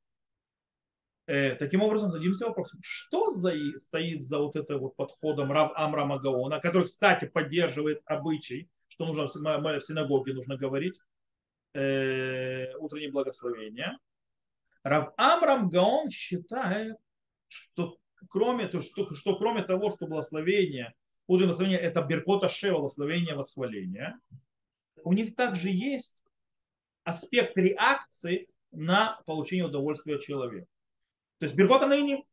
Э, 1.26 1.56
таким 1.56 1.82
образом, 1.82 2.12
зададимся 2.12 2.46
вопросом, 2.46 2.78
что 2.82 3.32
за, 3.32 3.52
стоит 3.76 4.22
за 4.22 4.38
вот 4.38 4.54
этим 4.54 4.78
вот 4.78 4.94
подходом 4.94 5.50
Рав 5.50 5.72
Амрама 5.74 6.18
Гаона, 6.18 6.60
который, 6.60 6.84
кстати, 6.84 7.26
поддерживает 7.26 8.00
обычай, 8.04 8.70
что 8.98 9.06
нужно 9.06 9.28
в 9.28 9.80
синагоге 9.80 10.34
нужно 10.34 10.56
говорить, 10.56 11.00
э, 11.74 12.74
утреннее 12.78 13.12
благословение. 13.12 13.96
Рав 14.82 15.12
Амрам 15.16 15.68
Гаон 15.68 16.10
считает, 16.10 16.96
что 17.46 17.96
кроме, 18.28 18.66
то, 18.66 18.80
что, 18.80 19.14
что 19.14 19.36
кроме 19.36 19.62
того, 19.62 19.90
что 19.90 20.06
благословение, 20.06 20.94
утреннее 21.28 21.46
благословение 21.46 21.80
это 21.80 22.02
Беркота 22.02 22.48
Шева, 22.48 22.78
благословение 22.78 23.36
восхваления, 23.36 24.18
у 25.04 25.12
них 25.12 25.36
также 25.36 25.68
есть 25.68 26.24
аспект 27.04 27.56
реакции 27.56 28.48
на 28.72 29.20
получение 29.26 29.66
удовольствия 29.66 30.18
человека. 30.18 30.66
То 31.38 31.44
есть 31.44 31.54
Беркота 31.54 31.86
ныне 31.86 32.24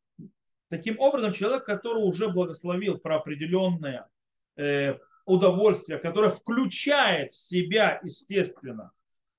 таким 0.69 0.99
образом 0.99 1.31
человек, 1.31 1.63
который 1.63 2.01
уже 2.01 2.27
благословил 2.27 2.97
про 2.97 3.17
определенное 3.17 4.09
э, 4.55 4.97
удовольствие, 5.25 5.97
которое 5.97 6.29
включает 6.29 7.31
в 7.31 7.37
себя, 7.37 7.99
естественно, 8.03 8.91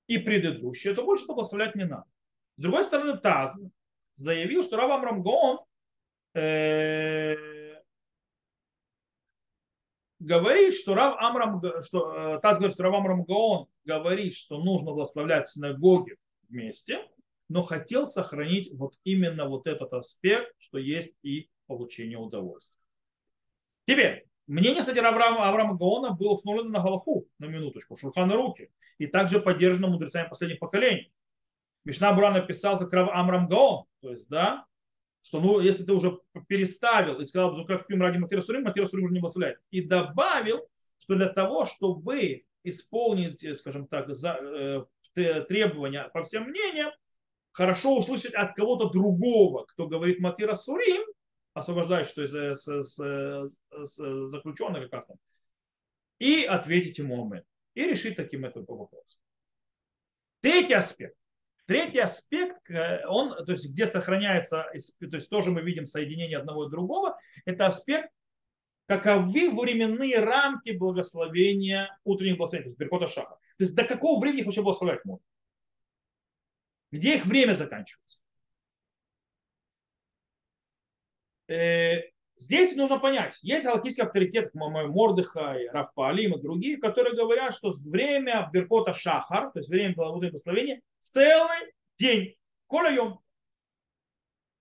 и 0.07 0.17
предыдущее, 0.17 0.93
то 0.93 1.03
больше 1.03 1.25
благословлять 1.25 1.75
не 1.75 1.85
надо. 1.85 2.05
С 2.57 2.61
другой 2.61 2.83
стороны, 2.83 3.17
Таз 3.17 3.63
заявил, 4.15 4.63
что 4.63 4.77
Рав 4.77 4.91
Амрамгон 4.91 5.59
э, 6.33 7.35
говорит, 10.19 10.73
что 10.73 10.95
Рав 10.95 11.15
Амрам, 11.19 11.61
что 11.83 12.35
э, 12.35 12.39
Таз 12.41 12.57
говорит, 12.57 12.73
что 12.73 12.83
Рав 12.83 12.95
Амрам 12.95 13.23
Гаон 13.23 13.67
говорит, 13.85 14.35
что 14.35 14.61
нужно 14.61 14.91
благословлять 14.91 15.47
синагоги 15.47 16.17
вместе, 16.49 17.07
но 17.49 17.63
хотел 17.63 18.07
сохранить 18.07 18.71
вот 18.73 18.95
именно 19.03 19.47
вот 19.47 19.67
этот 19.67 19.93
аспект, 19.93 20.53
что 20.57 20.77
есть 20.77 21.15
и 21.23 21.49
получение 21.67 22.17
удовольствия. 22.17 22.75
Теперь, 23.85 24.26
мнение, 24.47 24.81
кстати, 24.81 24.99
Авраама, 24.99 25.47
Авраама 25.47 25.75
Гаона 25.75 26.11
было 26.11 26.33
установлено 26.33 26.69
на 26.69 26.81
Галаху, 26.81 27.27
на 27.39 27.45
минуточку, 27.45 27.95
в 27.95 27.99
Шурхана 27.99 28.35
Рухе, 28.35 28.69
и 28.97 29.07
также 29.07 29.39
поддержано 29.39 29.87
мудрецами 29.87 30.27
последних 30.27 30.59
поколений. 30.59 31.11
Мишна 31.85 32.11
Бура 32.13 32.31
написал, 32.31 32.77
как 32.79 32.91
Рав 32.93 33.09
Амрам 33.13 33.47
Гаон, 33.47 33.85
то 34.01 34.11
есть, 34.11 34.27
да, 34.27 34.65
что 35.21 35.41
ну, 35.41 35.59
если 35.59 35.83
ты 35.83 35.93
уже 35.93 36.19
переставил 36.47 37.19
и 37.19 37.25
сказал 37.25 37.51
Бзукавким 37.51 38.01
ради 38.01 38.17
Матира 38.17 38.41
Сурим, 38.41 38.63
Матира 38.63 38.85
Сурим 38.85 39.05
уже 39.05 39.13
не 39.13 39.19
благословляет. 39.19 39.59
И 39.71 39.81
добавил, 39.81 40.67
что 40.99 41.15
для 41.15 41.29
того, 41.29 41.65
чтобы 41.65 42.45
исполнить, 42.63 43.57
скажем 43.57 43.87
так, 43.87 44.13
за, 44.15 44.85
э, 45.15 45.41
требования 45.47 46.09
по 46.13 46.23
всем 46.23 46.43
мнениям, 46.43 46.91
хорошо 47.51 47.97
услышать 47.97 48.33
от 48.33 48.55
кого-то 48.55 48.89
другого, 48.89 49.65
кто 49.65 49.87
говорит 49.87 50.19
Матира 50.19 50.55
Сурим, 50.55 51.03
освобождающий, 51.57 52.13
то 52.13 52.21
есть 52.21 52.61
с, 52.61 52.81
с, 52.81 52.95
с 53.85 54.27
заключенного 54.29 54.83
или 54.83 54.89
как 54.89 55.07
там, 55.07 55.17
и 56.19 56.43
ответить 56.43 56.97
ему 56.97 57.25
Амин. 57.25 57.43
И 57.73 57.83
решить 57.83 58.15
таким 58.15 58.45
это 58.45 58.59
вопрос. 58.61 59.19
Третий 60.41 60.73
аспект. 60.73 61.15
Третий 61.65 61.99
аспект, 61.99 62.71
э, 62.71 63.05
он, 63.07 63.45
то 63.45 63.51
есть 63.51 63.69
где 63.71 63.87
сохраняется, 63.87 64.65
то 64.99 65.15
есть 65.15 65.29
тоже 65.29 65.51
мы 65.51 65.61
видим 65.61 65.85
соединение 65.85 66.37
одного 66.37 66.67
и 66.67 66.71
другого, 66.71 67.19
это 67.45 67.67
аспект, 67.67 68.09
каковы 68.87 69.51
временные 69.51 70.19
рамки 70.21 70.71
благословения 70.71 71.99
утренних 72.05 72.37
благословений, 72.37 72.63
то 72.63 72.69
есть 72.69 72.79
Беркота 72.79 73.07
Шаха. 73.09 73.37
То 73.57 73.63
есть 73.65 73.75
до 73.75 73.83
какого 73.83 74.21
времени 74.21 74.41
их 74.41 74.45
вообще 74.45 74.61
благословлять 74.61 75.03
можно? 75.03 75.25
Где 76.91 77.17
их 77.17 77.25
время 77.25 77.53
заканчивается? 77.53 78.21
Э, 81.35 81.36
здесь 81.47 82.75
нужно 82.75 82.99
понять, 82.99 83.39
есть 83.41 83.65
алхийский 83.65 84.03
авторитет 84.03 84.53
Мордыха, 84.53 85.55
и 85.57 85.67
Рафпаалим 85.67 86.35
и 86.35 86.41
другие, 86.41 86.77
которые 86.77 87.15
говорят, 87.15 87.55
что 87.55 87.71
время 87.85 88.49
Беркота 88.51 88.93
Шахар, 88.93 89.51
то 89.51 89.59
есть 89.59 89.69
время 89.69 89.95
благословения, 89.95 90.81
целый 90.99 91.73
день. 91.97 92.35
Коля 92.67 93.19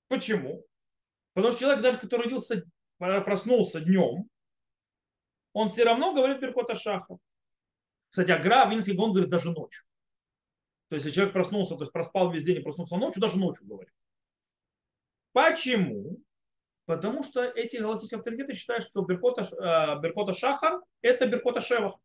Почему? 0.09 0.65
Потому 1.35 1.53
что 1.53 1.61
человек, 1.61 1.83
даже 1.83 1.99
который 1.99 2.25
родился, 2.25 2.65
проснулся 2.99 3.81
днем, 3.81 4.29
он 5.53 5.69
все 5.69 5.85
равно 5.85 6.15
говорит 6.15 6.41
Беркота 6.41 6.77
Шахар. 6.77 7.19
Кстати, 8.11 8.31
Агра, 8.31 8.71
Винский 8.71 8.97
он 8.97 9.13
говорит 9.13 9.31
даже 9.31 9.51
ночью. 9.51 9.85
То 10.89 10.95
есть, 10.95 11.05
если 11.07 11.17
человек 11.17 11.33
проснулся, 11.33 11.75
то 11.75 11.83
есть 11.83 11.93
проспал 11.93 12.31
весь 12.31 12.45
день 12.45 12.59
и 12.59 12.63
проснулся 12.63 12.97
ночью, 12.97 13.21
даже 13.21 13.37
ночью 13.37 13.67
говорит. 13.67 13.93
Почему? 15.33 16.23
Потому 16.87 17.25
что 17.25 17.43
эти 17.43 17.77
галактические 17.79 18.19
авторитеты 18.19 18.55
считают, 18.55 18.85
что 18.85 19.03
Беркота, 19.03 19.43
э, 19.43 20.01
Беркота 20.01 20.33
Шахар– 20.33 20.81
это 21.03 21.27
Беркота 21.27 21.61
Шевах. 21.61 21.97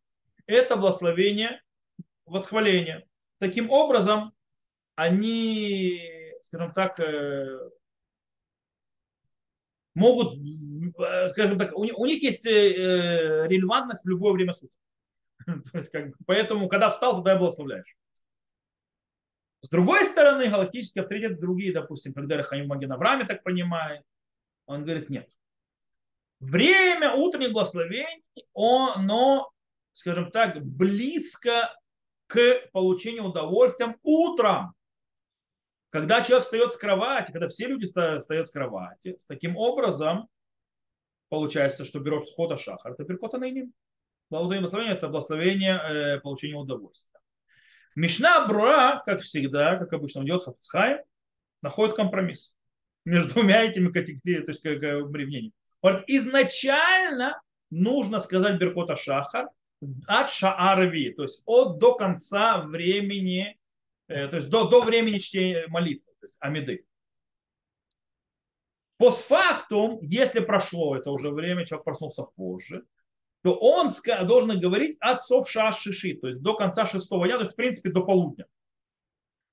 Это 0.47 0.75
благословение, 0.75 1.61
восхваление. 2.25 3.07
Таким 3.37 3.69
образом, 3.69 4.33
они, 4.95 6.01
скажем 6.41 6.73
так, 6.73 6.99
э, 6.99 7.69
могут, 9.93 10.39
э, 10.39 11.29
скажем 11.29 11.59
так, 11.59 11.77
у 11.77 11.85
них, 11.85 12.23
есть 12.23 12.45
релевантность 12.45 14.03
в 14.03 14.09
любое 14.09 14.33
время 14.33 14.53
суток. 14.53 14.75
То 15.45 15.77
есть, 15.77 15.91
как, 15.91 16.07
поэтому, 16.25 16.67
когда 16.69 16.89
встал, 16.89 17.17
тогда 17.17 17.35
и 17.35 17.37
благословляешь. 17.37 17.95
С 19.59 19.69
другой 19.69 20.05
стороны, 20.05 20.49
галактические 20.49 21.03
авторитеты 21.03 21.35
другие, 21.35 21.71
допустим, 21.71 22.15
когда 22.15 22.37
Рахаим 22.37 22.67
Маген 22.67 22.91
Аврааме 22.91 23.25
так 23.25 23.43
понимает, 23.43 24.01
он 24.73 24.83
говорит, 24.83 25.09
нет. 25.09 25.31
Время 26.39 27.13
утренних 27.13 27.53
благословений, 27.53 28.23
оно, 28.55 29.51
скажем 29.91 30.31
так, 30.31 30.63
близко 30.65 31.75
к 32.27 32.69
получению 32.71 33.25
удовольствия 33.25 33.95
утром. 34.01 34.73
Когда 35.89 36.21
человек 36.21 36.45
встает 36.45 36.73
с 36.73 36.77
кровати, 36.77 37.31
когда 37.31 37.47
все 37.47 37.67
люди 37.67 37.85
встают 37.85 38.47
с 38.47 38.51
кровати, 38.51 39.17
с 39.19 39.25
таким 39.25 39.57
образом 39.57 40.29
получается, 41.29 41.85
что 41.85 41.99
берет 41.99 42.27
входа 42.27 42.57
шахар, 42.57 42.93
это 42.93 43.03
перкота 43.03 43.37
наиним. 43.37 43.73
Благословение– 44.29 44.93
это 44.95 45.09
благословение 45.09 45.75
э, 45.75 46.19
получения 46.21 46.55
удовольствия. 46.55 47.19
Мишна 47.95 48.47
Бруа, 48.47 49.03
как 49.05 49.19
всегда, 49.19 49.75
как 49.75 49.91
обычно 49.91 50.21
он 50.21 50.25
делает, 50.25 50.45
Хафцхай, 50.45 51.03
находит 51.61 51.95
компромисс 51.97 52.55
между 53.05 53.33
двумя 53.33 53.63
этими 53.63 53.91
категориями, 53.91 54.45
то 54.45 54.51
есть 54.51 54.61
как, 54.61 54.81
мнениями. 55.09 55.53
Вот 55.81 56.03
изначально 56.07 57.41
нужно 57.69 58.19
сказать 58.19 58.59
Беркота 58.59 58.95
Шахар 58.95 59.49
от 60.07 60.29
Шаарви, 60.29 61.13
то 61.13 61.23
есть 61.23 61.41
от 61.45 61.79
до 61.79 61.95
конца 61.95 62.61
времени, 62.61 63.57
э, 64.07 64.27
то 64.27 64.35
есть 64.35 64.49
до, 64.49 64.69
до 64.69 64.81
времени 64.81 65.17
чтения 65.17 65.65
молитвы, 65.67 66.13
то 66.19 66.25
есть 66.25 66.37
Амиды. 66.39 66.85
Постфактум, 68.97 69.99
если 70.03 70.41
прошло 70.41 70.95
это 70.95 71.09
уже 71.09 71.31
время, 71.31 71.65
человек 71.65 71.85
проснулся 71.85 72.21
позже, 72.21 72.85
то 73.41 73.55
он 73.55 73.89
должен 74.27 74.59
говорить 74.59 74.97
от 74.99 75.23
совша 75.23 75.71
шиши, 75.71 76.15
то 76.15 76.27
есть 76.27 76.43
до 76.43 76.55
конца 76.55 76.85
шестого 76.85 77.25
дня, 77.25 77.37
то 77.37 77.43
есть 77.43 77.53
в 77.53 77.55
принципе 77.55 77.89
до 77.89 78.01
полудня. 78.01 78.45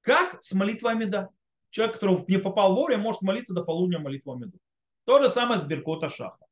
Как 0.02 0.42
с 0.42 0.52
молитвой 0.52 0.92
Амида. 0.92 1.30
Человек, 1.70 1.94
который 1.94 2.24
не 2.28 2.38
попал 2.38 2.74
вовремя, 2.74 3.02
может 3.02 3.22
молиться 3.22 3.54
до 3.54 3.62
полудня 3.62 3.98
молитву 3.98 4.32
Амиду. 4.32 4.58
То 5.04 5.22
же 5.22 5.28
самое 5.28 5.60
с 5.60 5.64
Беркота 5.64 6.08
Шаха. 6.08 6.46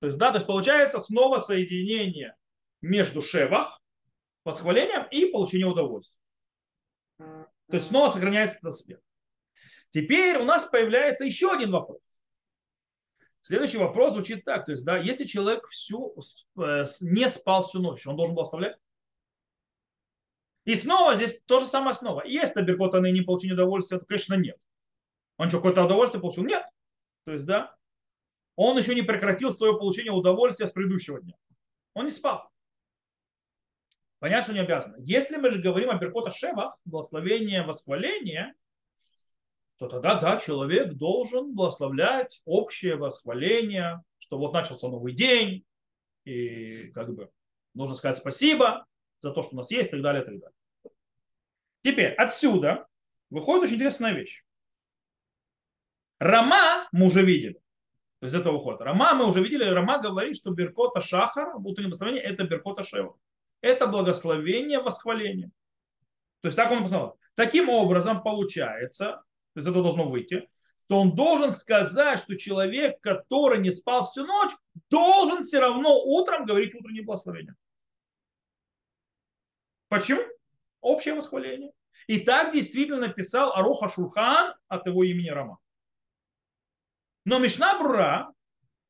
То 0.00 0.06
есть, 0.06 0.18
да, 0.18 0.30
то 0.30 0.36
есть 0.36 0.46
получается 0.46 0.98
снова 0.98 1.40
соединение 1.40 2.36
между 2.80 3.20
шевах, 3.20 3.80
восхвалением 4.44 5.06
и 5.10 5.26
получением 5.26 5.68
удовольствия. 5.68 6.18
То 7.18 7.76
есть 7.76 7.86
снова 7.86 8.10
сохраняется 8.10 8.56
этот 8.56 8.74
аспект. 8.74 9.02
Теперь 9.90 10.38
у 10.38 10.44
нас 10.44 10.64
появляется 10.64 11.24
еще 11.24 11.52
один 11.52 11.70
вопрос. 11.70 12.00
Следующий 13.42 13.78
вопрос 13.78 14.14
звучит 14.14 14.44
так. 14.44 14.64
То 14.64 14.72
есть, 14.72 14.84
да, 14.84 14.96
если 14.96 15.24
человек 15.24 15.66
всю, 15.68 16.14
э, 16.58 16.84
не 17.00 17.28
спал 17.28 17.66
всю 17.66 17.80
ночь, 17.80 18.06
он 18.06 18.16
должен 18.16 18.34
был 18.34 18.42
оставлять? 18.42 18.76
И 20.64 20.74
снова 20.74 21.16
здесь 21.16 21.42
то 21.44 21.60
же 21.60 21.66
самое 21.66 21.92
основа. 21.92 22.24
Есть 22.24 22.54
на 22.54 22.62
Беркот 22.62 22.94
не 22.94 23.20
получение 23.22 23.54
удовольствия, 23.54 23.98
то, 23.98 24.06
конечно, 24.06 24.34
нет. 24.34 24.56
Он 25.36 25.48
что, 25.48 25.58
какое-то 25.58 25.84
удовольствие 25.84 26.20
получил? 26.20 26.44
Нет. 26.44 26.64
То 27.24 27.32
есть, 27.32 27.46
да, 27.46 27.74
он 28.54 28.78
еще 28.78 28.94
не 28.94 29.02
прекратил 29.02 29.52
свое 29.52 29.76
получение 29.76 30.12
удовольствия 30.12 30.66
с 30.66 30.72
предыдущего 30.72 31.20
дня. 31.20 31.34
Он 31.94 32.04
не 32.04 32.10
спал. 32.10 32.48
Понятно, 34.18 34.44
что 34.44 34.52
не 34.52 34.60
обязан. 34.60 34.94
Если 34.98 35.36
мы 35.36 35.50
же 35.50 35.60
говорим 35.60 35.90
о 35.90 35.98
Беркота 35.98 36.30
Шевах, 36.30 36.78
благословение, 36.84 37.62
восхваление, 37.62 38.54
то 39.78 39.88
тогда, 39.88 40.20
да, 40.20 40.36
человек 40.38 40.92
должен 40.92 41.56
благословлять 41.56 42.40
общее 42.44 42.94
восхваление, 42.94 44.00
что 44.18 44.38
вот 44.38 44.52
начался 44.52 44.86
новый 44.86 45.12
день, 45.12 45.64
и 46.24 46.92
как 46.92 47.12
бы 47.12 47.30
нужно 47.74 47.96
сказать 47.96 48.16
спасибо 48.16 48.86
за 49.22 49.30
то, 49.30 49.42
что 49.42 49.54
у 49.54 49.58
нас 49.58 49.70
есть, 49.70 49.88
и 49.88 49.92
так 49.92 50.02
далее, 50.02 50.22
и 50.22 50.26
так 50.26 50.38
далее. 50.38 50.56
Теперь 51.82 52.12
отсюда 52.14 52.86
выходит 53.30 53.64
очень 53.64 53.76
интересная 53.76 54.12
вещь. 54.12 54.44
Рама 56.18 56.88
мы 56.92 57.06
уже 57.06 57.24
видели. 57.24 57.54
То 58.20 58.26
есть 58.26 58.36
это 58.38 58.52
выходит. 58.52 58.80
Рама 58.80 59.14
мы 59.14 59.26
уже 59.26 59.42
видели. 59.42 59.64
Рама 59.64 59.98
говорит, 59.98 60.36
что 60.36 60.52
Беркота 60.52 61.00
Шахар, 61.00 61.56
утреннее 61.56 61.88
благословение, 61.88 62.22
это 62.22 62.44
Беркота 62.44 62.84
Шева. 62.84 63.16
Это 63.60 63.86
благословение, 63.86 64.80
восхваление. 64.80 65.50
То 66.40 66.48
есть 66.48 66.56
так 66.56 66.70
он 66.70 66.80
написал. 66.80 67.18
Таким 67.34 67.68
образом 67.68 68.22
получается, 68.22 69.22
то 69.54 69.58
есть 69.58 69.68
это 69.68 69.82
должно 69.82 70.04
выйти, 70.04 70.48
что 70.80 71.00
он 71.00 71.14
должен 71.14 71.52
сказать, 71.52 72.20
что 72.20 72.36
человек, 72.36 73.00
который 73.00 73.60
не 73.60 73.70
спал 73.70 74.04
всю 74.04 74.26
ночь, 74.26 74.50
должен 74.90 75.42
все 75.42 75.60
равно 75.60 75.98
утром 76.02 76.44
говорить 76.44 76.74
утреннее 76.74 77.04
благословение. 77.04 77.54
Почему? 79.92 80.22
Общее 80.80 81.12
восхваление. 81.12 81.70
И 82.06 82.20
так 82.20 82.54
действительно 82.54 83.08
написал 83.08 83.52
Аруха 83.52 83.90
Шурхан 83.90 84.54
от 84.68 84.86
его 84.86 85.04
имени 85.04 85.28
Рама. 85.28 85.58
Но 87.26 87.38
Мишна 87.38 87.78
Брура 87.78 88.32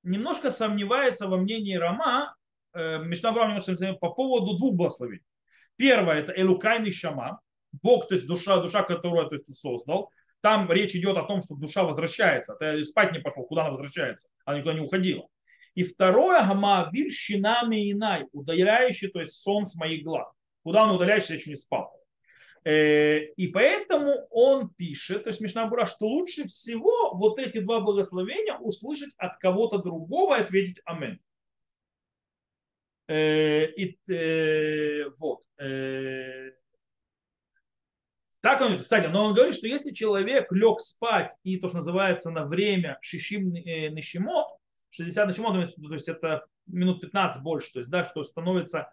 немножко 0.05 0.53
сомневается 0.53 1.26
во 1.26 1.38
мнении 1.38 1.74
Рама, 1.74 2.36
э, 2.72 2.98
Мишна 2.98 3.32
Брура 3.32 3.48
немножко 3.48 3.74
сомневается 3.74 3.98
по 3.98 4.11
поводу 4.11 4.57
двух 4.57 4.76
благословений. 4.76 5.24
Первое 5.74 6.20
это 6.20 6.40
Элукайный 6.40 6.92
Шама, 6.92 7.40
Бог, 7.72 8.07
то 8.07 8.14
есть 8.14 8.28
душа, 8.28 8.61
душа, 8.61 8.84
которую 8.84 9.28
то 9.28 9.34
есть, 9.34 9.46
ты 9.46 9.55
создал. 9.55 10.09
Там 10.40 10.70
речь 10.70 10.94
идет 10.94 11.16
о 11.16 11.24
том, 11.24 11.42
что 11.42 11.57
душа 11.57 11.82
возвращается. 11.82 12.55
Ты 12.55 12.84
спать 12.84 13.12
не 13.12 13.18
пошел, 13.18 13.42
куда 13.42 13.62
она 13.62 13.72
возвращается? 13.72 14.28
Она 14.44 14.59
никуда 14.59 14.74
не 14.74 14.82
уходила. 14.82 15.26
И 15.74 15.82
второе, 15.82 16.46
гамавир 16.46 17.11
щинами 17.11 17.90
инай, 17.90 18.28
удаляющий, 18.30 19.09
то 19.09 19.20
есть 19.20 19.34
сон 19.40 19.66
с 19.66 19.74
моих 19.74 20.05
глаз. 20.05 20.32
Куда 20.62 20.84
он 20.84 20.90
удаляется, 20.90 21.34
еще 21.34 21.50
не 21.50 21.56
спал. 21.56 21.92
Э, 22.64 23.24
и 23.36 23.48
поэтому 23.48 24.28
он 24.30 24.70
пишет, 24.70 25.24
то 25.24 25.30
есть 25.30 25.40
Мишнабура, 25.40 25.84
что 25.84 26.06
лучше 26.06 26.46
всего 26.46 27.12
вот 27.14 27.38
эти 27.40 27.58
два 27.58 27.80
благословения 27.80 28.56
услышать 28.56 29.12
от 29.16 29.38
кого-то 29.38 29.78
другого 29.78 30.38
и 30.38 30.42
ответить 30.42 30.80
Амен. 30.84 31.20
Э, 33.08 33.66
и, 33.66 33.98
э, 34.08 35.10
вот. 35.18 35.42
Так 38.40 38.60
он, 38.60 38.80
кстати, 38.82 39.06
но 39.06 39.24
он 39.26 39.34
говорит, 39.34 39.54
что 39.54 39.68
если 39.68 39.92
человек 39.92 40.50
лег 40.50 40.80
спать 40.80 41.32
и 41.44 41.58
то, 41.58 41.68
что 41.68 41.76
называется 41.78 42.30
на 42.30 42.44
время 42.44 42.98
шишим 43.00 43.52
нишимот, 43.52 44.48
60 44.90 45.28
нишимот, 45.28 45.74
то 45.76 45.94
есть 45.94 46.08
это 46.08 46.44
минут 46.66 47.00
15 47.00 47.40
больше, 47.42 47.72
то 47.72 47.78
есть, 47.78 47.90
да, 47.90 48.04
что 48.04 48.24
становится 48.24 48.92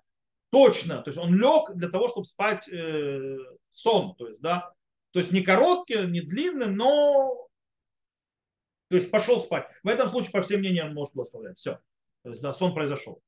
точно, 0.52 1.02
то 1.02 1.10
есть 1.10 1.18
он 1.18 1.34
лег 1.34 1.76
для 1.76 1.90
того, 1.90 2.10
чтобы 2.10 2.26
спать 2.26 2.68
э, 2.70 3.38
сон, 3.70 4.16
то 4.16 4.28
есть, 4.28 4.42
да, 4.42 4.72
то 5.12 5.20
есть 5.20 5.32
не 5.32 5.42
короткий, 5.42 6.06
не 6.08 6.22
длинный, 6.22 6.68
но 6.68 7.50
то 8.90 8.96
есть 8.96 9.12
пошел 9.12 9.40
спать. 9.40 9.68
В 9.84 9.88
этом 9.88 10.10
случае, 10.10 10.32
по 10.32 10.42
всем 10.42 10.60
мнениям, 10.60 10.88
он 10.88 10.94
может 10.96 11.14
благословлять. 11.14 11.58
Все. 11.58 11.80
То 12.24 12.32
есть, 12.32 12.42
да, 12.42 12.54
сон 12.54 12.74
произошел. 12.74 13.22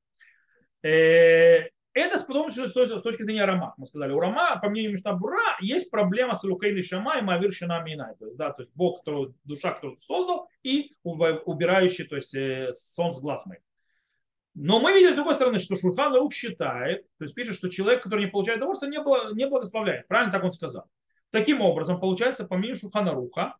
Э, 0.82 1.68
это 1.94 2.18
с 2.18 2.22
что 2.22 2.98
с 2.98 3.02
точки 3.02 3.22
зрения 3.22 3.44
Рама. 3.44 3.74
Мы 3.76 3.86
сказали, 3.86 4.12
у 4.12 4.18
Рама, 4.18 4.58
по 4.60 4.68
мнению 4.68 4.92
Мишнабура, 4.92 5.56
есть 5.60 5.90
проблема 5.90 6.34
с 6.34 6.42
Лукейной 6.42 6.82
Шама 6.82 7.18
и 7.18 7.22
Мавир 7.22 7.52
Шинами. 7.52 7.96
То 8.18 8.26
есть, 8.26 8.36
да, 8.36 8.50
то 8.50 8.62
есть 8.62 8.74
Бог, 8.74 8.98
который, 8.98 9.34
душа, 9.44 9.72
которую 9.72 9.98
создал, 9.98 10.48
и 10.62 10.96
убирающий, 11.04 12.04
то 12.04 12.16
есть 12.16 12.34
э, 12.34 12.72
сон 12.72 13.12
с 13.12 13.20
глаз 13.20 13.46
моих. 13.46 13.60
Но 14.54 14.80
мы 14.80 14.92
видим 14.92 15.12
с 15.12 15.14
другой 15.14 15.34
стороны, 15.34 15.58
что 15.58 15.76
Шурхан 15.76 16.14
Рух 16.14 16.32
считает, 16.32 17.06
то 17.18 17.24
есть 17.24 17.34
пишет, 17.34 17.56
что 17.56 17.70
человек, 17.70 18.02
который 18.02 18.26
не 18.26 18.30
получает 18.30 18.58
удовольствие, 18.58 18.90
не, 18.90 19.00
было, 19.00 19.32
не 19.34 19.46
благословляет. 19.46 20.06
Правильно 20.08 20.32
так 20.32 20.44
он 20.44 20.52
сказал. 20.52 20.90
Таким 21.30 21.62
образом, 21.62 21.98
получается, 21.98 22.44
по 22.44 22.56
мнению 22.56 22.76
Шурхана 22.76 23.12
Руха, 23.12 23.56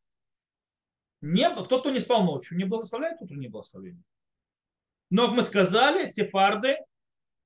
не, 1.22 1.48
кто, 1.48 1.78
кто 1.80 1.90
не 1.90 2.00
спал 2.00 2.24
ночью, 2.24 2.58
не 2.58 2.64
благословляет 2.64 3.22
утреннее 3.22 3.48
благословение. 3.48 4.02
Но, 5.08 5.28
как 5.28 5.36
мы 5.36 5.42
сказали, 5.42 6.06
сефарды 6.06 6.76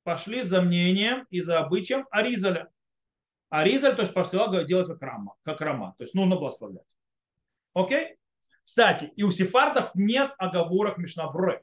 пошли 0.02 0.42
за 0.42 0.62
мнением 0.62 1.26
и 1.30 1.40
за 1.40 1.60
обычаем 1.60 2.06
Аризаля. 2.10 2.70
Аризаль, 3.48 3.94
то 3.94 4.02
есть, 4.02 4.12
сказал 4.12 4.64
делать 4.64 4.88
как 4.88 5.00
рама, 5.02 5.34
как 5.42 5.60
рама. 5.60 5.94
То 5.98 6.04
есть, 6.04 6.14
нужно 6.14 6.36
благословлять. 6.36 6.86
Окей? 7.74 8.16
Кстати, 8.64 9.12
и 9.14 9.22
у 9.22 9.30
сефардов 9.30 9.94
нет 9.94 10.32
оговорок 10.38 10.98
Мишнаброй. 10.98 11.60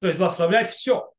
То 0.00 0.06
есть 0.06 0.18
благословлять 0.18 0.70
все. 0.70 1.12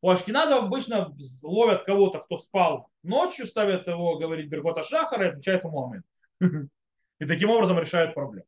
У 0.00 0.10
ашкеназов 0.10 0.64
обычно 0.64 1.14
ловят 1.42 1.82
кого-то, 1.82 2.20
кто 2.20 2.36
спал 2.36 2.90
ночью, 3.02 3.46
ставят 3.46 3.86
его 3.88 4.16
говорить 4.16 4.48
Беркота 4.48 4.84
Шахара 4.84 5.26
и 5.26 5.28
отвечают 5.30 5.64
ему 5.64 5.90
Амин. 5.90 6.04
И 7.18 7.26
таким 7.26 7.50
образом 7.50 7.80
решают 7.80 8.14
проблему. 8.14 8.46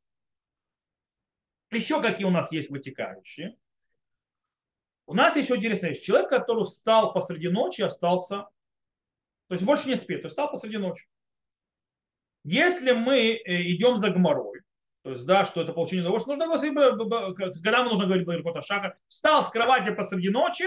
Еще 1.72 2.00
какие 2.00 2.24
у 2.24 2.30
нас 2.30 2.52
есть 2.52 2.70
вытекающие. 2.70 3.56
У 5.06 5.14
нас 5.14 5.34
еще 5.36 5.56
интересная 5.56 5.90
вещь. 5.90 6.02
Человек, 6.02 6.30
который 6.30 6.64
встал 6.64 7.12
посреди 7.12 7.48
ночи, 7.48 7.82
остался, 7.82 8.48
то 9.48 9.54
есть 9.54 9.64
больше 9.64 9.88
не 9.88 9.96
спит, 9.96 10.22
то 10.22 10.26
есть 10.26 10.34
встал 10.34 10.52
посреди 10.52 10.78
ночи. 10.78 11.08
Если 12.44 12.92
мы 12.92 13.16
э, 13.16 13.62
идем 13.72 13.98
за 13.98 14.10
гморой, 14.10 14.60
то 15.02 15.10
есть, 15.10 15.24
да, 15.24 15.44
что 15.44 15.62
это 15.62 15.72
получение 15.72 16.02
удовольствия. 16.02 16.36
Нужно 16.36 16.56
говорить, 17.34 17.62
когда 17.62 17.84
нужно 17.84 18.04
говорить 18.04 18.26
Беркота 18.26 18.60
Шахар. 18.62 18.98
Встал 19.08 19.44
с 19.44 19.48
кровати 19.48 19.94
посреди 19.94 20.28
ночи 20.28 20.66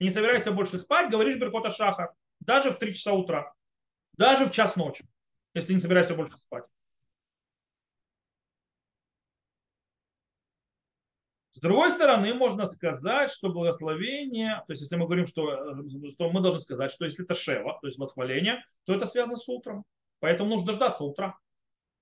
не 0.00 0.10
собираешься 0.10 0.52
больше 0.52 0.78
спать, 0.78 1.10
говоришь 1.10 1.36
Беркота 1.36 1.70
Шахар. 1.70 2.12
Даже 2.40 2.70
в 2.70 2.78
3 2.78 2.94
часа 2.94 3.12
утра. 3.12 3.52
Даже 4.16 4.46
в 4.46 4.50
час 4.50 4.76
ночи, 4.76 5.04
если 5.54 5.74
не 5.74 5.80
собираешься 5.80 6.14
больше 6.14 6.38
спать. 6.38 6.64
С 11.52 11.60
другой 11.60 11.90
стороны, 11.90 12.32
можно 12.34 12.66
сказать, 12.66 13.32
что 13.32 13.48
благословение, 13.48 14.62
то 14.66 14.72
есть 14.72 14.82
если 14.82 14.94
мы 14.94 15.06
говорим, 15.06 15.26
что, 15.26 15.74
что 16.08 16.30
мы 16.30 16.40
должны 16.40 16.60
сказать, 16.60 16.92
что 16.92 17.04
если 17.04 17.24
это 17.24 17.34
шева, 17.34 17.78
то 17.80 17.88
есть 17.88 17.98
восхваление, 17.98 18.64
то 18.84 18.94
это 18.94 19.06
связано 19.06 19.36
с 19.36 19.48
утром. 19.48 19.84
Поэтому 20.20 20.50
нужно 20.50 20.68
дождаться 20.68 21.02
утра. 21.02 21.36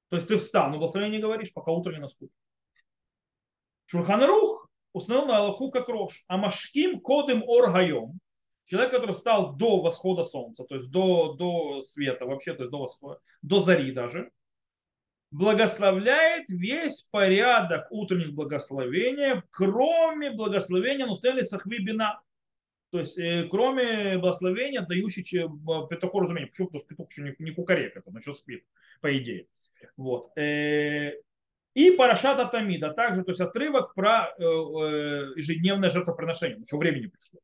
То 0.08 0.16
есть 0.16 0.28
ты 0.28 0.36
встал, 0.36 0.70
но 0.70 0.78
благословение 0.78 1.20
говоришь, 1.20 1.52
пока 1.52 1.72
утро 1.72 1.92
не 1.92 1.98
наступит. 1.98 2.34
Шурханарух 3.86 4.68
установил 4.92 5.26
на 5.26 5.38
Аллаху 5.38 5.70
как 5.70 5.88
рожь. 5.88 6.24
А 6.28 6.36
машким 6.36 7.00
кодым 7.00 7.42
оргайом. 7.46 8.18
Человек, 8.64 8.90
который 8.90 9.14
встал 9.14 9.54
до 9.54 9.80
восхода 9.80 10.24
солнца, 10.24 10.64
то 10.64 10.74
есть 10.74 10.90
до, 10.90 11.34
до 11.34 11.82
света 11.82 12.26
вообще, 12.26 12.52
то 12.52 12.64
есть 12.64 12.72
до, 12.72 12.80
восхода, 12.80 13.20
до 13.40 13.60
зари 13.60 13.92
даже, 13.92 14.32
благословляет 15.30 16.48
весь 16.48 17.02
порядок 17.12 17.86
утренних 17.90 18.32
благословений, 18.34 19.42
кроме 19.50 20.32
благословения 20.32 21.06
Нутели 21.06 21.42
Сахвибина. 21.42 22.20
То 22.90 23.00
есть, 23.00 23.18
э, 23.18 23.46
кроме 23.48 24.18
благословения, 24.18 24.80
дающий 24.80 25.22
э, 25.38 25.48
петуху 25.88 26.20
разумение. 26.20 26.48
Почему? 26.48 26.68
Потому 26.68 26.80
что 26.80 26.88
петух 26.88 27.10
еще 27.10 27.22
не, 27.22 27.34
не 27.38 27.50
кукарек, 27.52 27.96
это 27.96 28.10
насчет 28.10 28.36
спит, 28.36 28.64
по 29.00 29.16
идее. 29.16 29.46
Вот. 29.96 30.36
Э, 30.38 31.12
и 31.74 31.90
Парашата 31.90 32.46
Тамида, 32.46 32.92
также, 32.92 33.22
то 33.22 33.30
есть 33.30 33.40
отрывок 33.40 33.94
про 33.94 34.34
э, 34.38 34.42
э, 34.42 35.32
ежедневное 35.36 35.90
жертвоприношение, 35.90 36.58
еще 36.58 36.76
времени 36.76 37.06
пришло. 37.06 37.40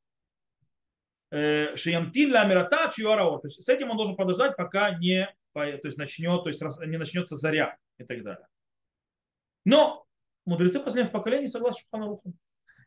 Шиямтин 1.31 2.31
ля 2.31 2.43
амирата 2.43 2.91
чиуараор. 2.95 3.41
То 3.41 3.47
есть 3.47 3.63
с 3.63 3.69
этим 3.69 3.91
он 3.91 3.97
должен 3.97 4.17
подождать, 4.17 4.55
пока 4.55 4.99
не, 4.99 5.35
то 5.55 5.65
есть 5.65 5.97
начнет, 5.97 6.43
то 6.43 6.51
есть 6.51 6.63
не 6.87 6.99
начнется 6.99 7.37
заря 7.37 7.79
и 7.97 8.05
так 8.05 8.23
далее. 8.23 8.47
Но 9.65 10.05
мудрецы 10.45 10.79
последних 10.79 11.11
поколений 11.11 11.49
согласны 11.49 11.81
с 11.81 11.85
Шуханарухом 11.85 12.35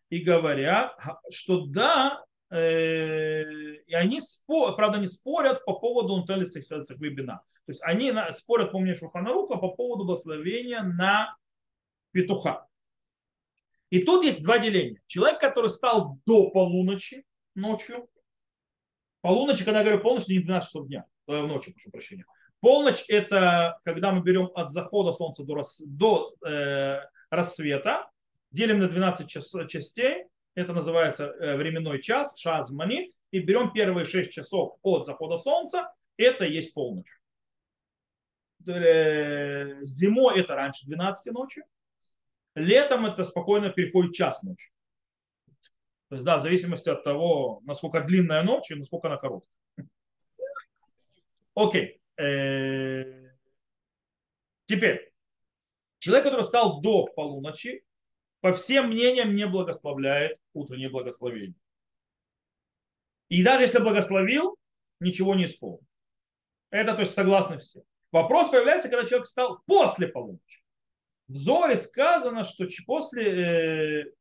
и 0.10 0.20
говорят, 0.20 0.96
что 1.32 1.66
да, 1.66 2.24
и 2.56 3.94
они, 3.94 4.22
спор, 4.22 4.76
правда, 4.76 5.00
не 5.00 5.08
спорят 5.08 5.66
по 5.66 5.74
поводу 5.74 6.14
Унтели 6.14 6.46
Сахвибина. 6.46 7.42
То 7.66 7.72
есть 7.72 7.82
они 7.84 8.14
спорят 8.34 8.72
по 8.72 8.78
мнению 8.78 8.98
Шуханаруха 8.98 9.58
по 9.58 9.70
поводу 9.70 10.06
благословения 10.06 10.84
на 10.84 11.36
петуха. 12.12 12.68
И 13.90 14.04
тут 14.04 14.24
есть 14.24 14.44
два 14.44 14.60
деления. 14.60 15.02
Человек, 15.08 15.40
который 15.40 15.70
стал 15.70 16.20
до 16.26 16.50
полуночи 16.50 17.26
ночью, 17.56 18.08
полуночи, 19.22 19.64
когда 19.64 19.80
я 19.80 19.86
говорю 19.86 20.02
полночь, 20.02 20.28
не 20.28 20.40
12 20.40 20.68
часов 20.68 20.88
дня, 20.88 21.06
э, 21.28 21.42
ночи, 21.42 21.72
прошу 21.72 21.92
прощения. 21.92 22.26
Полночь 22.60 23.04
это 23.08 23.80
когда 23.84 24.12
мы 24.12 24.22
берем 24.22 24.50
от 24.56 24.72
захода 24.72 25.12
солнца 25.12 25.44
до, 25.44 25.56
рас, 25.56 25.82
до 25.86 26.34
э, 26.46 27.00
рассвета, 27.30 28.10
делим 28.52 28.80
на 28.80 28.88
12 28.88 29.28
час, 29.28 29.54
частей, 29.68 30.26
это 30.56 30.74
называется 30.74 31.26
э, 31.26 31.56
временной 31.58 32.02
час, 32.02 32.38
шазмани, 32.38 33.14
и 33.32 33.40
берем 33.40 33.72
первые 33.72 34.06
6 34.06 34.32
часов 34.32 34.78
от 34.82 35.06
захода 35.06 35.38
солнца, 35.38 35.94
это 36.18 36.46
есть 36.46 36.74
полночь. 36.74 37.20
Э, 38.68 39.84
зимой 39.84 40.40
это 40.40 40.56
раньше 40.56 40.88
12 40.88 41.34
ночи, 41.34 41.64
летом 42.56 43.06
это 43.06 43.26
спокойно 43.26 43.70
переходит 43.70 44.14
час 44.14 44.42
ночи. 44.44 44.72
То 46.10 46.16
есть, 46.16 46.26
да, 46.26 46.38
в 46.38 46.42
зависимости 46.42 46.88
от 46.90 47.04
того, 47.04 47.62
насколько 47.66 48.02
длинная 48.02 48.44
ночь 48.44 48.72
и 48.72 48.76
насколько 48.76 49.08
она 49.08 49.18
короткая. 49.18 49.54
Окей. 51.56 52.02
Э, 52.18 53.32
теперь, 54.66 55.14
человек, 56.00 56.26
который 56.26 56.46
стал 56.46 56.82
до 56.82 57.08
полуночи, 57.08 57.85
по 58.46 58.54
всем 58.54 58.90
мнениям 58.90 59.34
не 59.34 59.48
благословляет 59.48 60.38
утреннее 60.54 60.90
благословение. 60.90 61.60
И 63.28 63.44
даже 63.44 63.64
если 63.64 63.80
благословил, 63.80 64.56
ничего 65.00 65.34
не 65.34 65.46
исполнил. 65.46 65.84
Это 66.70 66.94
то 66.94 67.02
есть 67.02 67.16
согласны 67.16 67.58
все. 67.58 67.82
Вопрос 68.12 68.50
появляется, 68.50 68.88
когда 68.88 69.04
человек 69.04 69.26
стал 69.26 69.64
после 69.66 70.08
полуночи. 70.10 70.62
В 71.28 71.34
Зоре 71.34 71.76
сказано, 71.76 72.44
что 72.44 72.68
после 72.86 74.04
э, 74.04 74.14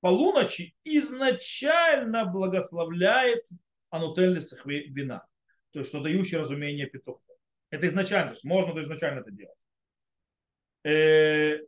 полуночи 0.00 0.74
изначально 0.82 2.24
благословляет 2.24 3.48
анутель 3.90 4.40
вина, 4.64 5.24
то 5.70 5.78
есть 5.78 5.90
что 5.90 6.00
дающий 6.00 6.36
разумение 6.38 6.86
петуха. 6.86 7.32
Это 7.70 7.86
изначально, 7.86 8.30
то 8.30 8.34
есть 8.34 8.44
можно 8.44 8.72
то 8.72 8.82
изначально 8.82 9.20
это 9.20 9.30
делать. 9.30 9.58
Э, 10.82 11.60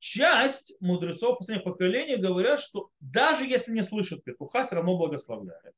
часть 0.00 0.74
мудрецов 0.80 1.38
последних 1.38 1.64
поколений 1.64 2.16
говорят, 2.16 2.58
что 2.58 2.90
даже 2.98 3.44
если 3.44 3.72
не 3.72 3.82
слышат 3.82 4.24
петуха, 4.24 4.64
все 4.64 4.76
равно 4.76 4.96
благословляет. 4.96 5.74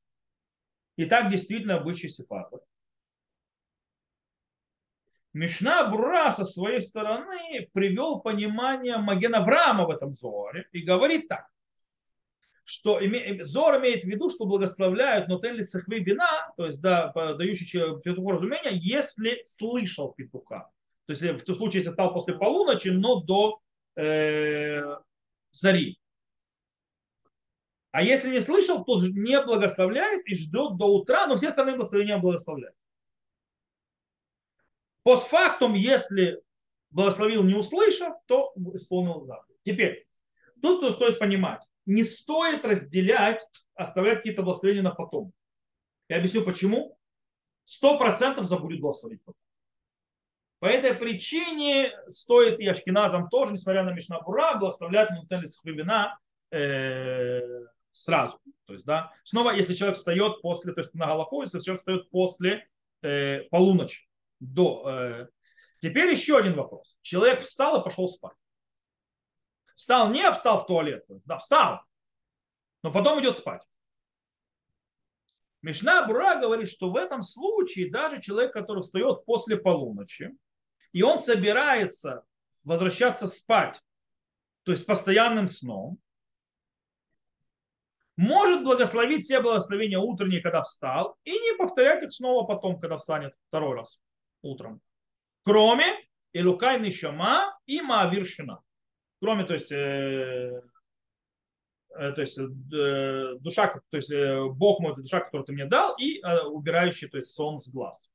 И 0.97 1.05
так 1.05 1.31
действительно 1.31 1.77
обычай 1.77 2.09
сефардов. 2.09 2.61
Мишна 5.35 5.89
Бура 5.89 6.31
со 6.31 6.45
своей 6.45 6.81
стороны 6.81 7.69
привел 7.73 8.21
понимание 8.21 8.99
Магена 8.99 9.41
Врама 9.41 9.87
в 9.87 9.91
этом 9.91 10.15
Зоре 10.15 10.69
и 10.73 10.83
говорит 10.83 11.27
так, 11.29 11.47
что 12.65 13.01
Зор 13.43 13.79
имеет 13.79 14.05
в 14.05 14.07
виду, 14.07 14.29
что 14.29 14.45
благословляют 14.45 15.29
нотели 15.29 15.63
сахвы 15.63 16.01
бина, 16.01 16.53
то 16.57 16.67
есть 16.67 16.81
да, 16.83 17.13
дающий 17.13 18.01
петуху 18.03 18.33
разумения, 18.33 18.73
если 18.73 19.41
слышал 19.43 20.13
петуха. 20.13 20.71
То 21.07 21.13
есть 21.15 21.23
в 21.23 21.45
том 21.45 21.55
случае, 21.57 21.81
если 21.81 21.93
стал 21.95 22.13
после 22.13 22.35
полуночи, 22.35 22.89
но 22.89 23.21
до 23.21 23.61
э, 23.97 24.97
зари. 25.51 25.99
А 27.91 28.03
если 28.03 28.31
не 28.31 28.41
слышал, 28.41 28.85
то 28.85 28.99
не 29.01 29.41
благословляет 29.43 30.27
и 30.27 30.35
ждет 30.35 30.79
до 30.79 30.87
утра, 30.87 31.27
но 31.27 31.37
все 31.37 31.49
остальные 31.49 31.77
благословения 31.77 32.17
благословляют. 32.19 32.77
Постфактум, 35.03 35.75
если 35.75 36.43
благословил 36.91 37.43
не 37.43 37.55
услышав, 37.55 38.15
то 38.27 38.53
исполнил 38.75 39.25
заповедь. 39.27 39.61
Теперь, 39.65 40.07
тут 40.63 40.83
что 40.83 40.93
стоит 40.93 41.19
понимать. 41.19 41.63
Не 41.85 42.05
стоит 42.05 42.65
разделять, 42.65 43.47
оставлять 43.75 44.19
какие-то 44.19 44.43
благословения 44.43 44.83
на 44.83 44.95
потом. 44.95 45.33
Я 46.09 46.17
объясню 46.17 46.45
почему. 46.45 46.97
Сто 47.65 47.99
процентов 47.99 48.47
забудет 48.47 48.81
благословить 48.81 49.23
потом. 49.25 49.41
По 50.63 50.67
этой 50.67 50.95
причине 50.95 51.93
стоит 52.07 52.61
и 52.61 52.69
ашкеназам 52.69 53.29
тоже, 53.29 53.53
несмотря 53.53 53.83
на 53.83 53.91
Мишнабура, 53.91 54.55
благословлять 54.59 55.11
Мутелис 55.11 55.59
Хвибина 55.59 56.21
э, 56.53 57.41
сразу. 57.91 58.39
То 58.67 58.75
есть, 58.75 58.85
да, 58.85 59.11
снова, 59.25 59.51
если 59.51 59.75
человек 59.75 59.99
встает 59.99 60.41
после, 60.41 60.73
то 60.73 60.79
есть 60.79 60.95
на 60.95 61.09
Галаху, 61.09 61.43
если 61.43 61.59
человек 61.59 61.81
встает 61.81 62.09
после 62.11 62.69
э, 63.03 63.41
полуночи, 63.51 64.09
до... 64.39 64.89
Э... 64.89 65.27
Теперь 65.81 66.13
еще 66.13 66.39
один 66.39 66.55
вопрос. 66.55 66.97
Человек 67.03 67.41
встал 67.41 67.81
и 67.81 67.85
пошел 67.85 68.07
спать. 68.07 68.37
Встал 69.75 70.11
не 70.11 70.31
встал 70.31 70.63
в 70.63 70.67
туалет, 70.69 71.05
да, 71.25 71.39
встал, 71.39 71.81
но 72.85 72.93
потом 72.93 73.21
идет 73.21 73.37
спать. 73.37 73.63
Мишна 75.61 76.07
Бура 76.07 76.39
говорит, 76.39 76.69
что 76.71 76.93
в 76.93 76.97
этом 76.97 77.23
случае 77.23 77.91
даже 77.91 78.21
человек, 78.21 78.53
который 78.53 78.85
встает 78.85 79.25
после 79.25 79.57
полуночи, 79.57 80.31
и 80.93 81.03
он 81.03 81.19
собирается 81.19 82.25
возвращаться 82.65 83.27
спать, 83.27 83.83
то 84.63 84.73
есть 84.73 84.87
постоянным 84.87 85.49
сном, 85.49 85.99
может 88.17 88.63
благословить 88.63 89.25
все 89.25 89.41
благословения 89.41 89.99
утренние, 89.99 90.43
когда 90.43 90.63
встал, 90.63 91.17
и 91.25 91.33
не 91.33 91.57
повторять 91.57 92.05
их 92.05 92.13
снова 92.13 92.47
потом, 92.47 92.79
когда 92.79 92.99
встанет 92.99 93.35
второй 93.49 93.77
раз 93.77 94.01
утром. 94.43 94.81
Кроме 95.45 95.87
Илукай 96.33 96.81
Нишама 96.81 97.59
и 97.67 97.81
Маавиршина. 97.81 98.63
Кроме, 99.21 99.45
то 99.45 99.55
есть, 99.55 99.73
э, 99.73 100.63
э, 101.91 102.13
то 102.13 102.21
есть 102.21 102.39
э, 102.39 103.35
душа, 103.41 103.81
то 103.91 103.97
есть 103.97 104.11
э, 104.11 104.45
Бог 104.49 104.81
мой, 104.81 104.95
душа, 104.97 105.21
которую 105.21 105.47
ты 105.47 105.53
мне 105.53 105.67
дал, 105.67 105.95
и 105.97 106.21
э, 106.21 106.43
убирающий, 106.45 107.09
то 107.09 107.19
есть 107.19 107.31
сон 107.31 107.59
с 107.59 107.69
глаз. 107.69 108.11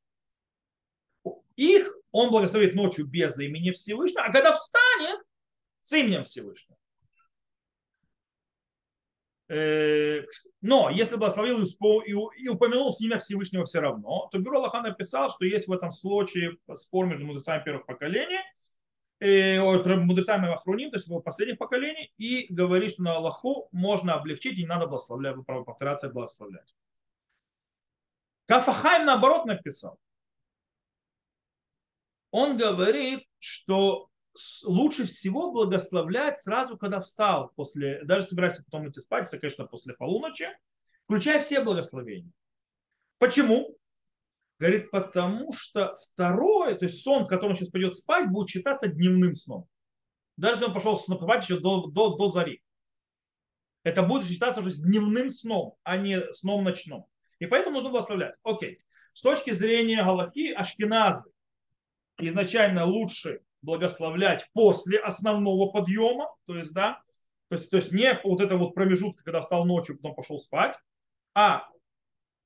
Их 1.55 1.95
он 2.17 2.31
благословит 2.31 2.73
ночью 2.73 3.05
без 3.05 3.37
имени 3.37 3.71
Всевышнего, 3.71 4.25
а 4.25 4.31
когда 4.31 4.53
встанет, 4.53 5.19
с 5.83 5.93
именем 5.93 6.23
Всевышнего. 6.23 6.77
Э, 9.49 10.23
но 10.61 10.89
если 10.89 11.15
благословил 11.15 11.63
и 11.63 12.47
упомянул 12.49 12.95
имя 12.99 13.19
Всевышнего 13.19 13.65
все 13.65 13.79
равно, 13.79 14.27
то 14.31 14.39
Бюро 14.39 14.57
Аллаха 14.57 14.81
написал, 14.81 15.29
что 15.29 15.45
есть 15.45 15.67
в 15.67 15.71
этом 15.71 15.91
случае 15.91 16.57
спор 16.73 17.05
между 17.05 17.25
мудрецами 17.25 17.63
первых 17.63 17.85
поколений, 17.85 18.41
э, 19.19 19.61
мудрецами 19.61 20.51
Ахруним, 20.51 20.89
то 20.89 20.97
есть 20.97 21.07
последних 21.23 21.59
поколений, 21.59 22.11
и 22.17 22.47
говорит, 22.49 22.91
что 22.91 23.03
на 23.03 23.15
Аллаху 23.15 23.69
можно 23.71 24.15
облегчить 24.15 24.57
и 24.57 24.63
не 24.63 24.67
надо 24.67 24.87
благословлять, 24.87 25.35
повторяться 25.45 26.07
и 26.07 26.11
благословлять. 26.11 26.73
Кафахайм 28.47 29.05
наоборот 29.05 29.45
написал. 29.45 29.99
Он 32.31 32.57
говорит, 32.57 33.23
что 33.39 34.09
лучше 34.65 35.07
всего 35.07 35.51
благословлять 35.51 36.37
сразу, 36.37 36.77
когда 36.77 37.01
встал, 37.01 37.51
после, 37.55 38.03
даже 38.03 38.27
собирайся 38.27 38.63
потом 38.63 38.89
идти 38.89 38.99
спать, 38.99 39.27
это, 39.27 39.39
конечно, 39.39 39.65
после 39.65 39.93
полуночи, 39.93 40.47
включая 41.05 41.41
все 41.41 41.61
благословения. 41.61 42.31
Почему? 43.17 43.77
Говорит, 44.59 44.91
потому 44.91 45.51
что 45.53 45.95
второе, 45.95 46.75
то 46.75 46.85
есть 46.85 47.03
сон, 47.03 47.27
который 47.27 47.55
сейчас 47.55 47.69
пойдет 47.69 47.95
спать, 47.95 48.29
будет 48.29 48.49
считаться 48.49 48.87
дневным 48.87 49.35
сном. 49.35 49.67
Даже 50.35 50.55
если 50.55 50.65
он 50.65 50.73
пошел 50.73 50.97
спать 50.97 51.43
еще 51.43 51.59
до, 51.59 51.87
до, 51.87 52.15
до 52.15 52.29
зари. 52.29 52.61
Это 53.83 54.03
будет 54.03 54.27
считаться 54.27 54.61
уже 54.61 54.75
дневным 54.81 55.29
сном, 55.29 55.75
а 55.83 55.97
не 55.97 56.21
сном 56.33 56.63
ночным. 56.63 57.05
И 57.39 57.45
поэтому 57.45 57.75
нужно 57.75 57.89
благословлять. 57.89 58.35
Окей. 58.43 58.79
С 59.13 59.21
точки 59.21 59.51
зрения 59.51 60.03
Галахи, 60.03 60.51
ашкеназы 60.51 61.31
изначально 62.19 62.85
лучше 62.85 63.41
благословлять 63.61 64.47
после 64.53 64.99
основного 64.99 65.71
подъема, 65.71 66.29
то 66.45 66.55
есть, 66.55 66.73
да, 66.73 67.01
то 67.49 67.55
есть, 67.55 67.69
то 67.69 67.77
есть 67.77 67.91
не 67.91 68.19
вот 68.23 68.41
это 68.41 68.57
вот 68.57 68.73
промежутка, 68.73 69.23
когда 69.23 69.41
встал 69.41 69.65
ночью, 69.65 69.97
потом 69.97 70.15
пошел 70.15 70.39
спать, 70.39 70.77
а, 71.33 71.67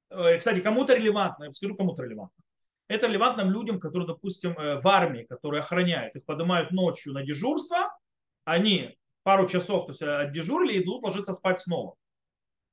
э, 0.10 0.38
кстати, 0.38 0.62
кому-то 0.62 0.96
релевантно, 0.96 1.46
я 1.46 1.54
скажу, 1.54 1.76
кому-то 1.76 2.04
релевантно. 2.04 2.44
Это 2.88 3.08
релевантно 3.08 3.42
людям, 3.44 3.80
которые, 3.80 4.08
допустим, 4.08 4.52
э, 4.52 4.82
в 4.82 4.88
армии, 4.88 5.24
которые 5.24 5.62
охраняют, 5.62 6.16
их 6.16 6.26
поднимают 6.26 6.72
ночью 6.72 7.14
на 7.14 7.24
дежурство, 7.24 7.98
они 8.44 8.98
пару 9.24 9.48
часов 9.48 9.86
то 9.86 9.92
есть, 9.92 10.02
отдежурили 10.02 10.74
и 10.74 10.84
идут 10.84 11.04
ложиться 11.04 11.34
спать 11.34 11.60
снова. 11.60 11.96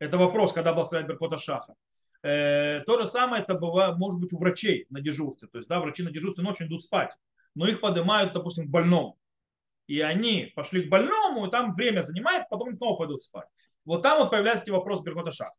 Это 0.00 0.18
вопрос, 0.18 0.52
когда 0.52 0.72
благословляет 0.72 1.08
Беркота 1.08 1.38
Шаха. 1.38 1.74
Э, 2.22 2.80
то 2.86 3.00
же 3.00 3.06
самое 3.06 3.42
это 3.42 3.54
бывает, 3.54 3.96
может 3.96 4.20
быть 4.20 4.32
у 4.32 4.38
врачей 4.38 4.86
на 4.90 5.00
дежурстве. 5.00 5.48
То 5.48 5.58
есть, 5.58 5.68
да, 5.68 5.80
врачи 5.80 6.02
на 6.02 6.10
дежурстве 6.10 6.44
ночью 6.44 6.66
идут 6.66 6.82
спать 6.82 7.10
но 7.58 7.66
их 7.66 7.80
поднимают, 7.80 8.34
допустим, 8.34 8.68
к 8.68 8.70
больному. 8.70 9.18
И 9.88 10.00
они 10.00 10.52
пошли 10.54 10.84
к 10.84 10.88
больному, 10.88 11.46
и 11.46 11.50
там 11.50 11.72
время 11.72 12.02
занимает, 12.02 12.48
потом 12.48 12.72
снова 12.74 12.96
пойдут 12.96 13.22
спать. 13.22 13.48
Вот 13.84 14.02
там 14.02 14.20
вот 14.20 14.30
появляется 14.30 14.70
вопрос 14.70 15.02
Беркота 15.02 15.32
Шах. 15.32 15.52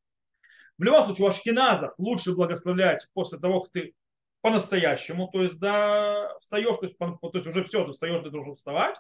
В 0.77 0.83
любом 0.83 1.03
случае, 1.05 1.25
у 1.25 1.29
Ашкиназа 1.29 1.93
лучше 1.97 2.33
благословлять 2.33 3.05
после 3.13 3.37
того, 3.37 3.61
как 3.61 3.73
ты 3.73 3.95
по-настоящему, 4.39 5.27
то 5.27 5.43
есть 5.43 5.59
да, 5.59 6.37
встаешь, 6.39 6.77
то 6.77 6.85
есть, 6.85 6.97
то 6.97 7.31
есть 7.33 7.47
уже 7.47 7.63
все, 7.65 7.83
ты 7.83 7.91
встаешь, 7.91 8.23
ты 8.23 8.29
должен 8.29 8.55
вставать. 8.55 8.95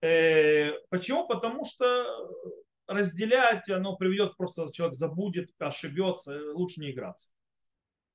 Э, 0.00 0.72
почему? 0.88 1.26
Потому 1.26 1.66
что 1.66 2.06
разделять, 2.90 3.68
оно 3.68 3.96
приведет, 3.96 4.36
просто 4.36 4.70
человек 4.72 4.96
забудет, 4.96 5.50
ошибется, 5.58 6.52
лучше 6.52 6.80
не 6.80 6.90
играться. 6.90 7.30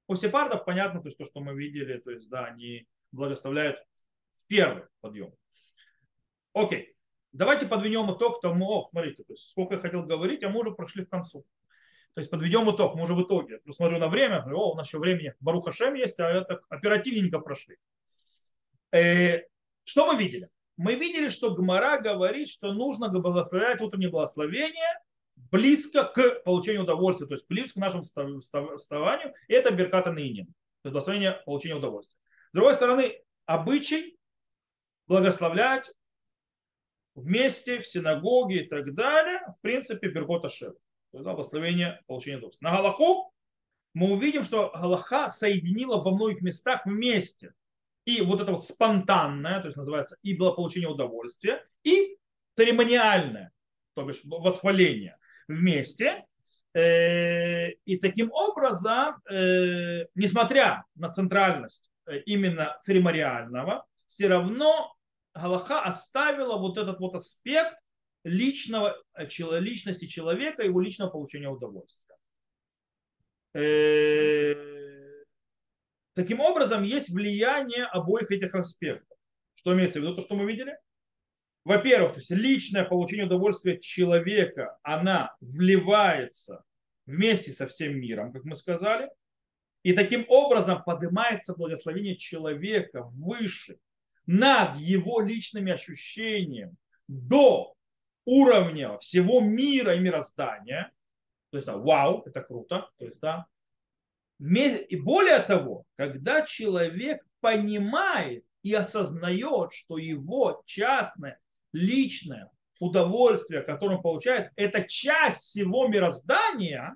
У 0.07 0.15
сефардов 0.15 0.65
понятно, 0.65 1.01
то 1.01 1.07
есть 1.07 1.17
то, 1.17 1.25
что 1.25 1.39
мы 1.39 1.55
видели, 1.55 1.97
то 1.97 2.11
есть 2.11 2.29
да, 2.29 2.45
они 2.45 2.87
благословляют 3.11 3.83
первый 4.47 4.83
подъем. 5.01 5.33
Окей. 6.53 6.93
Давайте 7.31 7.65
подведем 7.65 8.13
итог 8.13 8.39
тому, 8.41 8.69
о, 8.69 8.89
смотрите, 8.89 9.23
то 9.23 9.33
есть 9.33 9.49
сколько 9.49 9.75
я 9.75 9.79
хотел 9.79 10.03
говорить, 10.03 10.43
а 10.43 10.49
мы 10.49 10.59
уже 10.61 10.71
прошли 10.71 11.05
к 11.05 11.09
концу. 11.09 11.45
То 12.13 12.19
есть 12.19 12.29
подведем 12.29 12.69
итог, 12.73 12.95
мы 12.95 13.03
уже 13.03 13.13
в 13.13 13.23
итоге. 13.23 13.59
Я 13.65 13.73
смотрю 13.73 13.97
на 13.97 14.07
время, 14.07 14.41
говорю, 14.41 14.59
о, 14.59 14.71
у 14.73 14.75
нас 14.75 14.87
еще 14.87 14.99
времени, 14.99 15.33
Баруха 15.39 15.73
Шем 15.73 15.95
есть, 15.95 16.19
а 16.19 16.29
это 16.29 16.61
оперативненько 16.69 17.39
прошли. 17.39 17.77
Э, 18.91 19.41
что 19.83 20.11
мы 20.11 20.17
видели? 20.17 20.49
Мы 20.77 20.95
видели, 20.95 21.29
что 21.29 21.53
Гмара 21.53 21.99
говорит, 21.99 22.49
что 22.49 22.73
нужно 22.73 23.09
благословлять 23.09 23.81
утреннее 23.81 24.09
благословение 24.09 25.01
близко 25.51 26.03
к 26.03 26.43
получению 26.43 26.83
удовольствия, 26.83 27.27
то 27.27 27.33
есть 27.33 27.47
близко 27.47 27.73
к 27.73 27.81
нашему 27.81 28.03
вставанию. 28.03 29.33
И 29.47 29.53
это 29.53 29.73
Берката 29.73 30.11
Наинин. 30.11 30.47
То 30.47 30.89
есть 30.89 30.93
благословение 30.93 31.41
получения 31.45 31.75
удовольствия. 31.75 32.17
С 32.51 32.55
другой 32.55 32.73
стороны, 32.73 33.21
обычай 33.45 34.17
благословлять 35.07 35.91
вместе 37.15 37.79
в 37.79 37.87
синагоге 37.87 38.63
и 38.63 38.67
так 38.67 38.93
далее, 38.93 39.41
в 39.47 39.61
принципе, 39.61 40.09
Беркота 40.09 40.49
Шев. 40.49 40.73
То 41.11 41.19
есть 41.19 41.23
благословение 41.23 42.01
получения 42.07 42.37
удовольствия. 42.37 42.67
На 42.67 42.75
Галаху 42.75 43.31
мы 43.93 44.11
увидим, 44.11 44.43
что 44.43 44.71
Галаха 44.75 45.29
соединила 45.29 46.01
во 46.01 46.11
многих 46.11 46.41
местах 46.41 46.85
вместе. 46.85 47.53
И 48.05 48.21
вот 48.21 48.39
это 48.39 48.51
вот 48.51 48.63
спонтанное, 48.63 49.59
то 49.59 49.65
есть 49.65 49.77
называется 49.77 50.15
и 50.21 50.37
было 50.37 50.51
получение 50.51 50.89
удовольствия, 50.89 51.65
и 51.83 52.17
церемониальное, 52.53 53.51
то 53.95 54.03
бишь 54.03 54.21
восхваление 54.23 55.17
вместе. 55.47 56.25
Э, 56.73 57.71
и 57.85 57.97
таким 57.97 58.31
образом, 58.31 59.15
э, 59.29 60.05
несмотря 60.13 60.85
на 60.95 61.09
центральность 61.09 61.89
э, 62.05 62.19
именно 62.25 62.77
церемониального, 62.81 63.85
все 64.07 64.27
равно 64.27 64.93
Галаха 65.33 65.81
оставила 65.81 66.57
вот 66.57 66.77
этот 66.77 66.99
вот 66.99 67.15
аспект 67.15 67.77
личного, 68.23 68.95
личности 69.59 70.05
человека, 70.05 70.63
его 70.63 70.79
личного 70.79 71.09
получения 71.09 71.49
удовольствия. 71.49 72.15
Таким 76.15 76.39
образом, 76.39 76.83
есть 76.83 77.09
влияние 77.09 77.85
обоих 77.85 78.31
этих 78.31 78.55
аспектов. 78.55 79.17
Что 79.53 79.73
имеется 79.73 79.99
в 79.99 80.01
виду, 80.01 80.15
то, 80.15 80.21
что 80.21 80.35
мы 80.35 80.45
видели? 80.51 80.75
во-первых, 81.65 82.13
то 82.13 82.19
есть 82.19 82.29
личное 82.29 82.85
получение 82.85 83.25
удовольствия 83.25 83.79
человека, 83.79 84.77
она 84.83 85.35
вливается 85.41 86.63
вместе 87.07 87.51
со 87.51 87.67
всем 87.67 87.99
миром, 87.99 88.31
как 88.31 88.45
мы 88.45 88.55
сказали, 88.55 89.09
и 89.81 89.93
таким 89.93 90.25
образом 90.29 90.83
поднимается 90.83 91.55
благословение 91.55 92.15
человека 92.15 93.03
выше, 93.03 93.77
над 94.27 94.75
его 94.77 95.21
личными 95.21 95.71
ощущениями, 95.71 96.75
до 97.07 97.75
уровня 98.25 98.97
всего 98.97 99.39
мира 99.39 99.95
и 99.95 99.99
мироздания. 99.99 100.91
То 101.51 101.57
есть, 101.57 101.67
да, 101.67 101.77
вау, 101.77 102.23
это 102.25 102.41
круто. 102.41 102.89
То 102.97 103.05
есть, 103.05 103.19
да. 103.19 103.45
И 104.39 104.95
более 104.97 105.39
того, 105.39 105.85
когда 105.95 106.41
человек 106.41 107.25
понимает 107.39 108.43
и 108.63 108.73
осознает, 108.73 109.71
что 109.73 109.97
его 109.97 110.61
частное 110.65 111.39
личное 111.71 112.51
удовольствие, 112.79 113.61
которое 113.61 113.97
он 113.97 114.01
получает, 114.01 114.51
это 114.55 114.83
часть 114.83 115.43
всего 115.43 115.87
мироздания, 115.87 116.95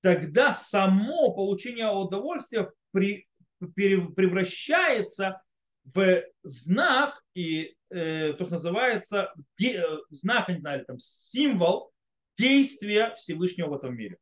тогда 0.00 0.52
само 0.52 1.32
получение 1.34 1.90
удовольствия 1.90 2.70
при, 2.92 3.26
превращается 3.74 5.42
в 5.84 6.22
знак 6.42 7.22
и 7.34 7.74
э, 7.90 8.32
то, 8.32 8.44
что 8.44 8.54
называется 8.54 9.32
де, 9.58 9.82
знак, 10.10 10.48
не 10.48 10.58
знаю, 10.58 10.84
там 10.86 10.98
символ 10.98 11.92
действия 12.36 13.14
Всевышнего 13.16 13.68
в 13.68 13.74
этом 13.74 13.96
мире. 13.96 14.18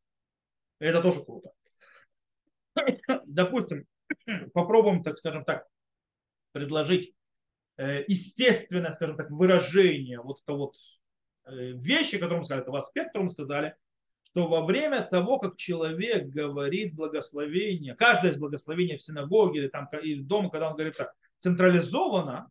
Это 0.79 1.01
тоже 1.01 1.25
круто. 1.25 1.53
Допустим, 3.27 3.85
попробуем, 4.53 5.03
так 5.03 5.19
скажем 5.19 5.45
так, 5.45 5.67
предложить 6.53 7.15
Э, 7.79 8.05
естественное, 8.07 8.95
скажем 8.95 9.17
так, 9.17 9.31
выражение 9.31 10.21
вот 10.21 10.41
это 10.45 10.53
вот 10.53 10.77
э, 11.47 11.73
вещи, 11.73 12.19
которые 12.19 12.41
мы 12.41 12.45
сказали, 12.45 12.63
это 12.63 12.79
аспект, 12.79 13.09
который 13.09 13.25
мы 13.25 13.31
сказали, 13.31 13.77
что 14.25 14.47
во 14.47 14.65
время 14.65 15.01
того, 15.01 15.39
как 15.39 15.57
человек 15.57 16.27
говорит 16.27 16.95
благословение, 16.95 17.95
каждое 17.95 18.31
из 18.31 18.37
благословений 18.37 18.99
в 18.99 19.03
синагоге 19.03 19.61
или 19.61 19.69
там 19.69 19.89
или 20.03 20.21
дома, 20.21 20.51
когда 20.51 20.69
он 20.69 20.75
говорит 20.75 20.97
так, 20.97 21.15
централизованно, 21.39 22.51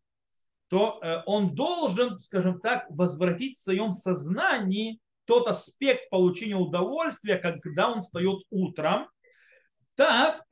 то 0.68 0.98
э, 1.00 1.22
он 1.26 1.54
должен, 1.54 2.18
скажем 2.18 2.60
так, 2.60 2.86
возвратить 2.90 3.56
в 3.56 3.62
своем 3.62 3.92
сознании 3.92 4.98
тот 5.24 5.46
аспект 5.46 6.10
получения 6.10 6.56
удовольствия, 6.56 7.36
когда 7.36 7.92
он 7.92 8.00
встает 8.00 8.42
утром, 8.50 9.08
так, 9.94 10.44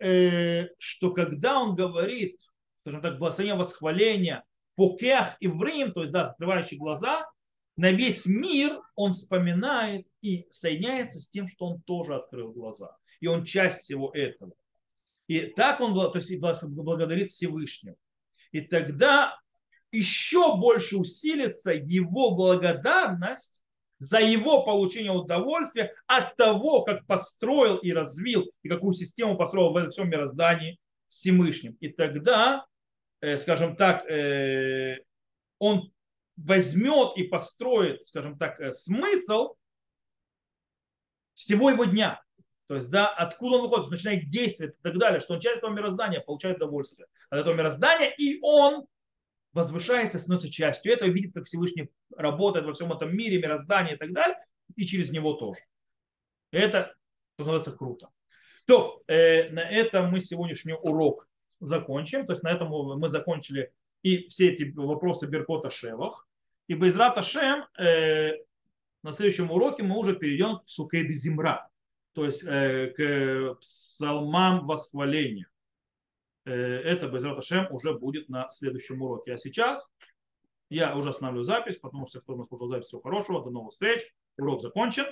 что 0.78 1.12
когда 1.12 1.60
он 1.60 1.74
говорит, 1.74 2.40
скажем 2.82 3.02
так, 3.02 3.18
благословение 3.18 3.58
восхваления 3.58 4.44
покех 4.76 5.36
иврим, 5.40 5.92
то 5.92 6.00
есть, 6.00 6.12
да, 6.12 6.26
закрывающий 6.26 6.78
глаза, 6.78 7.26
на 7.76 7.92
весь 7.92 8.26
мир 8.26 8.80
он 8.94 9.12
вспоминает 9.12 10.06
и 10.20 10.46
соединяется 10.50 11.20
с 11.20 11.28
тем, 11.30 11.48
что 11.48 11.66
он 11.66 11.82
тоже 11.82 12.14
открыл 12.14 12.52
глаза. 12.52 12.96
И 13.20 13.26
он 13.26 13.44
часть 13.44 13.82
всего 13.82 14.10
этого. 14.12 14.52
И 15.26 15.46
так 15.46 15.80
он 15.80 15.94
то 15.94 16.18
есть, 16.18 16.32
благодарит 16.40 17.30
Всевышнего. 17.30 17.96
И 18.52 18.62
тогда 18.62 19.38
еще 19.92 20.56
больше 20.56 20.96
усилится 20.96 21.72
его 21.72 22.32
благодарность 22.32 23.62
за 24.00 24.18
его 24.18 24.64
получение 24.64 25.12
удовольствия 25.12 25.94
от 26.08 26.34
того, 26.34 26.82
как 26.82 27.06
построил 27.06 27.76
и 27.76 27.92
развил, 27.92 28.50
и 28.64 28.68
какую 28.68 28.94
систему 28.94 29.36
построил 29.36 29.72
в 29.72 29.76
этом 29.76 29.90
всем 29.90 30.10
мироздании 30.10 30.80
Всевышним. 31.06 31.76
И 31.80 31.90
тогда 31.90 32.66
Э, 33.20 33.36
скажем 33.36 33.76
так, 33.76 34.08
э, 34.10 35.04
он 35.58 35.92
возьмет 36.36 37.16
и 37.16 37.24
построит, 37.24 38.06
скажем 38.08 38.38
так, 38.38 38.58
э, 38.60 38.72
смысл 38.72 39.56
всего 41.34 41.70
его 41.70 41.84
дня. 41.84 42.22
То 42.66 42.76
есть, 42.76 42.90
да, 42.90 43.08
откуда 43.08 43.56
он 43.56 43.62
выходит, 43.62 43.90
начинает 43.90 44.28
действовать 44.30 44.74
и 44.74 44.82
так 44.82 44.96
далее, 44.98 45.20
что 45.20 45.34
он 45.34 45.40
часть 45.40 45.58
этого 45.58 45.72
мироздания 45.72 46.20
получает 46.20 46.56
удовольствие 46.58 47.08
от 47.28 47.40
этого 47.40 47.54
мироздания, 47.54 48.14
и 48.16 48.38
он 48.42 48.86
возвышается, 49.52 50.18
становится 50.18 50.50
частью 50.50 50.92
этого, 50.92 51.08
видит, 51.08 51.34
как 51.34 51.44
Всевышний 51.46 51.90
работает 52.16 52.66
во 52.66 52.72
всем 52.72 52.92
этом 52.92 53.16
мире, 53.16 53.40
мироздании 53.40 53.94
и 53.94 53.96
так 53.96 54.12
далее, 54.12 54.36
и 54.76 54.84
через 54.84 55.10
него 55.10 55.34
тоже. 55.34 55.60
Это, 56.52 56.94
что 57.34 57.38
называется, 57.38 57.72
круто. 57.72 58.10
То, 58.66 59.02
э, 59.06 59.48
на 59.50 59.68
этом 59.68 60.10
мы 60.10 60.20
сегодняшний 60.20 60.74
урок 60.74 61.28
закончим. 61.60 62.26
То 62.26 62.32
есть 62.32 62.42
на 62.42 62.50
этом 62.50 62.68
мы 62.68 63.08
закончили 63.08 63.72
и 64.02 64.28
все 64.28 64.52
эти 64.52 64.72
вопросы 64.74 65.26
Беркота 65.26 65.70
Шевах. 65.70 66.28
И 66.66 66.74
без 66.74 66.94
Шем 67.24 67.66
э, 67.78 68.32
на 69.02 69.12
следующем 69.12 69.50
уроке 69.50 69.82
мы 69.82 69.98
уже 69.98 70.14
перейдем 70.14 70.58
к 70.58 70.62
Сукейды 70.66 71.12
Зимра, 71.12 71.68
то 72.12 72.24
есть 72.24 72.44
э, 72.46 72.92
к 72.96 73.58
псалмам 73.60 74.66
восхваления. 74.66 75.48
Э, 76.44 76.52
это 76.52 77.08
без 77.08 77.22
Шем 77.46 77.66
уже 77.70 77.94
будет 77.94 78.28
на 78.28 78.48
следующем 78.50 79.02
уроке. 79.02 79.34
А 79.34 79.38
сейчас 79.38 79.88
я 80.68 80.96
уже 80.96 81.10
останавливаю 81.10 81.44
запись, 81.44 81.76
потому 81.76 82.06
что 82.06 82.20
кто 82.20 82.36
нас 82.36 82.48
слушал 82.48 82.68
запись, 82.68 82.86
всего 82.86 83.00
хорошего, 83.00 83.44
до 83.44 83.50
новых 83.50 83.72
встреч, 83.72 84.02
урок 84.36 84.62
закончен. 84.62 85.06